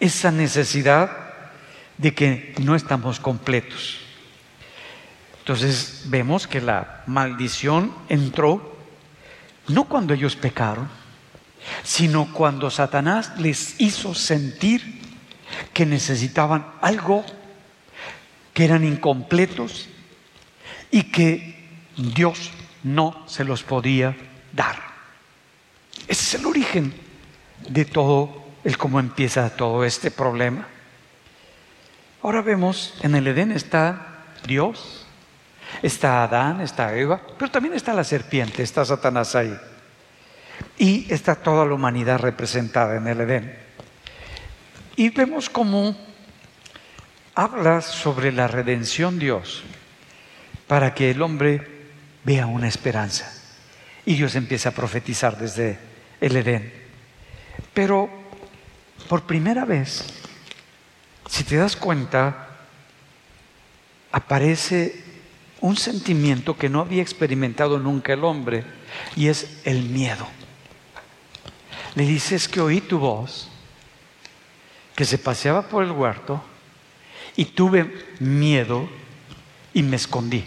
esa 0.00 0.32
necesidad 0.32 1.23
de 1.98 2.14
que 2.14 2.54
no 2.60 2.74
estamos 2.74 3.20
completos. 3.20 4.00
Entonces 5.38 6.04
vemos 6.06 6.46
que 6.46 6.60
la 6.60 7.02
maldición 7.06 7.94
entró 8.08 8.74
no 9.68 9.84
cuando 9.84 10.14
ellos 10.14 10.36
pecaron, 10.36 10.88
sino 11.82 12.32
cuando 12.32 12.70
Satanás 12.70 13.32
les 13.38 13.80
hizo 13.80 14.14
sentir 14.14 15.00
que 15.72 15.86
necesitaban 15.86 16.66
algo, 16.80 17.24
que 18.52 18.64
eran 18.64 18.84
incompletos 18.84 19.88
y 20.90 21.04
que 21.04 21.68
Dios 21.96 22.50
no 22.82 23.24
se 23.26 23.44
los 23.44 23.62
podía 23.62 24.16
dar. 24.52 24.76
Ese 26.06 26.22
es 26.22 26.34
el 26.34 26.46
origen 26.46 26.94
de 27.68 27.84
todo 27.84 28.44
el 28.64 28.76
cómo 28.76 29.00
empieza 29.00 29.56
todo 29.56 29.84
este 29.84 30.10
problema. 30.10 30.68
Ahora 32.24 32.40
vemos, 32.40 32.94
en 33.02 33.14
el 33.16 33.26
Edén 33.26 33.52
está 33.52 34.24
Dios, 34.46 35.04
está 35.82 36.24
Adán, 36.24 36.62
está 36.62 36.96
Eva, 36.96 37.20
pero 37.38 37.50
también 37.50 37.74
está 37.74 37.92
la 37.92 38.02
serpiente, 38.02 38.62
está 38.62 38.82
Satanás 38.82 39.34
ahí. 39.34 39.54
Y 40.78 41.12
está 41.12 41.34
toda 41.34 41.66
la 41.66 41.74
humanidad 41.74 42.18
representada 42.18 42.96
en 42.96 43.08
el 43.08 43.20
Edén. 43.20 43.58
Y 44.96 45.10
vemos 45.10 45.50
cómo 45.50 45.94
habla 47.34 47.82
sobre 47.82 48.32
la 48.32 48.48
redención 48.48 49.18
Dios 49.18 49.62
para 50.66 50.94
que 50.94 51.10
el 51.10 51.20
hombre 51.20 51.90
vea 52.24 52.46
una 52.46 52.68
esperanza. 52.68 53.30
Y 54.06 54.14
Dios 54.14 54.34
empieza 54.34 54.70
a 54.70 54.72
profetizar 54.72 55.36
desde 55.36 55.78
el 56.22 56.34
Edén. 56.36 56.72
Pero 57.74 58.08
por 59.10 59.24
primera 59.24 59.66
vez, 59.66 60.23
si 61.28 61.44
te 61.44 61.56
das 61.56 61.76
cuenta, 61.76 62.48
aparece 64.12 65.02
un 65.60 65.76
sentimiento 65.76 66.56
que 66.56 66.68
no 66.68 66.80
había 66.80 67.02
experimentado 67.02 67.78
nunca 67.78 68.12
el 68.12 68.24
hombre 68.24 68.64
y 69.16 69.28
es 69.28 69.60
el 69.64 69.82
miedo. 69.82 70.26
Le 71.94 72.04
dices 72.04 72.48
que 72.48 72.60
oí 72.60 72.80
tu 72.80 72.98
voz, 72.98 73.48
que 74.94 75.04
se 75.04 75.18
paseaba 75.18 75.68
por 75.68 75.84
el 75.84 75.90
huerto 75.90 76.42
y 77.36 77.46
tuve 77.46 78.06
miedo 78.20 78.88
y 79.72 79.82
me 79.82 79.96
escondí. 79.96 80.44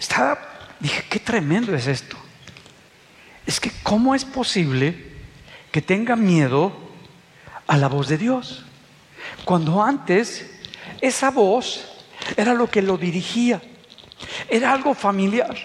Estaba, 0.00 0.38
dije, 0.80 1.04
qué 1.08 1.18
tremendo 1.20 1.74
es 1.74 1.86
esto 1.86 2.16
es 3.46 3.60
que 3.60 3.70
¿cómo 3.82 4.14
es 4.14 4.24
posible 4.24 5.12
que 5.70 5.82
tenga 5.82 6.16
miedo 6.16 6.72
a 7.66 7.76
la 7.76 7.88
voz 7.88 8.08
de 8.08 8.18
Dios? 8.18 8.64
Cuando 9.44 9.82
antes 9.82 10.48
esa 11.00 11.30
voz 11.30 11.84
era 12.36 12.54
lo 12.54 12.70
que 12.70 12.82
lo 12.82 12.96
dirigía, 12.96 13.60
era 14.48 14.72
algo 14.72 14.94
familiar. 14.94 15.56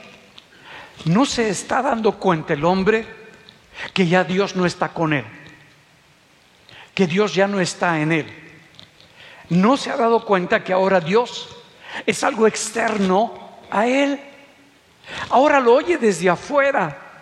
No 1.05 1.25
se 1.25 1.49
está 1.49 1.81
dando 1.81 2.13
cuenta 2.13 2.53
el 2.53 2.65
hombre 2.65 3.05
que 3.93 4.07
ya 4.07 4.23
Dios 4.23 4.55
no 4.55 4.65
está 4.65 4.89
con 4.89 5.13
él, 5.13 5.25
que 6.93 7.05
Dios 7.05 7.33
ya 7.35 7.47
no 7.47 7.59
está 7.59 7.99
en 8.01 8.11
él. 8.11 8.47
No 9.49 9.77
se 9.77 9.91
ha 9.91 9.95
dado 9.95 10.25
cuenta 10.25 10.63
que 10.63 10.73
ahora 10.73 10.99
Dios 10.99 11.49
es 12.05 12.23
algo 12.23 12.47
externo 12.47 13.33
a 13.69 13.87
Él. 13.87 14.19
Ahora 15.29 15.59
lo 15.59 15.73
oye 15.73 15.97
desde 15.97 16.29
afuera, 16.29 17.21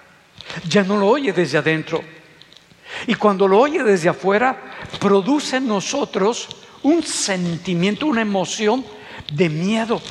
ya 0.68 0.84
no 0.84 0.98
lo 0.98 1.08
oye 1.08 1.32
desde 1.34 1.58
adentro. 1.58 2.04
Y 3.08 3.16
cuando 3.16 3.48
lo 3.48 3.60
oye 3.60 3.84
desde 3.84 4.10
afuera, 4.10 4.62
produce 5.00 5.58
en 5.58 5.68
nosotros 5.68 6.48
un 6.84 7.04
sentimiento, 7.04 8.06
una 8.06 8.22
emoción 8.22 8.86
de 9.32 9.50
miedo, 9.50 10.02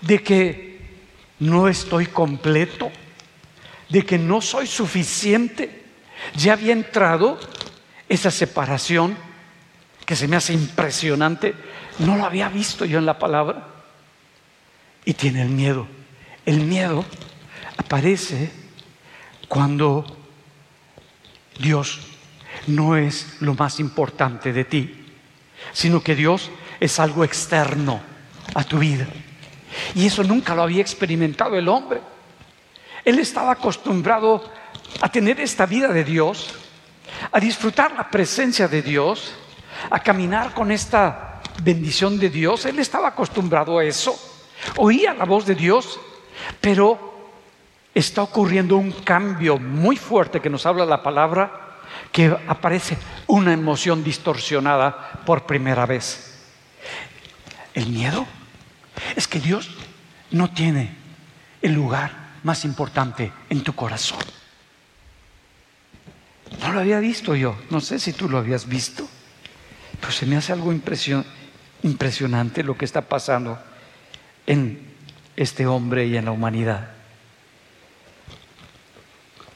de 0.00 0.22
que 0.22 0.80
no 1.38 1.68
estoy 1.68 2.06
completo, 2.06 2.90
de 3.88 4.04
que 4.04 4.18
no 4.18 4.40
soy 4.40 4.66
suficiente. 4.66 5.84
Ya 6.34 6.54
había 6.54 6.72
entrado 6.72 7.38
esa 8.08 8.30
separación 8.30 9.16
que 10.04 10.16
se 10.16 10.26
me 10.26 10.36
hace 10.36 10.52
impresionante. 10.52 11.54
No 11.98 12.16
lo 12.16 12.24
había 12.24 12.48
visto 12.48 12.84
yo 12.84 12.98
en 12.98 13.06
la 13.06 13.18
palabra. 13.18 13.68
Y 15.04 15.14
tiene 15.14 15.42
el 15.42 15.48
miedo. 15.48 15.86
El 16.44 16.60
miedo 16.60 17.04
aparece 17.76 18.50
cuando 19.48 20.17
Dios 21.58 22.00
no 22.66 22.96
es 22.96 23.36
lo 23.40 23.54
más 23.54 23.80
importante 23.80 24.52
de 24.52 24.64
ti, 24.64 25.06
sino 25.72 26.02
que 26.02 26.14
Dios 26.14 26.50
es 26.80 26.98
algo 27.00 27.24
externo 27.24 28.00
a 28.54 28.64
tu 28.64 28.78
vida. 28.78 29.06
Y 29.94 30.06
eso 30.06 30.22
nunca 30.22 30.54
lo 30.54 30.62
había 30.62 30.80
experimentado 30.80 31.56
el 31.56 31.68
hombre. 31.68 32.00
Él 33.04 33.18
estaba 33.18 33.52
acostumbrado 33.52 34.50
a 35.00 35.10
tener 35.10 35.40
esta 35.40 35.66
vida 35.66 35.88
de 35.88 36.04
Dios, 36.04 36.54
a 37.32 37.40
disfrutar 37.40 37.92
la 37.92 38.10
presencia 38.10 38.68
de 38.68 38.82
Dios, 38.82 39.34
a 39.90 40.00
caminar 40.00 40.54
con 40.54 40.70
esta 40.70 41.40
bendición 41.62 42.18
de 42.18 42.30
Dios. 42.30 42.64
Él 42.66 42.78
estaba 42.78 43.08
acostumbrado 43.08 43.78
a 43.78 43.84
eso. 43.84 44.18
Oía 44.76 45.14
la 45.14 45.24
voz 45.24 45.46
de 45.46 45.54
Dios, 45.54 45.98
pero 46.60 47.17
está 47.98 48.22
ocurriendo 48.22 48.76
un 48.76 48.92
cambio 48.92 49.58
muy 49.58 49.96
fuerte 49.96 50.40
que 50.40 50.48
nos 50.48 50.66
habla 50.66 50.86
la 50.86 51.02
palabra, 51.02 51.80
que 52.12 52.26
aparece 52.46 52.96
una 53.26 53.52
emoción 53.52 54.04
distorsionada 54.04 55.22
por 55.26 55.46
primera 55.46 55.84
vez. 55.84 56.44
El 57.74 57.88
miedo 57.88 58.26
es 59.16 59.26
que 59.26 59.40
Dios 59.40 59.76
no 60.30 60.50
tiene 60.50 60.94
el 61.60 61.72
lugar 61.72 62.12
más 62.44 62.64
importante 62.64 63.32
en 63.50 63.62
tu 63.62 63.74
corazón. 63.74 64.20
No 66.60 66.72
lo 66.72 66.80
había 66.80 67.00
visto 67.00 67.34
yo, 67.34 67.58
no 67.70 67.80
sé 67.80 67.98
si 67.98 68.12
tú 68.12 68.28
lo 68.28 68.38
habías 68.38 68.68
visto, 68.68 69.08
pero 70.00 70.12
se 70.12 70.24
me 70.24 70.36
hace 70.36 70.52
algo 70.52 70.72
impresionante 71.82 72.62
lo 72.62 72.78
que 72.78 72.84
está 72.84 73.02
pasando 73.02 73.58
en 74.46 74.86
este 75.36 75.66
hombre 75.66 76.06
y 76.06 76.16
en 76.16 76.26
la 76.26 76.30
humanidad. 76.30 76.97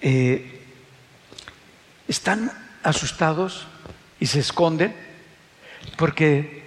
Eh, 0.03 0.61
están 2.09 2.51
asustados 2.83 3.67
y 4.19 4.27
se 4.27 4.41
esconden 4.41 4.95
porque 5.97 6.65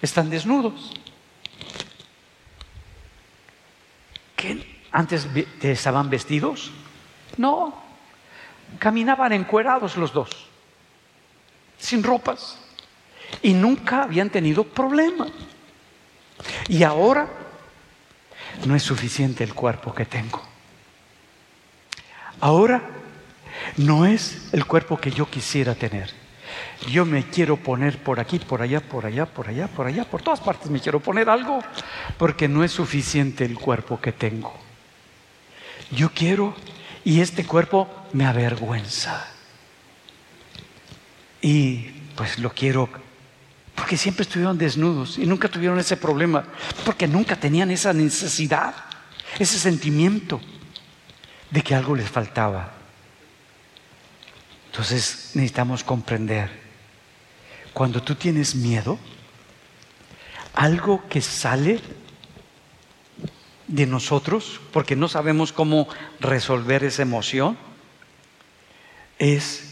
están 0.00 0.30
desnudos. 0.30 0.92
¿Qué? 4.36 4.82
¿Antes 4.92 5.26
estaban 5.60 6.08
vestidos? 6.08 6.70
No, 7.36 7.82
caminaban 8.78 9.32
encuerados 9.32 9.96
los 9.96 10.12
dos, 10.12 10.30
sin 11.78 12.04
ropas, 12.04 12.58
y 13.42 13.52
nunca 13.52 14.04
habían 14.04 14.30
tenido 14.30 14.62
problema. 14.62 15.26
Y 16.68 16.84
ahora 16.84 17.28
no 18.64 18.76
es 18.76 18.82
suficiente 18.84 19.42
el 19.42 19.54
cuerpo 19.54 19.92
que 19.92 20.04
tengo. 20.04 20.53
Ahora 22.44 22.82
no 23.78 24.04
es 24.04 24.48
el 24.52 24.66
cuerpo 24.66 24.98
que 24.98 25.10
yo 25.10 25.30
quisiera 25.30 25.74
tener. 25.74 26.10
Yo 26.90 27.06
me 27.06 27.24
quiero 27.24 27.56
poner 27.56 27.96
por 27.96 28.20
aquí, 28.20 28.38
por 28.38 28.60
allá, 28.60 28.80
por 28.80 29.06
allá, 29.06 29.24
por 29.24 29.48
allá, 29.48 29.66
por 29.66 29.86
allá, 29.86 30.04
por 30.04 30.20
todas 30.20 30.40
partes 30.40 30.68
me 30.68 30.78
quiero 30.78 31.00
poner 31.00 31.30
algo 31.30 31.64
porque 32.18 32.46
no 32.46 32.62
es 32.62 32.70
suficiente 32.70 33.46
el 33.46 33.58
cuerpo 33.58 33.98
que 33.98 34.12
tengo. 34.12 34.52
Yo 35.90 36.10
quiero 36.10 36.54
y 37.02 37.22
este 37.22 37.46
cuerpo 37.46 37.88
me 38.12 38.26
avergüenza. 38.26 39.26
Y 41.40 41.92
pues 42.14 42.38
lo 42.38 42.50
quiero 42.50 42.90
porque 43.74 43.96
siempre 43.96 44.24
estuvieron 44.24 44.58
desnudos 44.58 45.16
y 45.16 45.24
nunca 45.24 45.48
tuvieron 45.48 45.78
ese 45.78 45.96
problema, 45.96 46.44
porque 46.84 47.08
nunca 47.08 47.36
tenían 47.36 47.70
esa 47.70 47.94
necesidad, 47.94 48.74
ese 49.38 49.58
sentimiento 49.58 50.42
de 51.54 51.62
que 51.62 51.72
algo 51.76 51.94
les 51.94 52.10
faltaba. 52.10 52.72
Entonces 54.66 55.30
necesitamos 55.34 55.84
comprender, 55.84 56.50
cuando 57.72 58.02
tú 58.02 58.16
tienes 58.16 58.56
miedo, 58.56 58.98
algo 60.52 61.08
que 61.08 61.20
sale 61.20 61.80
de 63.68 63.86
nosotros, 63.86 64.60
porque 64.72 64.96
no 64.96 65.06
sabemos 65.06 65.52
cómo 65.52 65.86
resolver 66.18 66.82
esa 66.82 67.02
emoción, 67.02 67.56
es 69.20 69.62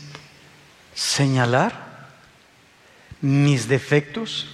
señalar 0.95 2.11
mis 3.21 3.67
defectos, 3.67 4.47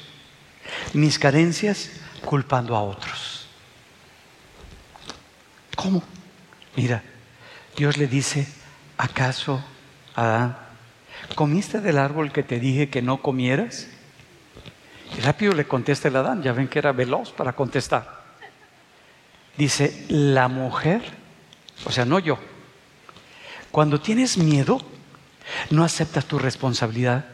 mis 0.94 1.18
carencias, 1.18 1.90
culpando 2.24 2.74
a 2.74 2.80
otros. 2.80 3.48
¿Cómo? 5.76 6.02
Mira, 6.74 7.02
Dios 7.78 7.96
le 7.96 8.08
dice, 8.08 8.44
¿acaso, 8.96 9.64
Adán, 10.16 10.58
comiste 11.36 11.80
del 11.80 11.98
árbol 11.98 12.32
que 12.32 12.42
te 12.42 12.58
dije 12.58 12.90
que 12.90 13.02
no 13.02 13.22
comieras? 13.22 13.86
Y 15.16 15.20
rápido 15.20 15.52
le 15.52 15.64
contesta 15.64 16.08
el 16.08 16.16
Adán, 16.16 16.42
ya 16.42 16.52
ven 16.52 16.66
que 16.66 16.80
era 16.80 16.90
veloz 16.90 17.30
para 17.30 17.52
contestar. 17.52 18.24
Dice, 19.56 20.06
la 20.08 20.48
mujer, 20.48 21.02
o 21.84 21.92
sea, 21.92 22.04
no 22.04 22.18
yo, 22.18 22.40
cuando 23.70 24.00
tienes 24.00 24.38
miedo, 24.38 24.80
no 25.70 25.84
aceptas 25.84 26.24
tu 26.24 26.36
responsabilidad 26.36 27.26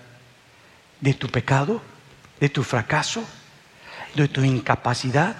de 1.00 1.14
tu 1.14 1.28
pecado, 1.28 1.80
de 2.38 2.50
tu 2.50 2.64
fracaso, 2.64 3.24
de 4.14 4.28
tu 4.28 4.44
incapacidad 4.44 5.36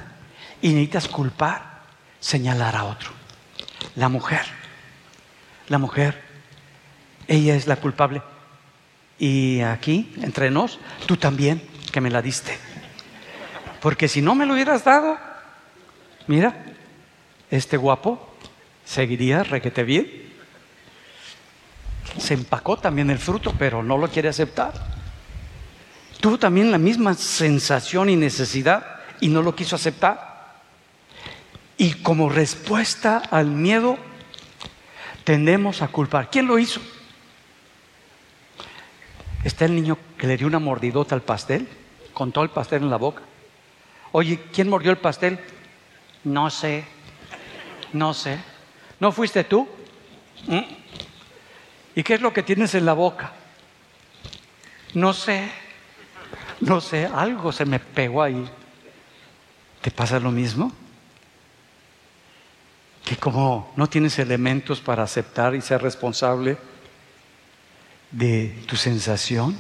y 0.63 0.71
necesitas 0.71 1.09
culpar, 1.09 1.83
señalar 2.21 2.75
a 2.75 2.85
otro. 2.85 3.11
La 3.97 4.09
mujer, 4.09 4.64
la 5.69 5.79
mujer, 5.79 6.23
ella 7.29 7.55
es 7.55 7.67
la 7.67 7.77
culpable. 7.77 8.23
Y 9.19 9.61
aquí, 9.61 10.13
entre 10.23 10.51
nos, 10.51 10.79
tú 11.07 11.17
también, 11.17 11.63
que 11.93 12.01
me 12.01 12.11
la 12.11 12.23
diste. 12.23 12.57
Porque 13.81 14.09
si 14.09 14.23
no 14.23 14.35
me 14.35 14.47
lo 14.47 14.55
hubieras 14.55 14.85
dado, 14.85 15.19
mira, 16.27 16.65
este 17.51 17.77
guapo 17.77 18.35
seguiría 18.85 19.45
requete 19.45 19.85
bien. 19.85 20.25
Se 22.19 22.35
empacó 22.35 22.77
también 22.77 23.11
el 23.11 23.19
fruto, 23.19 23.55
pero 23.59 23.83
no 23.83 23.99
lo 23.99 24.09
quiere 24.09 24.29
aceptar 24.29 24.95
tuvo 26.25 26.39
también 26.39 26.71
la 26.71 26.79
misma 26.79 27.13
sensación 27.13 28.09
y 28.09 28.17
necesidad 28.17 29.03
y 29.21 29.29
no 29.29 29.43
lo 29.43 29.55
quiso 29.55 29.77
aceptar. 29.77 30.55
Y 31.77 31.93
como 31.97 32.31
respuesta 32.31 33.19
al 33.31 33.49
miedo, 33.49 33.99
tendemos 35.25 35.83
a 35.83 35.89
culpar. 35.89 36.31
¿Quién 36.31 36.47
lo 36.47 36.59
hizo? 36.59 36.81
Está 39.43 39.65
el 39.65 39.75
niño 39.75 39.99
que 40.17 40.27
le 40.27 40.37
dio 40.37 40.47
una 40.47 40.59
mordidota 40.59 41.15
al 41.15 41.23
pastel, 41.23 41.69
con 42.13 42.33
todo 42.33 42.45
el 42.45 42.51
pastel 42.51 42.83
en 42.83 42.91
la 42.91 42.97
boca. 42.97 43.23
Oye, 44.13 44.41
¿quién 44.53 44.69
mordió 44.69 44.91
el 44.91 44.99
pastel? 44.99 45.39
No 46.23 46.49
sé, 46.51 46.85
no 47.93 48.15
sé. 48.15 48.39
¿No 49.01 49.13
fuiste 49.13 49.45
tú? 49.45 49.69
¿Mm? 50.47 50.61
¿Y 51.97 52.03
qué 52.03 52.15
es 52.15 52.21
lo 52.21 52.33
que 52.33 52.43
tienes 52.43 52.75
en 52.75 52.87
la 52.87 52.93
boca? 52.93 53.33
No 54.95 55.13
sé 55.13 55.65
no 56.61 56.81
sé, 56.81 57.07
algo 57.07 57.53
se 57.53 57.65
me 57.65 57.79
pegó 57.79 58.23
ahí. 58.23 58.49
¿Te 59.81 59.91
pasa 59.91 60.19
lo 60.19 60.31
mismo? 60.31 60.73
Que 63.05 63.17
como 63.17 63.73
no 63.77 63.89
tienes 63.89 64.19
elementos 64.19 64.81
para 64.81 65.03
aceptar 65.03 65.55
y 65.55 65.61
ser 65.61 65.83
responsable 65.83 66.57
de 68.11 68.63
tu 68.67 68.77
sensación, 68.77 69.57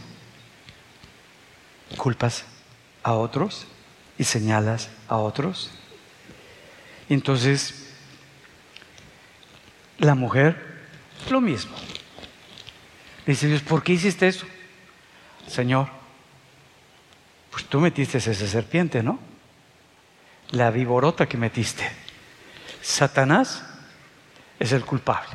culpas 1.97 2.45
a 3.03 3.13
otros 3.15 3.67
y 4.19 4.25
señalas 4.25 4.89
a 5.09 5.17
otros. 5.17 5.71
Entonces, 7.09 7.91
la 9.99 10.15
mujer, 10.15 10.81
lo 11.31 11.41
mismo. 11.41 11.77
Dice 13.27 13.47
Dios, 13.47 13.63
¿por 13.63 13.83
qué 13.83 13.93
hiciste 13.93 14.27
eso? 14.27 14.47
Señor, 15.47 15.89
pues 17.51 17.65
tú 17.67 17.81
metiste 17.81 18.19
esa 18.19 18.35
serpiente, 18.35 19.03
¿no? 19.03 19.19
la 20.55 20.71
viborota 20.71 21.27
que 21.27 21.37
metiste. 21.37 22.04
Satanás 22.85 23.63
es 24.61 24.73
el 24.73 24.85
culpable. 24.85 25.31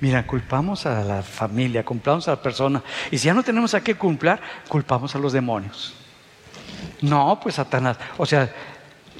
Mira, 0.00 0.26
culpamos 0.26 0.84
a 0.84 1.02
la 1.02 1.22
familia, 1.22 1.82
culpamos 1.82 2.28
a 2.28 2.32
la 2.32 2.42
persona. 2.42 2.82
Y 3.10 3.16
si 3.16 3.26
ya 3.26 3.34
no 3.34 3.42
tenemos 3.42 3.72
a 3.72 3.80
qué 3.80 3.94
culpar, 3.94 4.38
culpamos 4.68 5.14
a 5.14 5.18
los 5.18 5.32
demonios. 5.32 5.94
No, 7.00 7.40
pues 7.42 7.54
Satanás. 7.54 7.96
O 8.18 8.26
sea, 8.26 8.54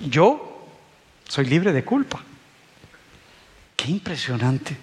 yo 0.06 0.68
soy 1.26 1.46
libre 1.46 1.72
de 1.72 1.84
culpa. 1.84 2.20
Qué 3.76 3.90
impresionante. 3.90 4.76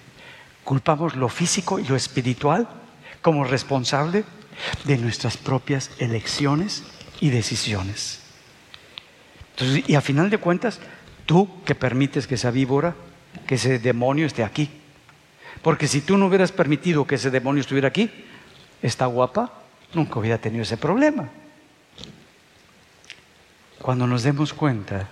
Culpamos 0.64 1.16
lo 1.16 1.30
físico 1.30 1.78
y 1.78 1.86
lo 1.86 1.95
espiritual 1.95 2.68
como 3.22 3.43
responsable 3.43 4.24
de 4.86 4.97
nuestras 4.97 5.38
propias 5.38 5.91
elecciones 6.00 6.84
y 7.20 7.30
decisiones. 7.30 8.22
y 9.60 9.93
a 9.93 10.02
final 10.02 10.30
de 10.30 10.38
cuentas, 10.38 10.80
tú 11.30 11.47
que 11.63 11.75
permites 11.75 12.25
que 12.25 12.34
esa 12.34 12.49
víbora, 12.49 12.95
que 13.45 13.53
ese 13.53 13.77
demonio 13.77 14.25
esté 14.25 14.43
aquí. 14.43 14.67
Porque 15.61 15.88
si 15.88 16.01
tú 16.01 16.17
no 16.17 16.25
hubieras 16.25 16.51
permitido 16.51 17.05
que 17.05 17.21
ese 17.21 17.30
demonio 17.30 17.61
estuviera 17.61 17.89
aquí, 17.89 18.09
esta 18.82 19.05
guapa 19.05 19.53
nunca 19.93 20.17
hubiera 20.17 20.39
tenido 20.39 20.63
ese 20.63 20.75
problema. 20.75 21.30
Cuando 23.77 24.07
nos 24.07 24.23
demos 24.23 24.55
cuenta, 24.55 25.07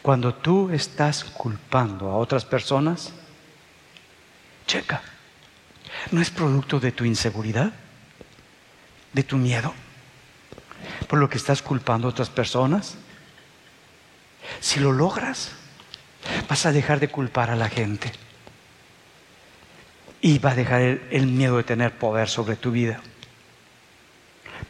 cuando 0.00 0.32
tú 0.32 0.70
estás 0.70 1.24
culpando 1.24 2.08
a 2.08 2.16
otras 2.16 2.46
personas, 2.46 3.12
checa, 4.66 5.02
¿no 6.10 6.22
es 6.22 6.30
producto 6.30 6.80
de 6.80 6.92
tu 6.92 7.04
inseguridad? 7.04 7.70
¿De 9.12 9.24
tu 9.24 9.36
miedo? 9.36 9.74
¿Por 11.06 11.18
lo 11.18 11.28
que 11.28 11.36
estás 11.36 11.60
culpando 11.60 12.08
a 12.08 12.12
otras 12.12 12.30
personas? 12.30 12.96
Si 14.58 14.80
lo 14.80 14.92
logras, 14.92 15.52
vas 16.48 16.66
a 16.66 16.72
dejar 16.72 17.00
de 17.00 17.08
culpar 17.08 17.50
a 17.50 17.56
la 17.56 17.68
gente. 17.68 18.10
Y 20.20 20.38
va 20.38 20.50
a 20.50 20.54
dejar 20.54 20.82
el, 20.82 21.26
miedo 21.26 21.56
de 21.56 21.64
tener 21.64 21.96
poder 21.96 22.28
sobre 22.28 22.56
tu 22.56 22.70
vida. 22.70 23.00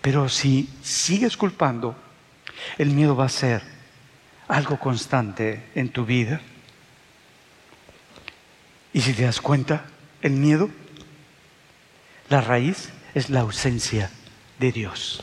Pero 0.00 0.28
si 0.28 0.68
sigues 0.82 1.36
culpando, 1.36 1.96
el 2.78 2.90
miedo 2.90 3.16
va 3.16 3.24
a 3.24 3.30
ser 3.30 3.62
algo 4.46 4.78
constante 4.78 5.70
en 5.74 5.88
tu 5.88 6.04
vida. 6.04 6.40
Y 8.92 9.00
si 9.00 9.12
te 9.12 9.24
das 9.24 9.40
cuenta, 9.40 9.84
el 10.22 10.32
miedo, 10.32 10.70
la 12.28 12.40
raíz 12.40 12.90
es 13.14 13.30
la 13.30 13.40
ausencia 13.40 14.10
de 14.58 14.70
Dios, 14.70 15.22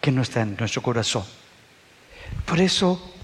que 0.00 0.10
no 0.10 0.22
está 0.22 0.40
en 0.40 0.56
nuestro 0.56 0.82
corazón. 0.82 1.24
Por 2.46 2.60
eso 2.60 3.14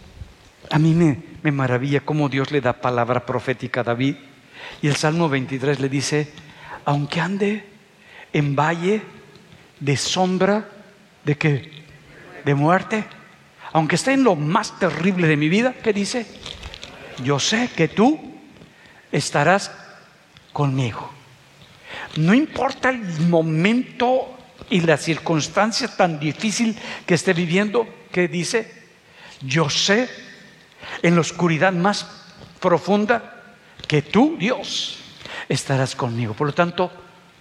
a 0.70 0.78
mí 0.78 0.94
me, 0.94 1.52
maravilla 1.52 2.00
cómo 2.00 2.28
Dios 2.28 2.50
le 2.50 2.60
da 2.60 2.72
palabra 2.72 3.24
profética 3.24 3.80
a 3.80 3.84
David. 3.84 4.16
Y 4.82 4.88
el 4.88 4.96
Salmo 4.96 5.28
23 5.28 5.80
le 5.80 5.88
dice, 5.88 6.32
aunque 6.84 7.20
ande 7.20 7.64
en 8.32 8.56
valle 8.56 9.02
de 9.78 9.96
sombra, 9.96 10.68
¿de 11.24 11.36
qué? 11.36 11.70
De 12.44 12.54
muerte. 12.54 13.04
Aunque 13.72 13.96
esté 13.96 14.12
en 14.12 14.24
lo 14.24 14.34
más 14.34 14.78
terrible 14.78 15.28
de 15.28 15.36
mi 15.36 15.48
vida, 15.48 15.74
¿qué 15.82 15.92
dice? 15.92 16.26
Yo 17.22 17.38
sé 17.38 17.70
que 17.76 17.88
tú 17.88 18.18
estarás 19.12 19.70
conmigo. 20.52 21.10
No 22.16 22.34
importa 22.34 22.90
el 22.90 23.20
momento 23.28 24.36
y 24.70 24.80
la 24.80 24.96
circunstancia 24.96 25.88
tan 25.88 26.18
difícil 26.18 26.76
que 27.06 27.14
esté 27.14 27.32
viviendo, 27.32 27.86
¿qué 28.10 28.26
dice? 28.26 28.72
Yo 29.42 29.70
sé 29.70 30.25
en 31.02 31.14
la 31.14 31.20
oscuridad 31.20 31.72
más 31.72 32.06
profunda, 32.60 33.42
que 33.86 34.02
tú, 34.02 34.36
Dios, 34.38 34.98
estarás 35.48 35.94
conmigo. 35.94 36.34
Por 36.34 36.48
lo 36.48 36.54
tanto, 36.54 36.90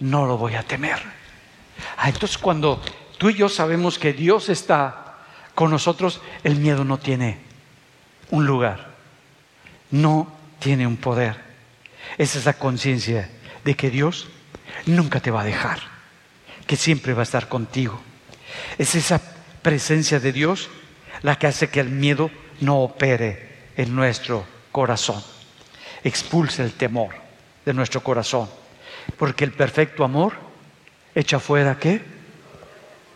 no 0.00 0.26
lo 0.26 0.36
voy 0.36 0.54
a 0.54 0.62
temer. 0.62 0.98
Ah, 1.96 2.08
entonces 2.08 2.38
cuando 2.38 2.80
tú 3.18 3.30
y 3.30 3.34
yo 3.34 3.48
sabemos 3.48 3.98
que 3.98 4.12
Dios 4.12 4.48
está 4.48 5.16
con 5.54 5.70
nosotros, 5.70 6.20
el 6.44 6.56
miedo 6.56 6.84
no 6.84 6.98
tiene 6.98 7.38
un 8.30 8.46
lugar, 8.46 8.94
no 9.90 10.32
tiene 10.58 10.86
un 10.86 10.96
poder. 10.96 11.36
Esa 12.18 12.38
es 12.38 12.44
la 12.44 12.54
conciencia 12.54 13.30
de 13.64 13.74
que 13.74 13.90
Dios 13.90 14.28
nunca 14.86 15.20
te 15.20 15.30
va 15.30 15.42
a 15.42 15.44
dejar, 15.44 15.80
que 16.66 16.76
siempre 16.76 17.14
va 17.14 17.20
a 17.20 17.24
estar 17.24 17.48
contigo. 17.48 18.00
Es 18.78 18.94
esa 18.94 19.20
presencia 19.62 20.20
de 20.20 20.32
Dios 20.32 20.68
la 21.22 21.36
que 21.38 21.46
hace 21.46 21.68
que 21.68 21.80
el 21.80 21.88
miedo 21.88 22.30
no 22.60 22.80
opere 22.80 23.45
en 23.76 23.94
nuestro 23.94 24.44
corazón. 24.72 25.22
Expulse 26.02 26.62
el 26.62 26.72
temor 26.72 27.14
de 27.64 27.74
nuestro 27.74 28.02
corazón. 28.02 28.48
Porque 29.18 29.44
el 29.44 29.52
perfecto 29.52 30.04
amor 30.04 30.34
echa 31.14 31.38
fuera 31.38 31.78
qué? 31.78 32.02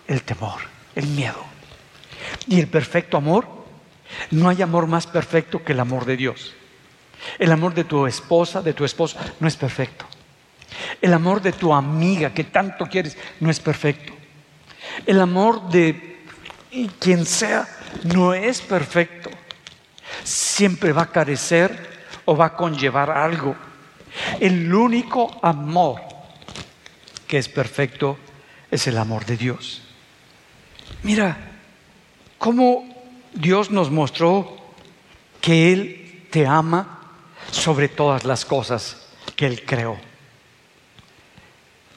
El 0.07 0.23
temor, 0.23 0.61
el 0.95 1.07
miedo. 1.07 1.45
Y 2.47 2.61
el 2.61 2.69
perfecto 2.69 3.17
amor, 3.17 3.47
no 4.31 4.49
hay 4.49 4.63
amor 4.63 4.87
más 4.87 5.07
perfecto 5.07 5.63
que 5.65 5.73
el 5.73 5.81
amor 5.81 6.05
de 6.05 6.17
Dios. 6.17 6.55
El 7.39 7.53
amor 7.53 7.75
de 7.75 7.85
tu 7.85 8.07
esposa, 8.07 8.63
de 8.63 8.73
tu 8.73 8.85
esposo, 8.85 9.19
no 9.41 9.49
es 9.49 9.57
perfecto. 9.57 10.07
El 11.01 11.13
amor 11.13 11.43
de 11.43 11.53
tu 11.53 11.73
amiga 11.73 12.33
que 12.33 12.45
tanto 12.45 12.87
quieres, 12.87 13.17
no 13.41 13.51
es 13.51 13.61
perfecto. 13.61 14.13
El 15.07 15.21
amor 15.21 15.69
de 15.69 16.25
quien 16.99 17.27
sea, 17.27 17.69
no 18.05 18.35
es 18.35 18.61
perfecto. 18.61 19.31
Siempre 20.25 20.93
va 20.93 21.03
a 21.03 21.13
carecer 21.13 21.91
o 22.25 22.37
va 22.37 22.47
a 22.47 22.57
conllevar 22.57 23.11
algo. 23.11 23.57
El 24.39 24.73
único 24.73 25.39
amor 25.43 26.01
que 27.27 27.39
es 27.39 27.49
perfecto 27.49 28.19
es 28.71 28.87
el 28.87 28.99
amor 28.99 29.25
de 29.25 29.37
Dios. 29.37 29.83
Mira, 31.03 31.37
cómo 32.39 32.85
Dios 33.33 33.71
nos 33.71 33.91
mostró 33.91 34.57
que 35.41 35.73
Él 35.73 36.27
te 36.31 36.47
ama 36.47 37.01
sobre 37.51 37.89
todas 37.89 38.25
las 38.25 38.45
cosas 38.45 39.09
que 39.37 39.47
Él 39.47 39.65
creó. 39.65 39.97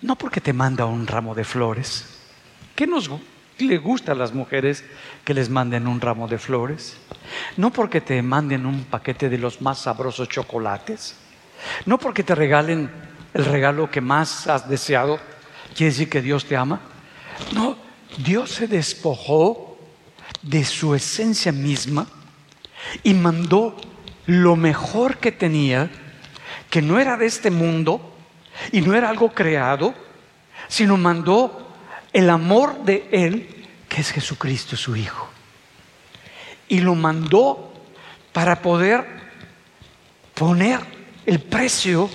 No 0.02 0.16
porque 0.18 0.42
te 0.42 0.54
manda 0.54 0.86
un 0.86 1.08
ramo 1.08 1.34
de 1.34 1.44
flores. 1.44 2.06
¿Qué 2.76 2.88
nos 2.88 3.10
le 3.64 3.78
gusta 3.78 4.12
a 4.12 4.16
las 4.16 4.34
mujeres 4.34 4.84
que 5.24 5.34
les 5.34 5.50
manden 5.50 5.88
un 5.88 6.02
ramo 6.02 6.28
de 6.28 6.38
flores. 6.38 6.98
No 7.58 7.72
porque 7.72 8.02
te 8.02 8.22
manden 8.22 8.66
un 8.66 8.84
paquete 8.84 9.30
de 9.30 9.38
los 9.38 9.62
más 9.62 9.80
sabrosos 9.80 10.30
chocolates. 10.30 11.16
No 11.86 11.98
porque 11.98 12.24
te 12.24 12.36
regalen 12.36 12.90
el 13.34 13.46
regalo 13.46 13.90
que 13.90 14.02
más 14.02 14.48
has 14.48 14.70
deseado. 14.70 15.20
Quiere 15.76 15.92
decir 15.92 16.10
que 16.10 16.22
Dios 16.22 16.46
te 16.46 16.56
ama. 16.56 16.80
No, 17.54 17.78
Dios 18.18 18.52
se 18.52 18.68
despojó 18.68 19.78
de 20.42 20.64
su 20.64 20.94
esencia 20.94 21.52
misma 21.52 22.08
y 23.02 23.14
mandó 23.14 23.76
lo 24.26 24.56
mejor 24.56 25.18
que 25.18 25.32
tenía, 25.32 25.90
que 26.70 26.82
no 26.82 27.00
era 27.00 27.18
de 27.18 27.26
este 27.26 27.50
mundo 27.50 28.14
y 28.72 28.82
no 28.82 28.94
era 28.94 29.10
algo 29.10 29.30
creado, 29.30 29.94
sino 30.68 30.98
mandó 30.98 31.72
el 32.14 32.30
amor 32.30 32.84
de 32.84 33.08
Él, 33.12 33.50
que 33.94 34.02
es 34.02 34.12
Jesucristo 34.12 34.76
su 34.76 34.96
Hijo. 34.96 35.30
Y 36.68 36.82
lo 36.82 36.96
mandó 36.96 37.72
para 38.32 38.60
poder 38.60 39.06
poner 40.34 40.80
el 41.28 41.40
precio 41.40 42.10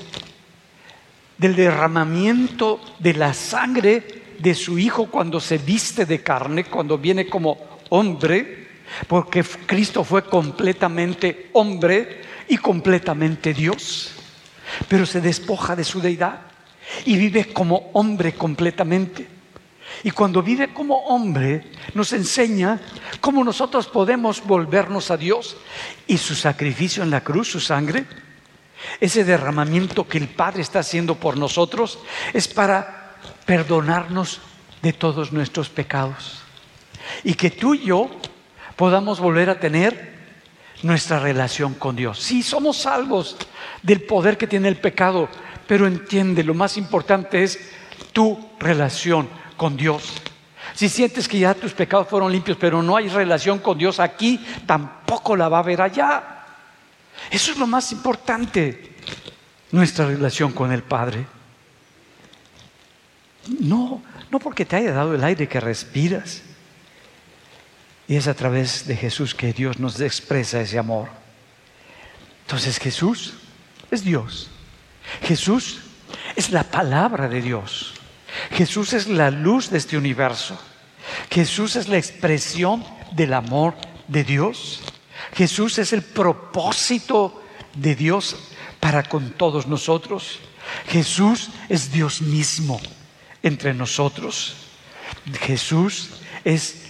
del 1.37 1.55
derramamiento 1.55 2.81
de 2.99 3.15
la 3.15 3.33
sangre 3.33 4.25
de 4.41 4.55
su 4.57 4.77
Hijo 4.77 5.07
cuando 5.07 5.39
se 5.39 5.59
viste 5.59 6.05
de 6.05 6.21
carne, 6.21 6.65
cuando 6.65 6.99
viene 6.99 7.29
como 7.29 7.59
hombre, 7.91 8.67
porque 9.07 9.45
Cristo 9.45 10.03
fue 10.03 10.25
completamente 10.25 11.51
hombre 11.53 12.23
y 12.49 12.57
completamente 12.57 13.55
Dios, 13.55 14.15
pero 14.89 15.07
se 15.07 15.21
despoja 15.21 15.77
de 15.77 15.85
su 15.85 16.01
deidad 16.01 16.41
y 17.05 17.17
vive 17.17 17.53
como 17.53 17.91
hombre 17.93 18.33
completamente. 18.33 19.38
Y 20.05 20.11
cuando 20.11 20.43
vive 20.43 20.73
como 20.73 20.97
hombre, 21.07 21.65
nos 21.95 22.13
enseña 22.13 22.81
cómo 23.21 23.43
nosotros 23.43 23.87
podemos 23.89 24.45
volvernos 24.45 25.11
a 25.11 25.17
Dios 25.17 25.57
y 26.07 26.19
su 26.19 26.35
sacrificio 26.35 27.03
en 27.03 27.11
la 27.11 27.23
cruz, 27.23 27.51
su 27.51 27.61
sangre, 27.61 28.07
ese 29.01 29.25
derramamiento 29.25 30.07
que 30.07 30.19
el 30.19 30.29
Padre 30.29 30.63
está 30.63 30.81
haciendo 30.81 31.17
por 31.17 31.37
nosotros, 31.37 31.99
es 32.33 32.47
para 32.47 33.17
perdonarnos 33.45 34.41
de 34.83 34.93
todos 34.93 35.33
nuestros 35.33 35.69
pecados. 35.69 36.43
Y 37.25 37.35
que 37.35 37.51
tú 37.51 37.75
y 37.75 37.87
yo 37.87 38.11
podamos 38.77 39.19
volver 39.19 39.51
a 39.51 39.59
tener 39.59 40.17
nuestra 40.83 41.19
relación 41.19 41.75
con 41.75 41.97
Dios. 41.97 42.21
Sí, 42.21 42.43
somos 42.43 42.77
salvos 42.77 43.37
del 43.83 44.03
poder 44.03 44.39
que 44.39 44.47
tiene 44.47 44.69
el 44.69 44.77
pecado, 44.77 45.29
pero 45.67 45.87
entiende, 45.87 46.45
lo 46.45 46.55
más 46.55 46.77
importante 46.77 47.43
es 47.43 47.59
tu 48.13 48.39
relación 48.61 49.29
con 49.59 49.77
Dios. 49.77 50.15
Si 50.75 50.89
sientes 50.89 51.29
que 51.29 51.41
ya 51.41 51.53
tus 51.55 51.75
pecados 51.75 52.09
fueron 52.09 52.33
limpios, 52.33 52.57
pero 52.59 52.83
no 52.83 52.97
hay 52.97 53.09
relación 53.09 53.59
con 53.59 53.77
Dios 53.77 54.01
aquí, 54.01 54.43
tampoco 54.67 55.37
la 55.37 55.51
va 55.51 55.59
a 55.59 55.61
haber 55.61 55.83
allá. 55.83 56.47
Eso 57.31 57.53
es 57.53 57.59
lo 57.59 57.67
más 57.67 57.93
importante, 57.93 58.95
nuestra 59.73 60.07
relación 60.07 60.53
con 60.53 60.73
el 60.73 60.83
Padre. 60.83 61.27
No, 63.61 64.03
no 64.31 64.39
porque 64.39 64.65
te 64.65 64.77
haya 64.77 64.93
dado 64.93 65.15
el 65.15 65.25
aire 65.25 65.49
que 65.49 65.61
respiras. 65.61 66.43
Y 68.07 68.17
es 68.17 68.27
a 68.27 68.35
través 68.35 68.87
de 68.87 68.97
Jesús 68.97 69.35
que 69.35 69.53
Dios 69.53 69.79
nos 69.79 70.01
expresa 70.01 70.61
ese 70.61 70.79
amor. 70.79 71.09
Entonces 72.43 72.79
Jesús 72.79 73.35
es 73.91 74.05
Dios. 74.05 74.49
Jesús 75.23 75.81
es 76.37 76.51
la 76.51 76.63
palabra 76.63 77.29
de 77.29 77.43
Dios. 77.43 77.98
Jesús 78.53 78.93
es 78.93 79.07
la 79.07 79.31
luz 79.31 79.71
de 79.71 79.79
este 79.79 79.97
universo. 79.97 80.59
Jesús 81.31 81.77
es 81.77 81.89
la 81.89 81.97
expresión 81.97 82.85
del 83.13 83.35
amor 83.35 83.75
de 84.07 84.25
Dios. 84.25 84.81
Jesús 85.35 85.79
es 85.79 85.93
el 85.93 86.03
propósito 86.03 87.43
de 87.75 87.95
Dios 87.95 88.37
para 88.81 89.03
con 89.03 89.31
todos 89.31 89.67
nosotros. 89.67 90.39
Jesús 90.89 91.51
es 91.69 91.93
Dios 91.93 92.23
mismo 92.23 92.81
entre 93.43 93.75
nosotros. 93.75 94.57
Jesús 95.41 96.11
es 96.45 96.89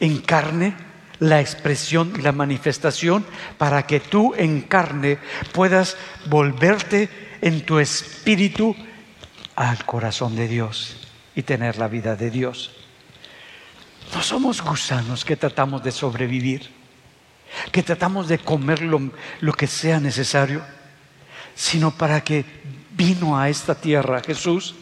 en 0.00 0.18
carne 0.18 0.74
la 1.20 1.40
expresión 1.40 2.12
y 2.18 2.22
la 2.22 2.32
manifestación 2.32 3.24
para 3.58 3.86
que 3.86 4.00
tú 4.00 4.34
en 4.36 4.62
carne 4.62 5.18
puedas 5.52 5.96
volverte 6.26 7.08
en 7.40 7.64
tu 7.64 7.78
espíritu 7.78 8.74
al 9.56 9.84
corazón 9.84 10.36
de 10.36 10.48
Dios 10.48 10.96
y 11.34 11.42
tener 11.42 11.78
la 11.78 11.88
vida 11.88 12.16
de 12.16 12.30
Dios. 12.30 12.72
No 14.14 14.22
somos 14.22 14.62
gusanos 14.62 15.24
que 15.24 15.36
tratamos 15.36 15.82
de 15.82 15.92
sobrevivir, 15.92 16.70
que 17.72 17.82
tratamos 17.82 18.28
de 18.28 18.38
comer 18.38 18.82
lo, 18.82 19.10
lo 19.40 19.52
que 19.52 19.66
sea 19.66 20.00
necesario, 20.00 20.62
sino 21.54 21.90
para 21.90 22.22
que 22.22 22.44
vino 22.90 23.38
a 23.38 23.48
esta 23.48 23.74
tierra 23.74 24.22
Jesús, 24.24 24.74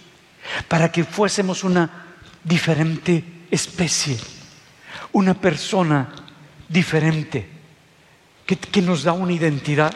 para 0.69 0.91
que 0.91 1.05
fuésemos 1.05 1.65
una 1.65 2.07
diferente 2.43 3.25
especie, 3.51 4.19
una 5.13 5.35
persona 5.35 6.13
diferente, 6.69 7.49
que, 8.45 8.57
que 8.57 8.83
nos 8.83 9.05
da 9.05 9.13
una 9.13 9.33
identidad, 9.33 9.95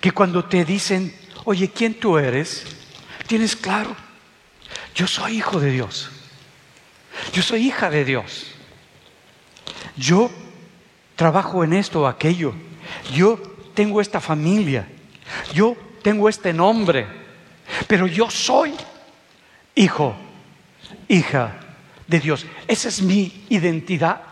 que 0.00 0.12
cuando 0.12 0.44
te 0.44 0.64
dicen, 0.64 1.14
oye, 1.44 1.68
¿quién 1.68 1.94
tú 1.94 2.18
eres? 2.18 2.81
Tienes 3.26 3.56
claro, 3.56 3.94
yo 4.94 5.06
soy 5.06 5.36
hijo 5.38 5.60
de 5.60 5.70
Dios. 5.70 6.10
Yo 7.32 7.42
soy 7.42 7.66
hija 7.66 7.90
de 7.90 8.04
Dios. 8.04 8.46
Yo 9.96 10.30
trabajo 11.16 11.64
en 11.64 11.72
esto 11.72 12.02
o 12.02 12.06
aquello. 12.06 12.54
Yo 13.14 13.38
tengo 13.74 14.00
esta 14.00 14.20
familia. 14.20 14.88
Yo 15.54 15.76
tengo 16.02 16.28
este 16.28 16.52
nombre. 16.52 17.06
Pero 17.86 18.06
yo 18.06 18.30
soy 18.30 18.74
hijo, 19.74 20.16
hija 21.08 21.60
de 22.06 22.20
Dios. 22.20 22.46
Esa 22.66 22.88
es 22.88 23.02
mi 23.02 23.44
identidad. 23.48 24.22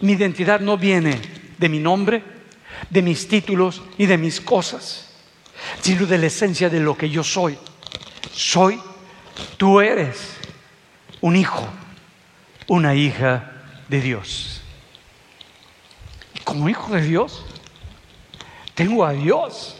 Mi 0.00 0.12
identidad 0.12 0.60
no 0.60 0.76
viene 0.76 1.20
de 1.58 1.68
mi 1.68 1.78
nombre, 1.78 2.22
de 2.90 3.02
mis 3.02 3.26
títulos 3.28 3.82
y 3.98 4.06
de 4.06 4.18
mis 4.18 4.40
cosas, 4.40 5.12
sino 5.80 6.06
de 6.06 6.18
la 6.18 6.26
esencia 6.26 6.68
de 6.68 6.80
lo 6.80 6.96
que 6.96 7.08
yo 7.08 7.22
soy. 7.22 7.56
Soy, 8.32 8.80
tú 9.56 9.80
eres 9.80 10.36
un 11.20 11.36
hijo 11.36 11.68
una 12.72 12.94
hija 12.94 13.52
de 13.88 14.00
Dios. 14.00 14.62
Como 16.42 16.70
hijo 16.70 16.94
de 16.94 17.02
Dios, 17.02 17.44
tengo 18.74 19.04
a 19.04 19.12
Dios 19.12 19.76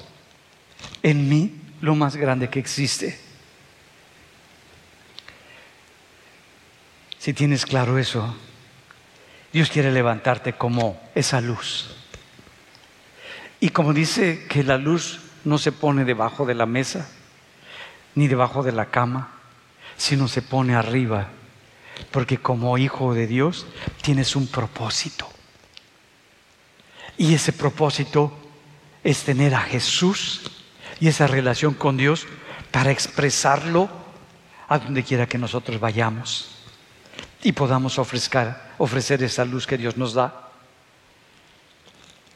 en 1.03 1.29
mí 1.29 1.59
lo 1.81 1.95
más 1.95 2.17
grande 2.17 2.51
que 2.51 2.59
existe. 2.59 3.19
Si 7.19 7.33
tienes 7.33 7.65
claro 7.65 7.99
eso, 7.99 8.37
Dios 9.55 9.71
quiere 9.71 9.91
levantarte 9.91 10.53
como 10.53 11.01
esa 11.15 11.41
luz. 11.41 11.97
Y 13.59 13.71
como 13.71 13.95
dice 13.95 14.47
que 14.49 14.65
la 14.65 14.77
luz 14.77 15.21
no 15.45 15.57
se 15.57 15.73
pone 15.73 16.05
debajo 16.05 16.45
de 16.45 16.55
la 16.55 16.67
mesa, 16.67 17.09
ni 18.15 18.29
debajo 18.29 18.63
de 18.63 18.73
la 18.73 18.87
cama, 18.87 19.33
sino 19.97 20.29
se 20.29 20.43
pone 20.43 20.75
arriba 20.75 21.29
porque 22.11 22.39
como 22.39 22.79
hijo 22.79 23.15
de 23.15 23.27
Dios 23.27 23.67
tienes 24.03 24.37
un 24.37 24.47
propósito. 24.47 25.29
Y 27.17 27.35
ese 27.35 27.53
propósito 27.53 28.33
es 29.05 29.23
tener 29.23 29.55
a 29.55 29.61
Jesús 29.61 30.43
y 31.01 31.09
esa 31.09 31.27
relación 31.27 31.75
con 31.75 31.97
Dios 31.97 32.27
para 32.71 32.91
expresarlo 32.91 33.89
a 34.69 34.79
donde 34.79 35.03
quiera 35.03 35.27
que 35.27 35.39
nosotros 35.39 35.79
vayamos 35.79 36.49
y 37.43 37.53
podamos 37.53 37.99
ofrecer, 37.99 39.23
esa 39.23 39.45
luz 39.45 39.67
que 39.67 39.77
Dios 39.77 39.97
nos 39.97 40.15
da. 40.15 40.51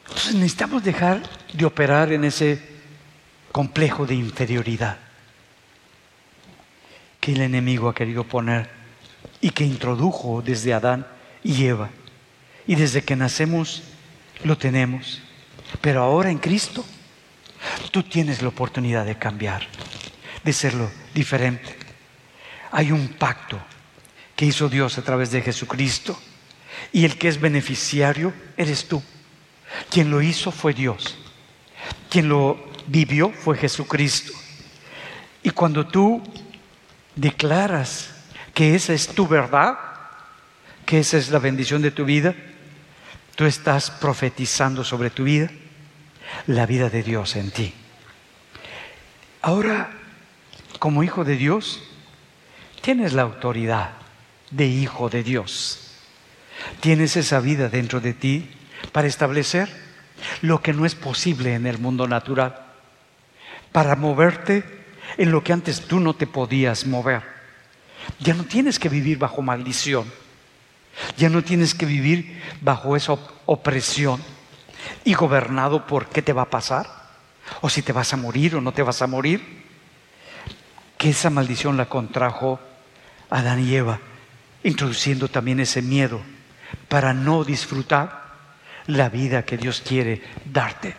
Entonces 0.07 0.35
necesitamos 0.35 0.83
dejar 0.83 1.23
de 1.53 1.65
operar 1.65 2.11
en 2.11 2.25
ese 2.25 2.61
complejo 3.51 4.05
de 4.05 4.15
inferioridad 4.15 5.06
el 7.33 7.41
enemigo 7.41 7.89
ha 7.89 7.95
querido 7.95 8.23
poner 8.23 8.69
y 9.41 9.49
que 9.51 9.63
introdujo 9.63 10.41
desde 10.41 10.73
Adán 10.73 11.05
y 11.43 11.65
Eva. 11.65 11.89
Y 12.65 12.75
desde 12.75 13.03
que 13.03 13.15
nacemos 13.15 13.83
lo 14.43 14.57
tenemos. 14.57 15.21
Pero 15.81 16.01
ahora 16.03 16.31
en 16.31 16.37
Cristo 16.37 16.85
tú 17.91 18.03
tienes 18.03 18.41
la 18.41 18.49
oportunidad 18.49 19.05
de 19.05 19.17
cambiar, 19.17 19.67
de 20.43 20.53
serlo 20.53 20.89
diferente. 21.13 21.75
Hay 22.71 22.91
un 22.91 23.07
pacto 23.09 23.59
que 24.35 24.45
hizo 24.45 24.69
Dios 24.69 24.97
a 24.97 25.03
través 25.03 25.31
de 25.31 25.41
Jesucristo 25.41 26.19
y 26.91 27.05
el 27.05 27.17
que 27.17 27.27
es 27.27 27.39
beneficiario 27.39 28.33
eres 28.55 28.87
tú. 28.87 29.01
Quien 29.89 30.09
lo 30.09 30.21
hizo 30.21 30.51
fue 30.51 30.73
Dios. 30.73 31.17
Quien 32.09 32.29
lo 32.29 32.57
vivió 32.87 33.29
fue 33.31 33.57
Jesucristo. 33.57 34.33
Y 35.43 35.49
cuando 35.51 35.87
tú 35.87 36.21
declaras 37.17 38.11
que 38.53 38.75
esa 38.75 38.93
es 38.93 39.07
tu 39.07 39.27
verdad, 39.27 39.77
que 40.85 40.99
esa 40.99 41.17
es 41.17 41.29
la 41.29 41.39
bendición 41.39 41.81
de 41.81 41.91
tu 41.91 42.05
vida, 42.05 42.33
tú 43.35 43.45
estás 43.45 43.91
profetizando 43.91 44.83
sobre 44.83 45.09
tu 45.09 45.25
vida 45.25 45.49
la 46.45 46.65
vida 46.65 46.89
de 46.89 47.03
Dios 47.03 47.35
en 47.35 47.51
ti. 47.51 47.73
Ahora, 49.41 49.91
como 50.79 51.03
hijo 51.03 51.23
de 51.23 51.35
Dios, 51.35 51.83
tienes 52.81 53.13
la 53.13 53.23
autoridad 53.23 53.91
de 54.51 54.65
hijo 54.65 55.09
de 55.09 55.23
Dios. 55.23 55.91
Tienes 56.79 57.17
esa 57.17 57.39
vida 57.39 57.69
dentro 57.69 57.99
de 57.99 58.13
ti 58.13 58.49
para 58.91 59.07
establecer 59.07 59.69
lo 60.41 60.61
que 60.61 60.73
no 60.73 60.85
es 60.85 60.95
posible 60.95 61.53
en 61.53 61.67
el 61.67 61.77
mundo 61.77 62.07
natural, 62.07 62.59
para 63.71 63.95
moverte 63.95 64.76
en 65.17 65.31
lo 65.31 65.43
que 65.43 65.53
antes 65.53 65.81
tú 65.81 65.99
no 65.99 66.13
te 66.13 66.27
podías 66.27 66.85
mover 66.85 67.37
ya 68.19 68.33
no 68.33 68.43
tienes 68.43 68.79
que 68.79 68.89
vivir 68.89 69.17
bajo 69.17 69.41
maldición. 69.41 70.11
Ya 71.17 71.29
no 71.29 71.43
tienes 71.43 71.75
que 71.75 71.85
vivir 71.85 72.41
bajo 72.61 72.95
esa 72.95 73.17
opresión 73.45 74.21
y 75.03 75.13
gobernado 75.13 75.85
por 75.85 76.07
qué 76.07 76.21
te 76.21 76.33
va 76.33 76.43
a 76.43 76.49
pasar, 76.49 76.87
o 77.61 77.69
si 77.69 77.81
te 77.81 77.93
vas 77.93 78.13
a 78.13 78.17
morir 78.17 78.55
o 78.55 78.61
no 78.61 78.71
te 78.71 78.81
vas 78.81 79.01
a 79.01 79.07
morir. 79.07 79.65
Que 80.97 81.11
esa 81.11 81.29
maldición 81.29 81.77
la 81.77 81.87
contrajo 81.87 82.59
Adán 83.29 83.63
y 83.63 83.75
Eva, 83.75 83.99
introduciendo 84.63 85.27
también 85.27 85.59
ese 85.59 85.83
miedo 85.83 86.21
para 86.87 87.13
no 87.13 87.43
disfrutar 87.43 88.25
la 88.87 89.09
vida 89.09 89.45
que 89.45 89.57
Dios 89.57 89.83
quiere 89.85 90.23
darte. 90.45 90.95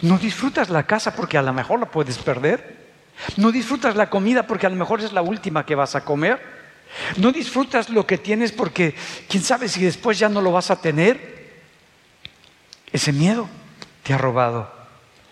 No 0.00 0.18
disfrutas 0.18 0.68
la 0.68 0.84
casa 0.84 1.14
porque 1.14 1.38
a 1.38 1.42
lo 1.42 1.52
mejor 1.52 1.78
la 1.78 1.86
puedes 1.86 2.18
perder. 2.18 2.81
No 3.36 3.52
disfrutas 3.52 3.96
la 3.96 4.10
comida 4.10 4.46
porque 4.46 4.66
a 4.66 4.70
lo 4.70 4.76
mejor 4.76 5.00
es 5.00 5.12
la 5.12 5.22
última 5.22 5.64
que 5.64 5.74
vas 5.74 5.94
a 5.94 6.04
comer. 6.04 6.40
No 7.16 7.32
disfrutas 7.32 7.88
lo 7.88 8.06
que 8.06 8.18
tienes 8.18 8.52
porque 8.52 8.94
quién 9.28 9.42
sabe 9.42 9.68
si 9.68 9.82
después 9.82 10.18
ya 10.18 10.28
no 10.28 10.40
lo 10.40 10.52
vas 10.52 10.70
a 10.70 10.80
tener. 10.80 11.32
Ese 12.92 13.12
miedo 13.12 13.48
te 14.02 14.12
ha 14.12 14.18
robado 14.18 14.70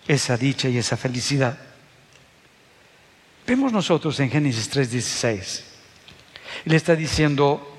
esa 0.08 0.36
dicha 0.36 0.68
y 0.68 0.78
esa 0.78 0.96
felicidad. 0.96 1.58
Vemos 3.46 3.72
nosotros 3.72 4.18
en 4.20 4.30
Génesis 4.30 4.70
3:16. 4.70 5.64
Le 6.64 6.76
está 6.76 6.96
diciendo 6.96 7.76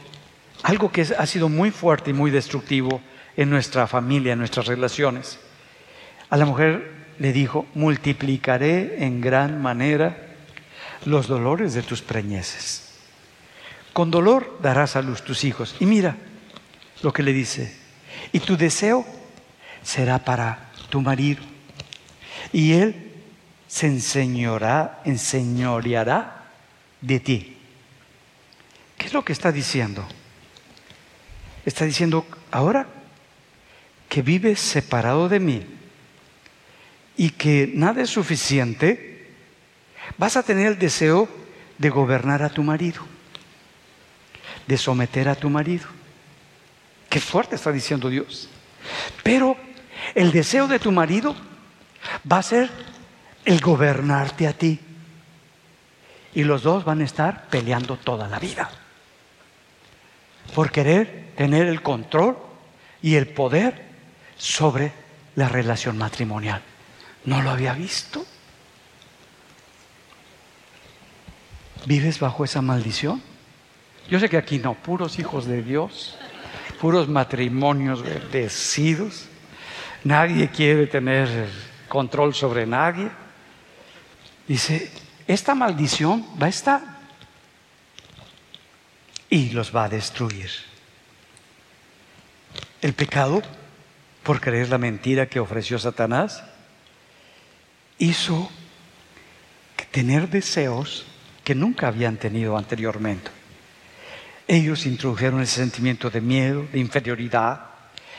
algo 0.64 0.92
que 0.92 1.02
ha 1.18 1.26
sido 1.26 1.50
muy 1.50 1.72
fuerte 1.72 2.12
y 2.12 2.14
muy 2.14 2.30
destructivo 2.30 3.02
en 3.36 3.50
nuestra 3.50 3.88
familia, 3.88 4.34
en 4.34 4.40
nuestras 4.40 4.68
relaciones. 4.68 5.40
A 6.30 6.38
la 6.38 6.46
mujer 6.46 7.01
le 7.22 7.34
dijo, 7.34 7.68
multiplicaré 7.76 9.06
en 9.06 9.22
gran 9.22 9.62
manera 9.62 10.18
los 11.06 11.28
dolores 11.28 11.76
de 11.76 11.84
tus 11.84 12.02
preñeces. 12.02 12.90
con 13.94 14.10
dolor 14.10 14.58
darás 14.64 14.96
a 14.96 15.04
luz 15.04 15.22
tus 15.22 15.44
hijos. 15.44 15.76
Y 15.80 15.86
mira 15.86 16.18
lo 17.04 17.14
que 17.14 17.22
le 17.22 17.32
dice. 17.32 17.78
Y 18.32 18.40
tu 18.40 18.58
deseo 18.58 19.06
será 19.84 20.26
para 20.26 20.72
tu 20.90 21.00
marido. 21.00 21.44
Y 22.52 22.74
él 22.74 23.12
se 23.68 23.86
enseñará, 23.86 25.02
enseñoreará 25.06 26.46
de 27.02 27.20
ti. 27.20 27.58
¿Qué 28.98 29.06
es 29.06 29.14
lo 29.14 29.24
que 29.24 29.34
está 29.34 29.52
diciendo? 29.52 30.04
Está 31.68 31.86
diciendo, 31.86 32.26
ahora 32.50 32.88
que 34.10 34.24
vives 34.24 34.60
separado 34.60 35.30
de 35.30 35.40
mí 35.40 35.81
y 37.18 37.32
que 37.32 37.70
nada 37.74 38.02
es 38.02 38.10
suficiente, 38.10 39.30
vas 40.18 40.38
a 40.38 40.44
tener 40.44 40.68
el 40.68 40.80
deseo 40.80 41.30
de 41.78 41.90
gobernar 41.90 42.44
a 42.44 42.50
tu 42.50 42.64
marido 42.64 43.06
de 44.68 44.78
someter 44.78 45.28
a 45.28 45.36
tu 45.36 45.50
marido. 45.50 45.86
Qué 47.10 47.20
fuerte 47.20 47.56
está 47.56 47.72
diciendo 47.72 48.10
Dios. 48.10 48.50
Pero 49.24 49.58
el 50.16 50.32
deseo 50.32 50.68
de 50.68 50.80
tu 50.80 50.92
marido 50.92 51.36
va 52.30 52.38
a 52.38 52.44
ser 52.44 52.70
el 53.46 53.60
gobernarte 53.60 54.48
a 54.48 54.54
ti. 54.54 54.80
Y 56.34 56.44
los 56.44 56.64
dos 56.64 56.86
van 56.86 57.02
a 57.02 57.04
estar 57.04 57.48
peleando 57.50 57.98
toda 57.98 58.28
la 58.28 58.40
vida. 58.40 58.70
Por 60.56 60.72
querer 60.72 61.34
tener 61.36 61.68
el 61.68 61.82
control 61.82 62.38
y 63.02 63.16
el 63.16 63.28
poder 63.28 63.90
sobre 64.38 64.94
la 65.36 65.50
relación 65.50 65.98
matrimonial. 65.98 66.62
¿No 67.26 67.42
lo 67.42 67.52
había 67.52 67.74
visto? 67.74 68.26
¿Vives 71.86 72.20
bajo 72.20 72.44
esa 72.44 72.62
maldición? 72.62 73.22
Yo 74.10 74.20
sé 74.20 74.30
que 74.30 74.38
aquí 74.38 74.60
no, 74.60 74.74
puros 74.74 75.20
hijos 75.20 75.46
de 75.46 75.62
Dios, 75.62 76.18
puros 76.80 77.08
matrimonios 77.08 78.04
bendecidos. 78.04 79.26
Nadie 80.04 80.50
quiere 80.50 80.88
tener 80.88 81.50
control 81.88 82.34
sobre 82.34 82.66
nadie. 82.66 83.10
Dice, 84.48 84.92
esta 85.28 85.56
maldición 85.56 86.26
va 86.42 86.48
a 86.48 86.50
estar 86.50 86.82
y 89.30 89.52
los 89.52 89.74
va 89.74 89.86
a 89.86 89.90
destruir. 89.90 90.50
El 92.82 92.94
pecado, 92.94 93.42
por 94.24 94.42
creer 94.42 94.70
la 94.70 94.78
mentira 94.78 95.28
que 95.28 95.40
ofreció 95.40 95.80
Satanás, 95.80 96.44
hizo 98.02 98.50
tener 99.92 100.28
deseos 100.28 101.06
que 101.44 101.54
nunca 101.54 101.88
habían 101.88 102.18
tenido 102.18 102.58
anteriormente. 102.58 103.30
Ellos 104.48 104.88
introdujeron 104.88 105.42
ese 105.42 105.58
sentimiento 105.58 106.10
de 106.10 106.20
miedo, 106.20 106.66
de 106.72 106.80
inferioridad. 106.80 107.62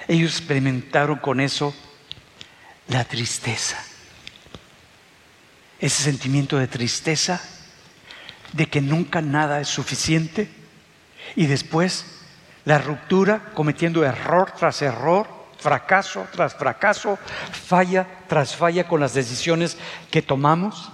Ellos 0.07 0.39
experimentaron 0.39 1.19
con 1.19 1.41
eso 1.41 1.75
la 2.89 3.05
tristeza. 3.05 3.85
Ese 5.81 6.05
sentimiento 6.05 6.59
de 6.59 6.69
tristeza, 6.69 7.43
de 8.53 8.67
que 8.67 8.81
nunca 8.81 9.21
nada 9.21 9.61
es 9.61 9.69
suficiente. 9.69 10.49
Y 11.35 11.47
después 11.47 12.05
la 12.65 12.79
ruptura, 12.79 13.51
cometiendo 13.53 14.05
error 14.05 14.53
tras 14.57 14.81
error, 14.81 15.42
fracaso 15.63 16.27
tras 16.33 16.55
fracaso, 16.55 17.19
falla 17.53 18.07
tras 18.29 18.57
falla 18.57 18.87
con 18.89 19.01
las 19.01 19.15
decisiones 19.15 19.79
que 20.11 20.21
tomamos. 20.21 20.91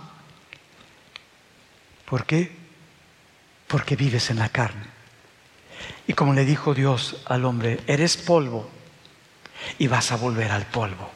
¿Por 2.05 2.25
qué? 2.25 2.53
Porque 3.67 3.97
vives 3.97 4.31
en 4.31 4.39
la 4.39 4.49
carne. 4.51 4.87
Y 6.07 6.13
como 6.13 6.35
le 6.35 6.45
dijo 6.45 6.75
Dios 6.75 7.23
al 7.27 7.45
hombre, 7.45 7.81
eres 7.87 8.17
polvo 8.17 8.69
y 9.79 9.87
vas 9.89 10.13
a 10.13 10.17
volver 10.17 10.51
al 10.51 10.67
polvo. 10.67 11.11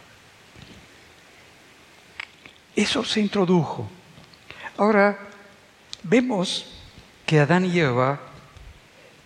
Eso 2.74 3.04
se 3.04 3.20
introdujo. 3.20 3.88
Ahora 4.78 5.18
vemos 6.02 6.66
que 7.26 7.40
Adán 7.40 7.66
y 7.66 7.78
Eva 7.78 8.20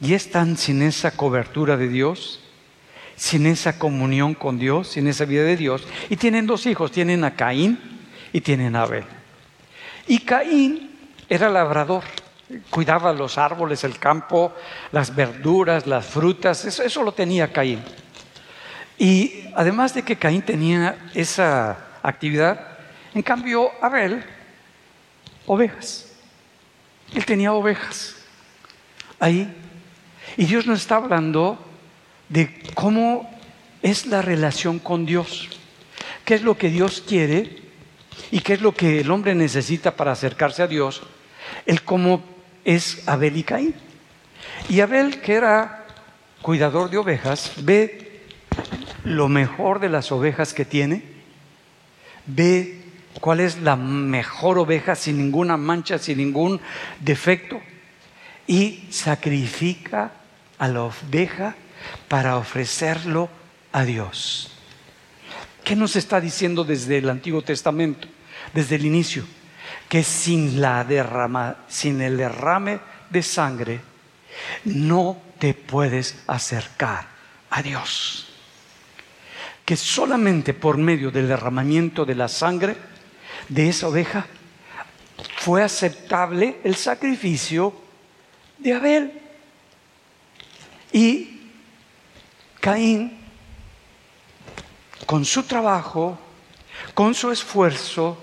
ya 0.01 0.17
están 0.17 0.57
sin 0.57 0.83
esa 0.83 1.13
cobertura 1.13 1.77
de 1.77 1.89
Dios, 1.89 2.41
sin 3.17 3.47
esa 3.47 3.79
comunión 3.79 4.35
con 4.35 4.59
Dios, 4.59 4.89
sin 4.89 5.07
esa 5.09 5.25
vida 5.25 5.43
de 5.43 5.57
Dios, 5.57 5.87
y 6.09 6.17
tienen 6.17 6.47
dos 6.47 6.67
hijos, 6.67 6.93
tienen 6.93 7.25
a 7.25 7.35
Caín 7.35 7.79
y 8.33 8.41
tienen 8.41 8.77
a 8.77 8.83
Abel. 8.83 9.05
Y 10.07 10.21
Caín 10.21 10.91
era 11.29 11.49
labrador 11.49 12.05
cuidaba 12.71 13.13
los 13.13 13.39
árboles, 13.39 13.85
el 13.85 13.99
campo, 13.99 14.53
las 14.93 15.15
verduras, 15.15 15.87
las 15.87 16.07
frutas, 16.07 16.65
eso, 16.65 16.83
eso 16.83 17.03
lo 17.03 17.13
tenía 17.13 17.53
Caín. 17.53 17.83
Y 18.99 19.45
además 19.55 19.95
de 19.95 20.03
que 20.03 20.17
Caín 20.17 20.43
tenía 20.43 21.11
esa 21.15 21.77
actividad, 22.03 22.79
en 23.15 23.23
cambio 23.23 23.71
Abel, 23.83 24.25
ovejas. 25.47 26.13
Él 27.15 27.25
tenía 27.25 27.53
ovejas 27.53 28.17
ahí. 29.19 29.53
Y 30.37 30.45
Dios 30.45 30.67
nos 30.67 30.81
está 30.81 30.97
hablando 30.97 31.59
de 32.29 32.63
cómo 32.75 33.31
es 33.83 34.07
la 34.07 34.23
relación 34.23 34.79
con 34.79 35.07
Dios, 35.07 35.49
qué 36.25 36.35
es 36.35 36.43
lo 36.43 36.57
que 36.57 36.71
Dios 36.71 37.03
quiere 37.07 37.63
y 38.31 38.41
qué 38.41 38.55
es 38.55 38.61
lo 38.61 38.75
que 38.75 39.01
el 39.01 39.11
hombre 39.11 39.35
necesita 39.35 39.97
para 39.97 40.13
acercarse 40.13 40.63
a 40.63 40.67
Dios, 40.67 41.03
el 41.67 41.83
cómo 41.83 42.25
es 42.65 43.07
Abel 43.07 43.37
y 43.37 43.43
Caín. 43.43 43.75
Y 44.69 44.81
Abel, 44.81 45.21
que 45.21 45.35
era 45.35 45.87
cuidador 46.43 46.91
de 46.91 46.99
ovejas, 46.99 47.53
ve 47.59 48.23
lo 49.05 49.29
mejor 49.29 49.79
de 49.79 49.89
las 49.89 50.11
ovejas 50.11 50.53
que 50.53 50.65
tiene, 50.65 51.05
ve 52.27 52.83
cuál 53.21 53.41
es 53.41 53.61
la 53.61 53.77
mejor 53.77 54.59
oveja 54.59 54.95
sin 54.95 55.19
ninguna 55.19 55.57
mancha, 55.57 55.99
sin 55.99 56.19
ningún 56.19 56.61
defecto, 57.01 57.61
y 58.47 58.87
sacrifica 58.91 60.13
a 60.59 60.69
la 60.69 60.83
oveja 60.85 61.55
para 62.09 62.37
ofrecerlo 62.37 63.29
a 63.73 63.85
Dios. 63.85 64.53
¿Qué 65.65 65.75
nos 65.75 65.97
está 65.97 66.21
diciendo 66.21 66.65
desde 66.65 66.99
el 66.99 67.11
Antiguo 67.11 67.43
Testamento, 67.43 68.09
desde 68.55 68.77
el 68.77 68.87
inicio? 68.87 69.25
que 69.89 70.03
sin, 70.03 70.61
la 70.61 70.85
derrama, 70.85 71.57
sin 71.69 72.01
el 72.01 72.17
derrame 72.17 72.81
de 73.11 73.23
sangre 73.23 73.81
no 74.65 75.21
te 75.39 75.55
puedes 75.55 76.23
acercar 76.27 77.07
a 77.51 77.63
Dios. 77.63 78.29
Que 79.65 79.77
solamente 79.77 80.55
por 80.55 80.77
medio 80.77 81.11
del 81.11 81.29
derramamiento 81.29 82.05
de 82.05 82.15
la 82.15 82.29
sangre 82.29 82.77
de 83.49 83.69
esa 83.69 83.89
oveja 83.89 84.27
fue 85.39 85.63
aceptable 85.63 86.59
el 86.65 86.77
sacrificio 86.77 87.75
de 88.59 88.75
Abel. 88.75 89.13
Y 90.93 91.36
Caín, 92.67 93.17
con 95.07 95.25
su 95.25 95.45
trabajo, 95.45 96.19
con 96.95 97.15
su 97.15 97.31
esfuerzo, 97.31 98.19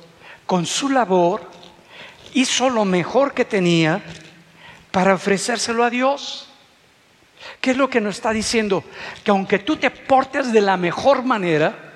con 0.45 0.65
su 0.65 0.89
labor, 0.89 1.49
hizo 2.33 2.69
lo 2.69 2.83
mejor 2.83 3.33
que 3.33 3.45
tenía 3.45 4.03
para 4.91 5.13
ofrecérselo 5.13 5.81
a 5.85 5.89
Dios. 5.89 6.49
¿Qué 7.61 7.71
es 7.71 7.77
lo 7.77 7.89
que 7.89 8.01
nos 8.01 8.17
está 8.17 8.33
diciendo? 8.33 8.83
Que 9.23 9.31
aunque 9.31 9.59
tú 9.59 9.77
te 9.77 9.89
portes 9.89 10.51
de 10.51 10.59
la 10.59 10.75
mejor 10.75 11.23
manera, 11.23 11.93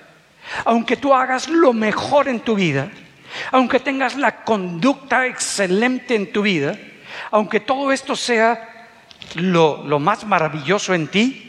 aunque 0.64 0.96
tú 0.96 1.14
hagas 1.14 1.50
lo 1.50 1.74
mejor 1.74 2.30
en 2.30 2.40
tu 2.40 2.56
vida, 2.56 2.90
aunque 3.52 3.82
tengas 3.82 4.16
la 4.16 4.46
conducta 4.46 5.28
excelente 5.28 6.16
en 6.16 6.32
tu 6.32 6.44
vida, 6.44 6.80
aunque 7.30 7.60
todo 7.60 7.92
esto 7.92 8.16
sea 8.16 8.88
lo, 9.36 9.84
lo 9.84 10.00
más 10.00 10.24
maravilloso 10.24 10.94
en 10.94 11.10
ti, 11.10 11.47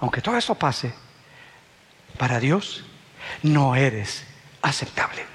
aunque 0.00 0.20
todo 0.20 0.36
eso 0.36 0.54
pase, 0.54 0.92
para 2.18 2.40
Dios 2.40 2.84
no 3.42 3.76
eres 3.76 4.24
aceptable 4.62 5.30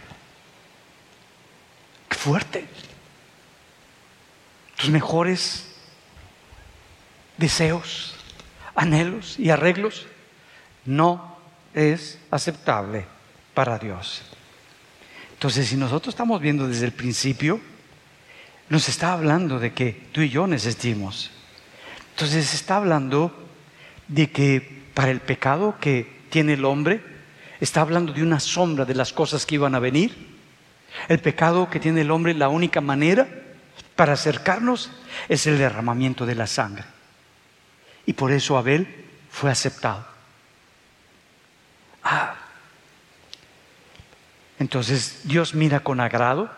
fuerte. 2.26 2.66
Tus 4.78 4.90
mejores 4.90 5.68
deseos, 7.38 8.16
anhelos 8.74 9.38
y 9.38 9.52
arreglos 9.52 10.08
no 10.86 11.38
es 11.76 12.18
aceptable 12.32 13.06
para 13.54 13.78
Dios. 13.78 14.24
Entonces, 15.34 15.68
si 15.68 15.76
nosotros 15.76 16.16
estamos 16.16 16.42
viendo 16.42 16.68
desde 16.68 16.88
el 16.88 16.94
principio, 16.94 17.62
nos 18.70 18.90
está 18.90 19.14
hablando 19.14 19.60
de 19.60 19.74
que 19.74 20.08
tú 20.12 20.22
y 20.22 20.30
yo 20.30 20.48
necesitamos. 20.48 21.30
Entonces, 22.10 22.56
está 22.56 22.78
hablando 22.78 23.45
de 24.08 24.32
que 24.32 24.84
para 24.94 25.12
el 25.12 25.20
pecado 25.20 25.76
que 25.80 26.26
tiene 26.30 26.54
el 26.54 26.66
hombre, 26.66 27.02
está 27.60 27.82
hablando 27.82 28.14
de 28.14 28.24
una 28.24 28.40
sombra 28.40 28.86
de 28.86 28.96
las 28.96 29.14
cosas 29.14 29.46
que 29.46 29.56
iban 29.56 29.76
a 29.76 29.80
venir 29.80 30.36
el 31.08 31.20
pecado 31.20 31.70
que 31.70 31.80
tiene 31.80 32.02
el 32.02 32.12
hombre, 32.12 32.34
la 32.34 32.50
única 32.50 32.82
manera 32.82 33.28
para 33.96 34.14
acercarnos 34.14 34.92
es 35.30 35.46
el 35.48 35.58
derramamiento 35.58 36.26
de 36.26 36.36
la 36.36 36.48
sangre. 36.48 36.84
Y 38.06 38.14
por 38.14 38.32
eso 38.32 38.58
Abel 38.58 38.88
fue 39.30 39.52
aceptado. 39.52 40.06
Ah. 42.04 42.36
Entonces 44.60 45.22
Dios 45.24 45.54
mira 45.54 45.82
con 45.82 46.00
agrado 46.00 46.50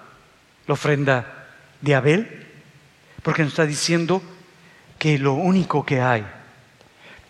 la 0.68 0.74
ofrenda 0.74 1.48
de 1.82 1.96
Abel, 1.96 2.48
porque 3.24 3.44
nos 3.44 3.54
está 3.54 3.66
diciendo 3.66 4.22
que 5.00 5.18
lo 5.18 5.34
único 5.34 5.86
que 5.86 6.02
hay 6.02 6.26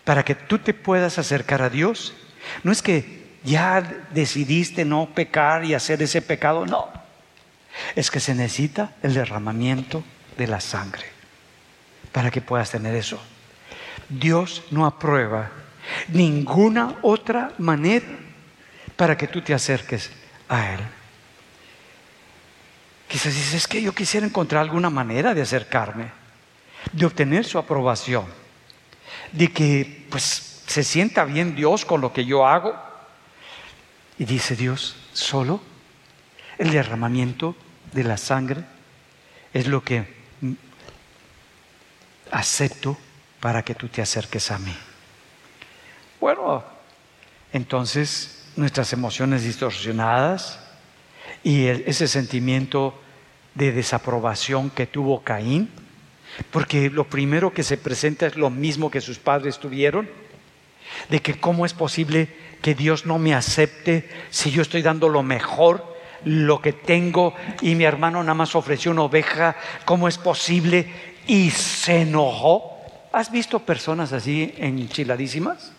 para 0.08 0.24
que 0.24 0.34
tú 0.34 0.58
te 0.58 0.72
puedas 0.72 1.18
acercar 1.18 1.60
a 1.60 1.68
Dios 1.68 2.14
no 2.62 2.72
es 2.72 2.80
que 2.80 3.36
ya 3.44 3.82
decidiste 4.10 4.86
no 4.86 5.10
pecar 5.14 5.66
y 5.66 5.74
hacer 5.74 6.02
ese 6.02 6.22
pecado, 6.22 6.64
no. 6.64 6.88
Es 7.94 8.10
que 8.10 8.18
se 8.18 8.34
necesita 8.34 8.92
el 9.02 9.12
derramamiento 9.12 10.02
de 10.38 10.46
la 10.46 10.62
sangre 10.62 11.04
para 12.10 12.30
que 12.30 12.40
puedas 12.40 12.70
tener 12.70 12.94
eso. 12.94 13.20
Dios 14.08 14.62
no 14.70 14.86
aprueba 14.86 15.50
ninguna 16.08 16.96
otra 17.02 17.52
manera 17.58 18.06
para 18.96 19.14
que 19.14 19.28
tú 19.28 19.42
te 19.42 19.52
acerques 19.52 20.10
a 20.48 20.72
Él. 20.72 20.80
Quizás 23.08 23.34
dices, 23.34 23.52
es 23.52 23.68
que 23.68 23.82
yo 23.82 23.92
quisiera 23.92 24.24
encontrar 24.26 24.62
alguna 24.62 24.88
manera 24.88 25.34
de 25.34 25.42
acercarme, 25.42 26.10
de 26.92 27.04
obtener 27.04 27.44
su 27.44 27.58
aprobación, 27.58 28.47
de 29.32 29.52
que 29.52 30.06
pues 30.10 30.62
se 30.66 30.84
sienta 30.84 31.24
bien 31.24 31.54
Dios 31.54 31.84
con 31.84 32.00
lo 32.00 32.12
que 32.12 32.24
yo 32.24 32.46
hago. 32.46 32.74
Y 34.18 34.24
dice 34.24 34.56
Dios, 34.56 34.96
solo 35.12 35.60
el 36.58 36.70
derramamiento 36.70 37.56
de 37.92 38.04
la 38.04 38.16
sangre 38.16 38.64
es 39.52 39.66
lo 39.66 39.82
que 39.82 40.18
acepto 42.30 42.96
para 43.40 43.62
que 43.62 43.74
tú 43.74 43.88
te 43.88 44.02
acerques 44.02 44.50
a 44.50 44.58
mí. 44.58 44.74
Bueno, 46.20 46.64
entonces 47.52 48.50
nuestras 48.56 48.92
emociones 48.92 49.44
distorsionadas 49.44 50.58
y 51.44 51.66
ese 51.66 52.08
sentimiento 52.08 53.00
de 53.54 53.72
desaprobación 53.72 54.70
que 54.70 54.86
tuvo 54.86 55.22
Caín, 55.22 55.70
porque 56.50 56.90
lo 56.90 57.04
primero 57.04 57.52
que 57.52 57.62
se 57.62 57.76
presenta 57.76 58.26
es 58.26 58.36
lo 58.36 58.50
mismo 58.50 58.90
que 58.90 59.00
sus 59.00 59.18
padres 59.18 59.58
tuvieron, 59.58 60.08
de 61.08 61.20
que 61.20 61.38
cómo 61.38 61.66
es 61.66 61.74
posible 61.74 62.28
que 62.62 62.74
Dios 62.74 63.06
no 63.06 63.18
me 63.18 63.34
acepte 63.34 64.08
si 64.30 64.50
yo 64.50 64.62
estoy 64.62 64.82
dando 64.82 65.08
lo 65.08 65.22
mejor, 65.22 65.96
lo 66.24 66.60
que 66.60 66.72
tengo, 66.72 67.34
y 67.62 67.74
mi 67.74 67.84
hermano 67.84 68.22
nada 68.22 68.34
más 68.34 68.54
ofreció 68.54 68.90
una 68.90 69.02
oveja, 69.02 69.56
¿cómo 69.84 70.08
es 70.08 70.18
posible? 70.18 70.86
Y 71.26 71.50
se 71.50 72.02
enojó. 72.02 72.78
¿Has 73.12 73.30
visto 73.30 73.60
personas 73.60 74.12
así 74.12 74.54
enchiladísimas? 74.58 75.72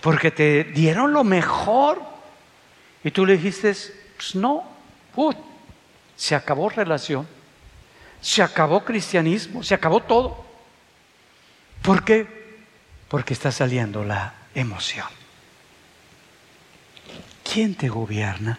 Porque 0.00 0.30
te 0.30 0.64
dieron 0.64 1.12
lo 1.12 1.24
mejor 1.24 2.02
y 3.02 3.10
tú 3.10 3.24
le 3.24 3.36
dijiste, 3.36 3.74
pues 4.16 4.34
no, 4.34 4.64
se 6.16 6.34
acabó 6.34 6.68
relación, 6.68 7.26
se 8.20 8.42
acabó 8.42 8.84
cristianismo, 8.84 9.62
se 9.62 9.74
acabó 9.74 10.02
todo. 10.02 10.44
¿Por 11.82 12.04
qué? 12.04 12.26
Porque 13.08 13.34
está 13.34 13.52
saliendo 13.52 14.04
la 14.04 14.34
emoción. 14.54 15.06
¿Quién 17.44 17.74
te 17.74 17.88
gobierna? 17.88 18.58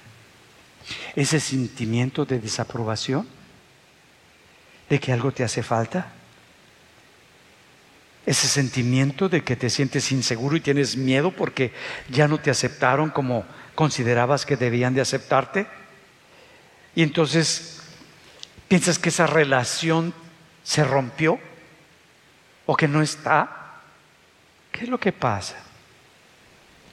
¿Ese 1.15 1.39
sentimiento 1.39 2.25
de 2.25 2.39
desaprobación? 2.39 3.27
¿De 4.89 4.99
que 4.99 5.11
algo 5.11 5.31
te 5.31 5.43
hace 5.43 5.63
falta? 5.63 6.13
ese 8.27 8.49
sentimiento 8.49 9.29
de 9.29 9.41
que 9.41 9.55
te 9.55 9.69
sientes 9.69 10.11
inseguro 10.11 10.57
y 10.57 10.59
tienes 10.59 10.97
miedo 10.97 11.31
porque 11.31 11.71
ya 12.09 12.27
no 12.27 12.37
te 12.39 12.51
aceptaron 12.51 13.09
como 13.09 13.45
considerabas 13.73 14.45
que 14.45 14.57
debían 14.57 14.93
de 14.93 14.99
aceptarte. 14.99 15.65
Y 16.93 17.03
entonces 17.03 17.76
piensas 18.67 18.99
que 18.99 19.09
esa 19.09 19.27
relación 19.27 20.13
se 20.63 20.83
rompió 20.83 21.39
o 22.65 22.75
que 22.75 22.87
no 22.87 23.01
está. 23.01 23.81
¿Qué 24.71 24.83
es 24.83 24.89
lo 24.89 24.99
que 24.99 25.11
pasa? 25.11 25.55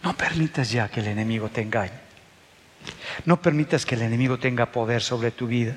No 0.02 0.16
permitas 0.16 0.70
ya 0.70 0.88
que 0.88 1.00
el 1.00 1.08
enemigo 1.08 1.48
te 1.48 1.62
engañe. 1.62 2.04
No 3.24 3.40
permitas 3.40 3.86
que 3.86 3.94
el 3.94 4.02
enemigo 4.02 4.38
tenga 4.38 4.70
poder 4.70 5.02
sobre 5.02 5.30
tu 5.30 5.46
vida. 5.46 5.76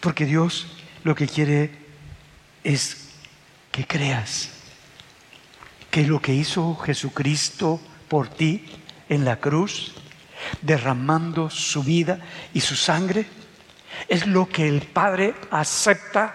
Porque 0.00 0.24
Dios 0.24 0.66
lo 1.04 1.14
que 1.14 1.28
quiere 1.28 1.70
es 2.62 3.10
que 3.70 3.86
creas 3.86 4.50
que 5.90 6.06
lo 6.06 6.20
que 6.20 6.34
hizo 6.34 6.74
Jesucristo 6.76 7.80
por 8.08 8.28
ti 8.28 8.64
en 9.08 9.24
la 9.24 9.36
cruz, 9.36 9.92
derramando 10.60 11.50
su 11.50 11.84
vida 11.84 12.18
y 12.52 12.60
su 12.60 12.74
sangre, 12.74 13.26
es 14.08 14.26
lo 14.26 14.48
que 14.48 14.68
el 14.68 14.82
Padre 14.82 15.34
acepta 15.50 16.34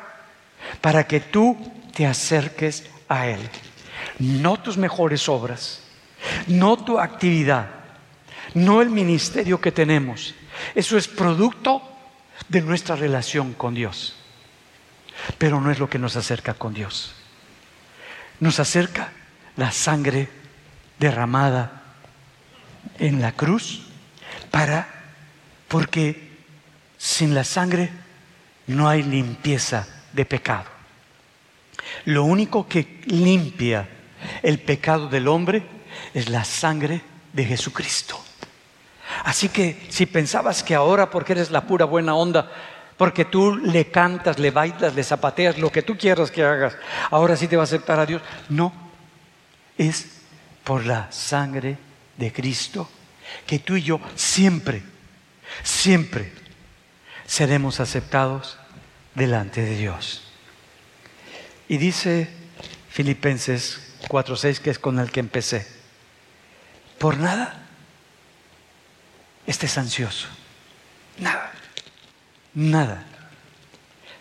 para 0.82 1.08
que 1.08 1.20
tú 1.20 1.58
te 1.94 2.06
acerques 2.06 2.90
a 3.08 3.28
Él. 3.28 3.40
No 4.20 4.60
tus 4.62 4.78
mejores 4.78 5.28
obras, 5.30 5.82
no 6.48 6.78
tu 6.78 7.00
actividad, 7.00 7.68
no 8.54 8.82
el 8.82 8.90
ministerio 8.90 9.62
que 9.62 9.72
tenemos. 9.72 10.36
Eso 10.76 10.98
es 10.98 11.08
producto 11.08 11.82
de 12.48 12.62
nuestra 12.62 12.96
relación 12.96 13.54
con 13.54 13.74
Dios. 13.74 14.16
Pero 15.38 15.60
no 15.60 15.72
es 15.72 15.80
lo 15.80 15.90
que 15.90 16.00
nos 16.00 16.16
acerca 16.16 16.54
con 16.54 16.74
Dios 16.74 17.14
nos 18.40 18.60
acerca 18.60 19.12
la 19.56 19.72
sangre 19.72 20.30
derramada 20.98 21.84
en 22.98 23.22
la 23.22 23.34
cruz 23.34 23.82
para 24.52 24.88
porque 25.68 26.29
sin 27.00 27.34
la 27.34 27.46
sangre 27.46 27.90
no 28.68 28.90
hay 28.90 29.02
limpieza 29.02 29.88
de 30.12 30.26
pecado. 30.26 30.66
Lo 32.06 32.26
único 32.26 32.68
que 32.68 33.02
limpia 33.06 33.88
el 34.44 34.60
pecado 34.60 35.08
del 35.08 35.30
hombre 35.30 35.64
es 36.14 36.30
la 36.30 36.44
sangre 36.44 37.02
de 37.32 37.46
Jesucristo. 37.46 38.22
Así 39.24 39.48
que 39.48 39.88
si 39.90 40.06
pensabas 40.06 40.62
que 40.62 40.76
ahora 40.76 41.10
porque 41.10 41.32
eres 41.32 41.52
la 41.52 41.66
pura 41.66 41.86
buena 41.86 42.16
onda 42.16 42.52
porque 42.98 43.24
tú 43.24 43.56
le 43.56 43.90
cantas, 43.90 44.38
le 44.38 44.52
bailas, 44.52 44.94
le 44.94 45.04
zapateas, 45.04 45.58
lo 45.58 45.72
que 45.72 45.82
tú 45.82 45.98
quieras 45.98 46.30
que 46.30 46.44
hagas, 46.44 46.76
ahora 47.10 47.38
sí 47.38 47.48
te 47.48 47.56
va 47.56 47.64
a 47.64 47.64
aceptar 47.64 47.98
a 47.98 48.06
Dios. 48.06 48.22
No, 48.50 48.74
es 49.78 50.06
por 50.66 50.86
la 50.86 51.10
sangre 51.10 51.78
de 52.18 52.34
Cristo 52.34 52.90
que 53.48 53.60
tú 53.60 53.78
y 53.78 53.84
yo 53.84 54.02
siempre, 54.16 54.84
siempre 55.64 56.49
seremos 57.30 57.80
aceptados 57.80 58.58
delante 59.14 59.62
de 59.62 59.78
Dios. 59.78 60.24
Y 61.68 61.78
dice 61.78 62.28
Filipenses 62.90 63.94
4:6, 64.10 64.60
que 64.60 64.72
es 64.72 64.80
con 64.80 64.98
el 65.00 65.12
que 65.12 65.20
empecé, 65.20 65.68
por 66.98 67.18
nada 67.18 67.68
estés 69.46 69.78
ansioso, 69.78 70.28
nada 71.20 71.54
nada, 72.54 73.04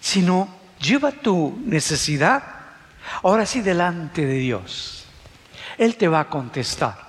sino 0.01 0.49
lleva 0.81 1.13
tu 1.13 1.61
necesidad 1.65 2.43
ahora 3.23 3.47
sí 3.47 3.61
delante 3.61 4.25
de 4.25 4.35
Dios. 4.35 5.07
Él 5.77 5.97
te 5.97 6.09
va 6.09 6.21
a 6.21 6.29
contestar. 6.29 7.09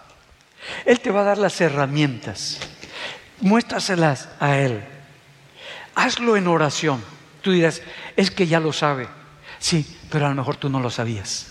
Él 0.86 1.00
te 1.00 1.12
va 1.12 1.22
a 1.22 1.26
dar 1.26 1.38
las 1.38 1.60
herramientas. 1.62 2.60
Muéstraselas 3.42 4.30
a 4.40 4.58
Él. 4.58 4.84
Hazlo 6.00 6.38
en 6.38 6.48
oración. 6.48 7.04
Tú 7.42 7.52
dirás, 7.52 7.82
es 8.16 8.32
que 8.32 8.48
ya 8.48 8.62
lo 8.62 8.72
sabe. 8.72 9.10
Sí, 9.60 9.86
pero 10.10 10.28
a 10.28 10.30
lo 10.30 10.36
mejor 10.36 10.56
tú 10.56 10.70
no 10.70 10.80
lo 10.80 10.90
sabías. 10.90 11.48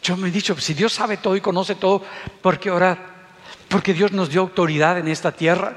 Yo 0.00 0.16
me 0.16 0.28
he 0.28 0.30
dicho, 0.30 0.56
si 0.60 0.74
Dios 0.74 0.92
sabe 0.92 1.16
todo 1.16 1.34
y 1.34 1.40
conoce 1.40 1.74
todo, 1.74 2.04
¿por 2.40 2.60
qué 2.60 2.70
orar? 2.70 2.98
Porque 3.66 3.94
Dios 3.94 4.12
nos 4.12 4.30
dio 4.30 4.42
autoridad 4.42 4.96
en 4.96 5.08
esta 5.08 5.32
tierra 5.32 5.76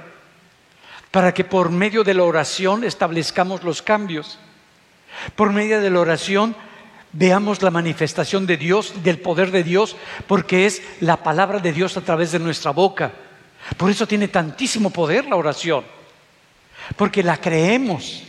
para 1.10 1.34
que 1.34 1.44
por 1.44 1.72
medio 1.72 2.04
de 2.04 2.14
la 2.14 2.24
oración 2.24 2.84
establezcamos 2.84 3.64
los 3.64 3.82
cambios. 3.82 4.38
Por 5.36 5.52
medio 5.52 5.82
de 5.82 5.90
la 5.90 6.02
oración 6.02 6.56
veamos 7.14 7.64
la 7.64 7.72
manifestación 7.72 8.46
de 8.46 8.58
Dios, 8.58 8.94
del 9.02 9.18
poder 9.18 9.50
de 9.50 9.64
Dios, 9.64 9.96
porque 10.28 10.68
es 10.68 10.84
la 11.00 11.24
palabra 11.24 11.58
de 11.58 11.74
Dios 11.74 11.98
a 11.98 12.02
través 12.02 12.32
de 12.32 12.38
nuestra 12.38 12.70
boca. 12.70 13.12
Por 13.76 13.90
eso 13.90 14.06
tiene 14.06 14.28
tantísimo 14.28 14.92
poder 14.92 15.26
la 15.26 15.36
oración, 15.36 15.84
porque 16.96 17.24
la 17.24 17.38
creemos 17.38 18.24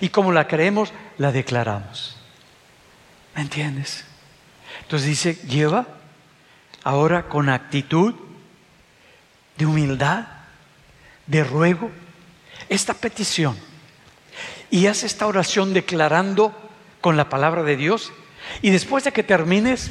y 0.00 0.08
como 0.08 0.32
la 0.32 0.46
creemos, 0.46 0.92
la 1.18 1.32
declaramos. 1.32 2.16
¿Me 3.34 3.42
entiendes? 3.42 4.04
Entonces 4.82 5.08
dice, 5.08 5.34
lleva 5.48 5.86
ahora 6.84 7.28
con 7.28 7.48
actitud 7.48 8.14
de 9.56 9.66
humildad, 9.66 10.26
de 11.26 11.44
ruego, 11.44 11.90
esta 12.68 12.94
petición 12.94 13.56
y 14.70 14.86
haz 14.86 15.02
esta 15.02 15.26
oración 15.26 15.74
declarando 15.74 16.54
con 17.00 17.16
la 17.16 17.28
palabra 17.28 17.62
de 17.62 17.76
Dios 17.76 18.12
y 18.60 18.70
después 18.70 19.04
de 19.04 19.12
que 19.12 19.22
termines 19.22 19.90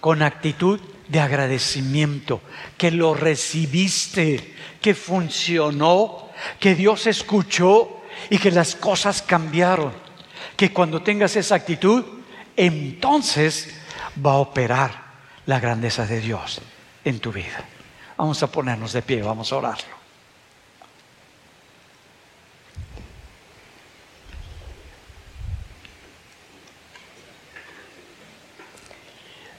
con 0.00 0.22
actitud 0.22 0.80
de 1.08 1.20
agradecimiento, 1.20 2.40
que 2.76 2.90
lo 2.90 3.14
recibiste, 3.14 4.54
que 4.80 4.94
funcionó, 4.94 6.28
que 6.60 6.74
Dios 6.74 7.06
escuchó 7.06 8.02
y 8.30 8.38
que 8.38 8.50
las 8.50 8.76
cosas 8.76 9.22
cambiaron. 9.22 9.92
Que 10.56 10.72
cuando 10.72 11.02
tengas 11.02 11.36
esa 11.36 11.54
actitud, 11.54 12.04
entonces 12.56 13.74
va 14.24 14.32
a 14.32 14.38
operar 14.38 15.08
la 15.46 15.60
grandeza 15.60 16.06
de 16.06 16.20
Dios 16.20 16.60
en 17.04 17.20
tu 17.20 17.32
vida. 17.32 17.64
Vamos 18.16 18.42
a 18.42 18.50
ponernos 18.50 18.92
de 18.92 19.02
pie, 19.02 19.22
vamos 19.22 19.52
a 19.52 19.56
orarlo. 19.56 19.98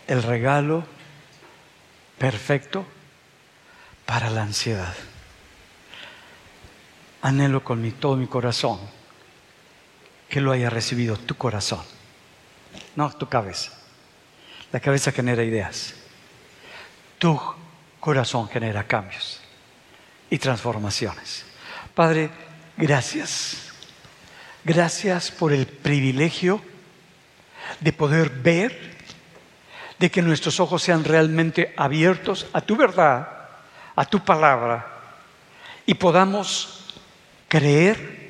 El 0.07 0.23
regalo 0.23 0.98
perfecto 2.19 2.85
para 4.05 4.29
la 4.29 4.43
ansiedad. 4.43 4.93
Anhelo 7.21 7.63
con 7.63 7.81
mi, 7.81 7.91
todo 7.91 8.15
mi 8.15 8.27
corazón 8.27 8.79
que 10.29 10.41
lo 10.41 10.51
haya 10.51 10.69
recibido 10.69 11.17
tu 11.17 11.35
corazón, 11.35 11.83
no 12.95 13.09
tu 13.11 13.27
cabeza. 13.27 13.71
La 14.71 14.79
cabeza 14.79 15.11
genera 15.11 15.43
ideas. 15.43 15.95
Tu 17.17 17.39
corazón 17.99 18.47
genera 18.47 18.85
cambios 18.85 19.41
y 20.29 20.37
transformaciones. 20.37 21.45
Padre, 21.95 22.29
gracias. 22.77 23.71
Gracias 24.63 25.31
por 25.31 25.51
el 25.51 25.65
privilegio 25.65 26.61
de 27.79 27.93
poder 27.93 28.29
ver, 28.29 28.97
de 29.99 30.09
que 30.09 30.21
nuestros 30.21 30.59
ojos 30.59 30.81
sean 30.81 31.03
realmente 31.03 31.73
abiertos 31.77 32.47
a 32.53 32.61
tu 32.61 32.75
verdad, 32.75 33.27
a 33.95 34.05
tu 34.05 34.23
palabra, 34.23 34.87
y 35.85 35.93
podamos 35.95 36.85
creer 37.47 38.29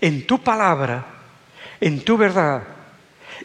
en 0.00 0.26
tu 0.26 0.42
palabra, 0.42 1.06
en 1.80 2.00
tu 2.00 2.16
verdad, 2.16 2.62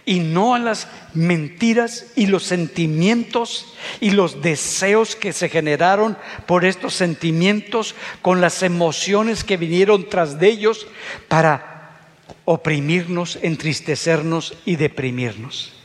y 0.06 0.20
no 0.20 0.54
a 0.56 0.60
las 0.60 0.88
mentiras 1.14 2.08
y 2.16 2.28
los 2.28 2.44
sentimientos 2.44 3.74
y 4.00 4.12
los 4.12 4.42
deseos 4.42 5.16
que 5.16 5.34
se 5.34 5.50
generaron 5.50 6.18
por 6.46 6.66
estos 6.66 6.94
sentimientos 6.94 7.96
con 8.22 8.42
las 8.42 8.62
emociones 8.62 9.44
que 9.44 9.58
vinieron 9.58 10.08
tras 10.08 10.40
de 10.40 10.50
ellos 10.50 10.88
para 11.28 11.98
oprimirnos, 12.46 13.40
entristecernos 13.42 14.54
y 14.66 14.76
deprimirnos. 14.76 15.79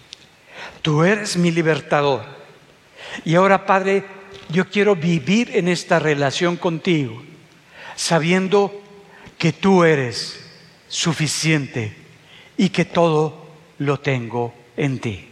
Tú 0.83 1.05
eres 1.05 1.37
mi 1.37 1.51
libertador. 1.51 2.23
Y 3.25 3.35
ahora, 3.35 3.67
Padre, 3.67 4.05
yo 4.49 4.69
quiero 4.69 4.97
vivir 4.97 5.57
en 5.57 5.69
esta 5.69 5.99
relación 5.99 6.57
contigo, 6.57 7.23
sabiendo 7.97 8.83
que 9.39 9.53
tú 9.53 9.85
eres 9.85 10.41
suficiente 10.89 11.97
y 12.57 12.69
que 12.69 12.85
todo 12.85 13.47
lo 13.79 14.01
tengo 14.01 14.55
en 14.77 14.99
ti. 14.99 15.29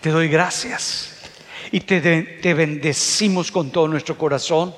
Te 0.00 0.10
doy 0.10 0.28
gracias 0.28 1.16
y 1.70 1.80
te, 1.80 2.00
te, 2.00 2.54
bendecimos 2.54 3.50
con 3.50 3.70
todo 3.70 3.88
nuestro 3.88 4.16
corazón 4.16 4.74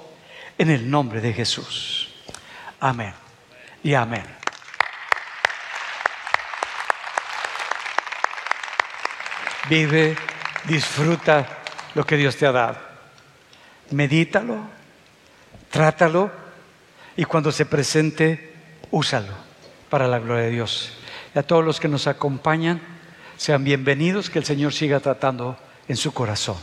en 0.57 0.71
el 0.71 0.91
nombre 0.91 1.21
de 1.21 1.33
Jesús. 1.33 2.15
Amén 2.81 3.13
y 3.83 3.95
amén. 3.95 4.38
Vive, 9.69 10.17
disfruta 10.65 11.47
lo 11.95 12.05
que 12.07 12.17
Dios 12.17 12.37
te 12.37 12.47
ha 12.47 12.53
dado. 12.53 12.79
Medítalo, 13.91 14.61
trátalo 15.71 16.31
y 17.17 17.25
cuando 17.25 17.53
se 17.53 17.67
presente, 17.67 18.55
úsalo 18.91 19.33
para 19.91 20.07
la 20.07 20.19
gloria 20.19 20.45
de 20.45 20.51
Dios. 20.51 20.93
Y 21.35 21.39
a 21.39 21.43
todos 21.43 21.65
los 21.65 21.81
que 21.81 21.89
nos 21.89 22.07
acompañan, 22.07 22.81
sean 23.37 23.65
bienvenidos, 23.65 24.31
que 24.31 24.39
el 24.39 24.45
Señor 24.45 24.73
siga 24.73 25.01
tratando 25.01 25.59
en 25.87 25.97
su 25.97 26.13
corazón. 26.13 26.57